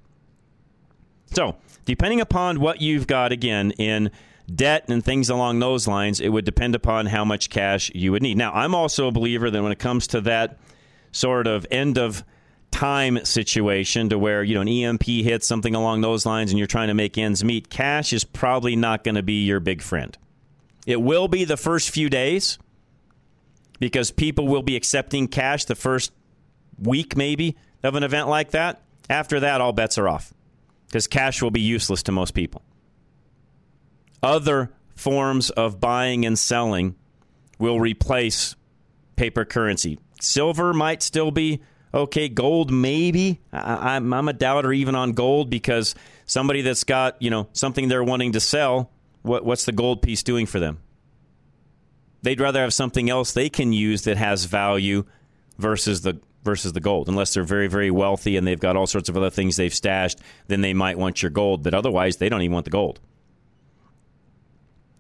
So, 1.34 1.56
depending 1.86 2.20
upon 2.20 2.60
what 2.60 2.82
you've 2.82 3.08
got, 3.08 3.32
again, 3.32 3.72
in 3.72 4.12
debt 4.54 4.86
and 4.88 5.04
things 5.04 5.30
along 5.30 5.60
those 5.60 5.88
lines, 5.88 6.20
it 6.20 6.30
would 6.30 6.46
depend 6.46 6.76
upon 6.76 7.06
how 7.08 7.26
much 7.26 7.50
cash 7.50 7.92
you 7.94 8.12
would 8.12 8.22
need. 8.22 8.38
Now, 8.38 8.54
I'm 8.54 8.74
also 8.74 9.08
a 9.08 9.12
believer 9.12 9.52
that 9.52 9.62
when 9.62 9.72
it 9.72 9.80
comes 9.80 10.08
to 10.08 10.22
that 10.22 10.58
sort 11.12 11.48
of 11.48 11.66
end 11.72 11.98
of 11.98 12.24
time 12.72 13.24
situation 13.26 14.10
to 14.10 14.20
where 14.20 14.44
you 14.44 14.54
know 14.54 14.62
an 14.62 14.68
EMP 14.68 15.04
hits 15.04 15.48
something 15.48 15.74
along 15.74 16.02
those 16.02 16.26
lines 16.26 16.52
and 16.52 16.60
you're 16.60 16.68
trying 16.68 16.90
to 16.90 16.94
make 16.94 17.18
ends 17.18 17.44
meet, 17.44 17.70
cash 17.70 18.14
is 18.14 18.24
probably 18.24 18.76
not 18.76 19.04
going 19.04 19.16
to 19.16 19.24
be 19.24 19.46
your 19.46 19.60
big 19.60 19.82
friend. 19.82 20.18
It 20.86 21.02
will 21.02 21.28
be 21.28 21.44
the 21.44 21.58
first 21.58 21.90
few 21.90 22.10
days 22.10 22.58
because 23.80 24.12
people 24.12 24.48
will 24.48 24.62
be 24.62 24.76
accepting 24.76 25.28
cash 25.28 25.66
the 25.66 25.76
first 25.76 26.12
week 26.80 27.18
maybe 27.18 27.58
of 27.84 27.96
an 27.96 28.04
event 28.04 28.28
like 28.28 28.52
that. 28.52 28.82
After 29.10 29.40
that, 29.40 29.62
all 29.62 29.74
bets 29.74 29.98
are 29.98 30.08
off 30.08 30.34
because 30.88 31.08
cash 31.08 31.42
will 31.42 31.52
be 31.52 31.62
useless 31.62 32.04
to 32.04 32.12
most 32.12 32.34
people. 32.34 32.62
Other 34.22 34.72
forms 34.96 35.50
of 35.52 35.80
buying 35.80 36.26
and 36.26 36.38
selling 36.38 36.96
will 37.60 37.80
replace 37.80 38.56
paper 39.16 39.46
currency. 39.46 40.00
Silver 40.20 40.74
might 40.74 41.04
still 41.04 41.32
be 41.32 41.62
Okay, 41.94 42.28
gold 42.28 42.72
maybe. 42.72 43.40
I, 43.52 43.96
am 43.96 44.14
a 44.14 44.34
doubter 44.34 44.74
even 44.74 44.94
on 44.96 45.14
gold 45.14 45.50
because 45.50 45.96
somebody 46.26 46.62
that's 46.62 46.84
got 46.84 47.20
you 47.22 47.30
know 47.30 47.48
something 47.54 47.88
they're 47.88 48.04
wanting 48.04 48.34
to 48.34 48.40
sell. 48.40 48.92
What, 49.22 49.46
what's 49.46 49.66
the 49.66 49.72
gold 49.72 50.02
piece 50.02 50.24
doing 50.24 50.46
for 50.46 50.60
them? 50.60 50.80
They'd 52.22 52.40
rather 52.40 52.62
have 52.62 52.74
something 52.74 53.10
else 53.10 53.34
they 53.34 53.50
can 53.50 53.74
use 53.74 54.04
that 54.04 54.18
has 54.18 54.46
value 54.46 55.06
versus 55.58 56.02
the 56.02 56.20
versus 56.44 56.74
the 56.74 56.80
gold. 56.80 57.08
Unless 57.08 57.34
they're 57.34 57.44
very 57.44 57.68
very 57.68 57.90
wealthy 57.90 58.36
and 58.36 58.46
they've 58.46 58.60
got 58.60 58.76
all 58.76 58.88
sorts 58.88 59.08
of 59.08 59.16
other 59.16 59.30
things 59.30 59.56
they've 59.56 59.74
stashed, 59.74 60.20
then 60.48 60.62
they 60.62 60.74
might 60.74 60.98
want 60.98 61.24
your 61.24 61.32
gold. 61.32 61.64
But 61.64 61.74
otherwise, 61.74 62.18
they 62.18 62.30
don't 62.30 62.42
even 62.42 62.54
want 62.54 62.66
the 62.66 62.72
gold. 62.72 63.00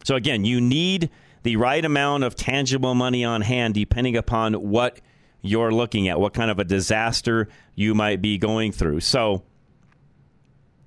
So 0.08 0.16
again, 0.16 0.46
you 0.46 0.62
need 0.62 1.10
the 1.44 1.58
right 1.58 1.84
amount 1.84 2.24
of 2.24 2.34
tangible 2.34 2.96
money 2.96 3.26
on 3.26 3.42
hand, 3.42 3.74
depending 3.74 4.16
upon 4.16 4.54
what 4.54 5.02
you're 5.42 5.74
looking 5.74 6.08
at, 6.08 6.18
what 6.18 6.34
kind 6.34 6.50
of 6.50 6.60
a 6.60 6.64
disaster 6.64 7.50
you 7.76 7.94
might 7.94 8.22
be 8.22 8.38
going 8.38 8.72
through. 8.72 9.02
So 9.02 9.44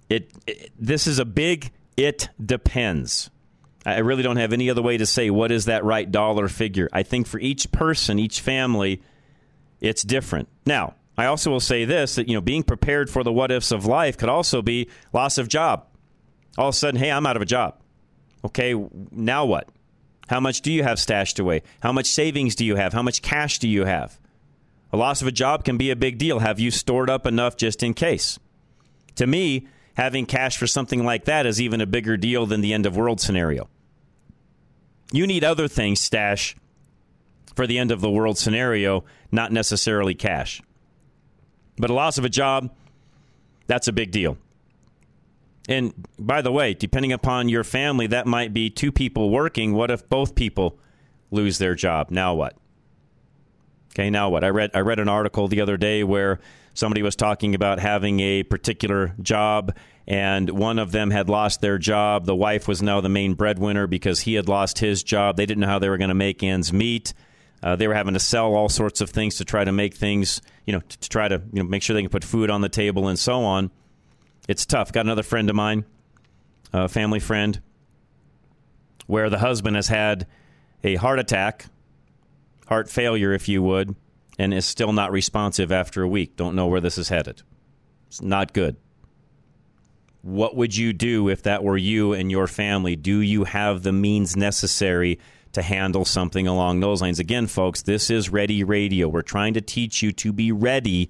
it, 0.09 0.33
it 0.47 0.73
this 0.79 1.07
is 1.07 1.19
a 1.19 1.27
big 1.27 1.71
it 1.99 2.31
depends. 2.43 3.29
I 3.85 3.99
really 3.99 4.23
don't 4.23 4.39
have 4.39 4.55
any 4.55 4.71
other 4.71 4.81
way 4.81 4.97
to 4.97 5.05
say 5.05 5.29
what 5.29 5.53
is 5.53 5.67
that 5.67 5.85
right 5.85 6.11
dollar 6.11 6.49
figure. 6.49 6.89
I 6.91 7.03
think 7.03 7.27
for 7.27 7.39
each 7.39 7.71
person, 7.73 8.19
each 8.19 8.41
family, 8.41 9.03
it's 9.83 10.03
different. 10.03 10.49
Now, 10.65 10.95
I 11.19 11.27
also 11.27 11.51
will 11.51 11.61
say 11.61 11.85
this 11.85 12.15
that 12.15 12.27
you 12.27 12.33
know 12.33 12.41
being 12.41 12.63
prepared 12.63 13.11
for 13.11 13.23
the 13.23 13.35
what 13.35 13.51
ifs 13.51 13.71
of 13.71 13.85
life 13.85 14.17
could 14.17 14.31
also 14.31 14.63
be 14.63 14.89
loss 15.13 15.37
of 15.37 15.47
job. 15.47 15.85
All 16.57 16.69
of 16.69 16.75
a 16.75 16.79
sudden, 16.79 16.99
hey, 16.99 17.13
I'm 17.13 17.27
out 17.27 17.37
of 17.37 17.43
a 17.43 17.45
job. 17.45 17.80
Okay, 18.45 18.75
now 19.11 19.45
what? 19.45 19.69
How 20.29 20.41
much 20.41 20.61
do 20.61 20.73
you 20.73 20.83
have 20.83 20.99
stashed 20.99 21.39
away? 21.39 21.63
How 21.81 21.93
much 21.93 22.07
savings 22.07 22.55
do 22.55 22.65
you 22.65 22.77
have? 22.77 22.93
How 22.93 23.03
much 23.03 23.23
cash 23.23 23.59
do 23.59 23.69
you 23.69 23.85
have? 23.85 24.19
A 24.93 24.97
loss 24.97 25.23
of 25.23 25.29
a 25.29 25.33
job 25.33 25.65
can 25.65 25.77
be 25.77 25.91
a 25.91 25.97
big 25.97 26.19
deal. 26.19 26.39
Have 26.39 26.61
you 26.61 26.71
stored 26.71 27.11
up 27.11 27.27
enough 27.27 27.57
just 27.57 27.83
in 27.83 27.95
case? 27.95 28.39
To 29.17 29.27
me, 29.27 29.67
having 29.95 30.27
cash 30.27 30.57
for 30.57 30.67
something 30.67 31.05
like 31.05 31.25
that 31.27 31.47
is 31.47 31.61
even 31.61 31.81
a 31.81 31.87
bigger 31.87 32.17
deal 32.17 32.47
than 32.47 32.61
the 32.61 32.73
end 32.73 32.87
of 32.87 32.97
world 32.97 33.21
scenario. 33.21 33.69
You 35.13 35.27
need 35.27 35.45
other 35.45 35.69
things 35.69 36.01
stash 36.01 36.57
for 37.55 37.67
the 37.67 37.79
end 37.79 37.91
of 37.91 38.01
the 38.01 38.11
world 38.11 38.39
scenario, 38.39 39.05
not 39.33 39.53
necessarily 39.53 40.15
cash. 40.15 40.63
But 41.77 41.91
a 41.91 41.95
loss 41.95 42.19
of 42.19 42.25
a 42.25 42.29
job, 42.29 42.71
that's 43.67 43.89
a 43.89 43.93
big 43.93 44.13
deal. 44.13 44.39
And 45.71 45.95
by 46.19 46.43
the 46.43 46.51
way, 46.51 46.75
depending 46.75 47.13
upon 47.13 47.49
your 47.49 47.63
family, 47.63 48.09
that 48.09 48.27
might 48.27 48.53
be 48.53 48.71
two 48.71 48.91
people 48.91 49.31
working. 49.31 49.73
What 49.73 49.93
if 49.93 50.07
both 50.09 50.35
people 50.35 50.77
lose 51.31 51.59
their 51.59 51.77
job? 51.77 52.11
Now 52.11 52.35
what? 52.35 52.57
Okay, 53.95 54.11
now 54.11 54.29
what? 54.31 54.43
I 54.43 54.49
read 54.49 54.73
I 54.75 54.81
read 54.81 54.99
an 54.99 55.09
article 55.09 55.47
the 55.47 55.61
other 55.61 55.77
day 55.77 56.03
where 56.03 56.41
somebody 56.75 57.03
was 57.03 57.15
talking 57.15 57.55
about 57.55 57.79
having 57.79 58.19
a 58.19 58.43
particular 58.43 59.15
job 59.23 59.77
and 60.09 60.51
one 60.51 60.81
of 60.81 60.91
them 60.91 61.13
had 61.13 61.29
lost 61.29 61.61
their 61.61 61.79
job. 61.79 62.27
The 62.27 62.35
wife 62.35 62.67
was 62.67 62.83
now 62.83 63.01
the 63.01 63.09
main 63.09 63.35
breadwinner 63.35 63.87
because 63.87 64.21
he 64.21 64.35
had 64.35 64.49
lost 64.49 64.81
his 64.81 65.05
job. 65.05 65.37
They 65.37 65.47
didn't 65.47 65.61
know 65.61 65.69
how 65.69 65.79
they 65.79 65.89
were 65.89 65.99
going 65.99 66.09
to 66.09 66.15
make 66.15 66.43
ends 66.43 66.73
meet. 66.73 67.15
Uh, 67.63 67.77
they 67.77 67.87
were 67.87 67.95
having 67.95 68.15
to 68.15 68.21
sell 68.21 68.55
all 68.55 68.69
sorts 68.69 69.01
of 69.01 69.11
things 69.11 69.37
to 69.37 69.45
try 69.45 69.63
to 69.63 69.71
make 69.71 69.95
things, 69.95 70.43
you 70.67 70.73
know, 70.73 70.81
to, 70.81 70.99
to 70.99 71.09
try 71.09 71.29
to 71.29 71.41
you 71.53 71.63
know 71.63 71.69
make 71.69 71.85
sure 71.85 71.95
they 71.95 72.03
can 72.03 72.11
put 72.11 72.25
food 72.25 72.51
on 72.51 72.61
the 72.61 72.69
table 72.69 73.07
and 73.07 73.21
so 73.21 73.45
on. 73.45 73.71
It's 74.51 74.67
tough. 74.67 74.91
Got 74.91 75.07
another 75.07 75.23
friend 75.23 75.49
of 75.49 75.55
mine, 75.55 75.85
a 76.73 76.89
family 76.89 77.21
friend, 77.21 77.63
where 79.07 79.31
the 79.31 79.39
husband 79.39 79.77
has 79.77 79.87
had 79.87 80.27
a 80.83 80.97
heart 80.97 81.21
attack, 81.21 81.67
heart 82.67 82.91
failure, 82.91 83.33
if 83.33 83.49
you 83.49 83.63
would, 83.63 83.95
and 84.41 84.53
is 84.53 84.67
still 84.67 84.93
not 84.93 85.13
responsive 85.13 85.71
after 85.71 86.03
a 86.03 86.09
week. 86.09 86.35
Don't 86.35 86.57
know 86.57 86.67
where 86.67 86.81
this 86.81 86.99
is 86.99 87.11
headed. 87.11 87.43
It's 88.09 88.23
not 88.23 88.53
good. 88.53 88.75
What 90.23 90.57
would 90.57 90.77
you 90.77 90.93
do 90.95 91.29
if 91.29 91.45
that 91.45 91.63
were 91.63 91.77
you 91.77 92.13
and 92.13 92.29
your 92.29 92.49
family? 92.49 92.97
Do 92.97 93.21
you 93.21 93.45
have 93.45 93.85
the 93.85 93.93
means 93.93 94.37
necessary 94.37 95.21
to 95.53 95.63
handle 95.63 96.05
something 96.05 96.49
along 96.49 96.81
those 96.81 97.01
lines? 97.01 97.21
Again, 97.21 97.47
folks, 97.47 97.83
this 97.83 98.11
is 98.11 98.31
Ready 98.31 98.65
Radio. 98.65 99.07
We're 99.07 99.23
trying 99.23 99.55
to 99.55 99.61
teach 99.61 100.03
you 100.03 100.11
to 100.11 100.33
be 100.33 100.51
ready 100.51 101.09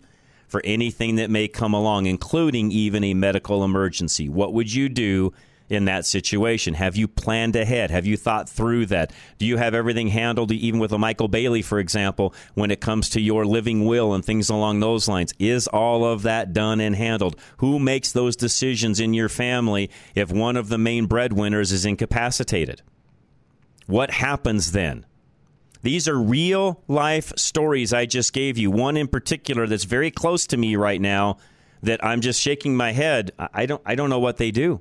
for 0.51 0.61
anything 0.65 1.15
that 1.17 1.31
may 1.31 1.47
come 1.47 1.73
along, 1.73 2.07
including 2.07 2.73
even 2.73 3.05
a 3.05 3.15
medical 3.15 3.65
emergency. 3.65 4.29
What 4.29 4.53
would 4.53 4.75
you 4.75 4.89
do 4.89 5.33
in 5.69 5.85
that 5.85 6.05
situation? 6.05 6.75
Have 6.75 6.97
you 6.97 7.07
planned 7.07 7.55
ahead? 7.55 7.93
Have 7.93 8.05
you 8.05 8.17
thought 8.17 8.49
through 8.49 8.87
that? 8.87 9.13
Do 9.39 9.47
you 9.47 9.57
have 9.57 9.75
everything 9.75 10.09
handled, 10.09 10.51
even 10.51 10.81
with 10.81 10.93
a 10.93 10.99
Michael 10.99 11.29
Bailey, 11.29 11.63
for 11.63 11.79
example, 11.79 12.35
when 12.55 12.73
it 12.73 12.81
comes 12.81 13.09
to 13.11 13.21
your 13.21 13.47
living 13.47 13.87
will 13.87 14.13
and 14.13 14.25
things 14.25 14.51
along 14.51 14.81
those 14.81 15.07
lines? 15.07 15.33
Is 15.39 15.69
all 15.69 16.05
of 16.05 16.23
that 16.23 16.53
done 16.53 16.81
and 16.81 16.97
handled? 16.97 17.37
Who 17.59 17.79
makes 17.79 18.11
those 18.11 18.35
decisions 18.35 18.99
in 18.99 19.15
your 19.15 19.29
family 19.29 19.89
if 20.17 20.33
one 20.33 20.57
of 20.57 20.69
the 20.69 20.79
main 20.79 21.07
breadwinners 21.07 21.71
is 21.71 21.87
incapacitated? 21.87 22.83
What 23.87 24.11
happens 24.11 24.73
then? 24.73 25.07
These 25.83 26.09
are 26.09 26.19
real 26.19 26.83
life 26.89 27.33
stories 27.37 27.93
I 27.93 28.07
just 28.07 28.33
gave 28.33 28.59
you. 28.59 28.71
One 28.71 28.97
in 28.97 29.09
particular 29.09 29.67
that's 29.67 29.85
very 29.85 30.11
close 30.11 30.47
to 30.49 30.57
me 30.57 30.77
right 30.77 31.01
now 31.01 31.39
that 31.83 32.05
I'm 32.05 32.21
just 32.21 32.41
shaking 32.41 32.77
my 32.77 32.93
head. 32.93 33.33
I 33.39 33.67
don't 33.67 33.83
I 33.87 33.95
don't 33.95 34.11
know 34.11 34.19
what 34.19 34.37
they 34.37 34.51
do. 34.51 34.81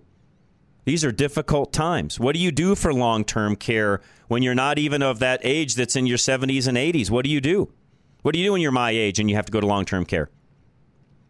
These 0.85 1.05
are 1.05 1.11
difficult 1.11 1.71
times. 1.71 2.19
What 2.19 2.33
do 2.33 2.41
you 2.41 2.51
do 2.51 2.73
for 2.73 2.93
long-term 2.93 3.57
care 3.57 4.01
when 4.27 4.41
you're 4.41 4.55
not 4.55 4.79
even 4.79 5.03
of 5.03 5.19
that 5.19 5.39
age 5.43 5.75
that's 5.75 5.95
in 5.95 6.07
your 6.07 6.17
70s 6.17 6.67
and 6.67 6.77
80s? 6.77 7.09
What 7.09 7.25
do 7.25 7.31
you 7.31 7.41
do? 7.41 7.71
What 8.23 8.33
do 8.33 8.39
you 8.39 8.47
do 8.47 8.53
when 8.53 8.61
you're 8.61 8.71
my 8.71 8.91
age 8.91 9.19
and 9.19 9.29
you 9.29 9.35
have 9.35 9.45
to 9.45 9.51
go 9.51 9.61
to 9.61 9.67
long-term 9.67 10.05
care? 10.05 10.29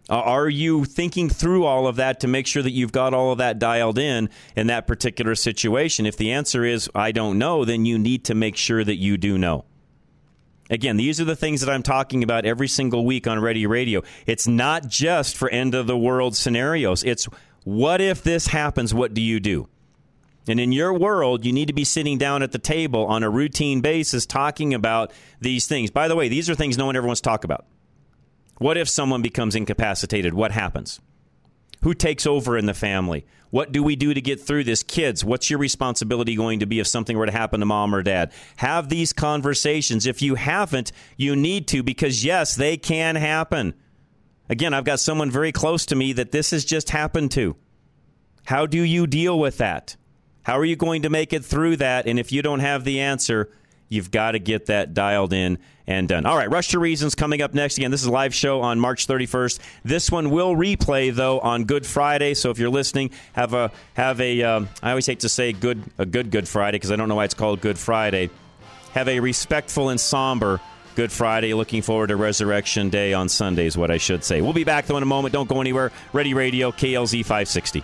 Uh, 0.10 0.16
are 0.16 0.49
you 0.49 0.86
thinking 0.86 1.30
through 1.30 1.66
all 1.66 1.86
of 1.86 1.97
that 1.97 2.20
to 2.22 2.28
make 2.28 2.47
sure 2.47 2.64
that 2.64 2.72
you've 2.72 2.91
got 2.91 3.14
all 3.14 3.32
of 3.32 3.38
that 3.38 3.60
dialed 3.60 3.99
in 3.99 4.30
in 4.55 4.68
that 4.68 4.88
particular 4.88 5.36
situation? 5.36 6.05
If 6.07 6.18
the 6.18 6.32
answer 6.32 6.66
is, 6.66 6.89
I 6.95 7.12
don't 7.12 7.38
know, 7.38 7.64
then 7.64 7.86
you 7.86 7.99
need 7.99 8.26
to 8.26 8.36
make 8.36 8.57
sure 8.57 8.84
that 8.84 8.95
you 8.95 9.18
do 9.18 9.38
know. 9.38 9.66
Again, 10.72 10.97
these 10.97 11.20
are 11.20 11.26
the 11.26 11.36
things 11.36 11.62
that 11.62 11.70
I'm 11.70 11.84
talking 11.84 12.24
about 12.24 12.45
every 12.45 12.68
single 12.68 13.05
week 13.05 13.28
on 13.28 13.39
Ready 13.39 13.66
Radio. 13.66 14.03
It's 14.26 14.47
not 14.47 14.88
just 14.88 15.36
for 15.36 15.49
end 15.49 15.74
of 15.76 15.88
the 15.88 15.97
world 15.97 16.36
scenarios. 16.36 17.03
It's 17.03 17.28
what 17.64 18.01
if 18.01 18.24
this 18.24 18.47
happens? 18.47 18.93
What 18.93 19.14
do 19.14 19.22
you 19.22 19.39
do? 19.39 19.68
And 20.47 20.60
in 20.60 20.72
your 20.72 20.93
world, 20.93 21.45
you 21.45 21.53
need 21.53 21.68
to 21.68 21.74
be 21.74 21.84
sitting 21.84 22.18
down 22.18 22.41
at 22.41 22.51
the 22.51 22.60
table 22.60 23.05
on 23.05 23.22
a 23.24 23.30
routine 23.30 23.82
basis 23.82 24.26
talking 24.26 24.74
about 24.74 25.12
these 25.39 25.68
things. 25.68 25.91
By 25.91 26.07
the 26.07 26.16
way, 26.16 26.30
these 26.30 26.49
are 26.49 26.55
things 26.55 26.78
no 26.78 26.88
one 26.88 26.95
ever 26.95 27.05
wants 27.05 27.22
to 27.22 27.30
talk 27.30 27.43
about. 27.43 27.66
What 28.60 28.78
if 28.78 28.88
someone 28.88 29.22
becomes 29.22 29.55
incapacitated? 29.55 30.34
What 30.34 30.51
happens? 30.51 30.99
Who 31.82 31.93
takes 31.93 32.28
over 32.28 32.57
in 32.57 32.66
the 32.66 32.74
family? 32.74 33.26
What 33.51 33.72
do 33.72 33.82
we 33.82 33.95
do 33.95 34.14
to 34.14 34.22
get 34.22 34.39
through 34.39 34.66
this? 34.66 34.84
Kids, 34.84 35.26
what's 35.26 35.49
your 35.49 35.60
responsibility 35.60 36.36
going 36.36 36.60
to 36.60 36.68
be 36.68 36.80
if 36.80 36.88
something 36.88 37.18
were 37.18 37.26
to 37.26 37.32
happen 37.32 37.62
to 37.62 37.66
mom 37.66 37.95
or 37.95 38.03
dad? 38.03 38.32
Have 38.57 38.89
these 38.89 39.14
conversations. 39.14 40.05
If 40.05 40.22
you 40.22 40.36
haven't, 40.36 40.91
you 41.18 41.36
need 41.36 41.68
to 41.70 41.82
because, 41.82 42.24
yes, 42.24 42.55
they 42.55 42.78
can 42.78 43.16
happen. 43.16 43.74
Again, 44.49 44.74
I've 44.74 44.84
got 44.84 44.99
someone 44.99 45.32
very 45.32 45.51
close 45.51 45.86
to 45.88 45.95
me 45.95 46.14
that 46.14 46.32
this 46.32 46.51
has 46.51 46.66
just 46.66 46.89
happened 46.89 47.32
to. 47.32 47.55
How 48.45 48.66
do 48.66 48.82
you 48.82 49.07
deal 49.07 49.39
with 49.39 49.57
that? 49.57 49.95
How 50.43 50.57
are 50.57 50.66
you 50.66 50.76
going 50.76 51.03
to 51.03 51.10
make 51.10 51.34
it 51.34 51.45
through 51.45 51.78
that? 51.78 52.07
And 52.07 52.20
if 52.20 52.32
you 52.32 52.41
don't 52.41 52.60
have 52.60 52.84
the 52.84 52.99
answer, 52.99 53.51
You've 53.89 54.11
got 54.11 54.31
to 54.31 54.39
get 54.39 54.67
that 54.67 54.93
dialed 54.93 55.33
in 55.33 55.57
and 55.87 56.07
done. 56.07 56.27
All 56.27 56.37
right, 56.37 56.49
Rush 56.49 56.69
to 56.69 56.79
Reasons 56.79 57.15
coming 57.15 57.41
up 57.41 57.55
next. 57.55 57.77
Again, 57.77 57.89
this 57.89 58.01
is 58.01 58.07
a 58.07 58.11
live 58.11 58.33
show 58.33 58.61
on 58.61 58.79
March 58.79 59.07
31st. 59.07 59.59
This 59.83 60.11
one 60.11 60.29
will 60.29 60.55
replay 60.55 61.13
though 61.13 61.39
on 61.39 61.65
Good 61.65 61.85
Friday. 61.85 62.35
So 62.35 62.51
if 62.51 62.59
you're 62.59 62.69
listening, 62.69 63.09
have 63.33 63.53
a 63.55 63.71
have 63.95 64.21
a. 64.21 64.43
Um, 64.43 64.69
I 64.83 64.91
always 64.91 65.07
hate 65.07 65.21
to 65.21 65.29
say 65.29 65.51
good 65.51 65.83
a 65.97 66.05
good 66.05 66.29
Good 66.29 66.47
Friday 66.47 66.75
because 66.75 66.91
I 66.91 66.95
don't 66.95 67.09
know 67.09 67.15
why 67.15 67.25
it's 67.25 67.33
called 67.33 67.61
Good 67.61 67.79
Friday. 67.79 68.29
Have 68.93 69.07
a 69.07 69.19
respectful 69.19 69.89
and 69.89 69.99
somber 69.99 70.61
Good 70.95 71.11
Friday. 71.11 71.53
Looking 71.55 71.81
forward 71.81 72.07
to 72.07 72.15
Resurrection 72.15 72.89
Day 72.89 73.13
on 73.13 73.27
Sunday 73.27 73.65
is 73.65 73.75
what 73.75 73.89
I 73.89 73.97
should 73.97 74.23
say. 74.23 74.41
We'll 74.41 74.53
be 74.53 74.63
back 74.63 74.85
though 74.85 74.97
in 74.97 75.03
a 75.03 75.07
moment. 75.07 75.33
Don't 75.33 75.49
go 75.49 75.61
anywhere. 75.61 75.91
Ready 76.13 76.35
Radio 76.35 76.71
KLZ 76.71 77.21
560. 77.21 77.83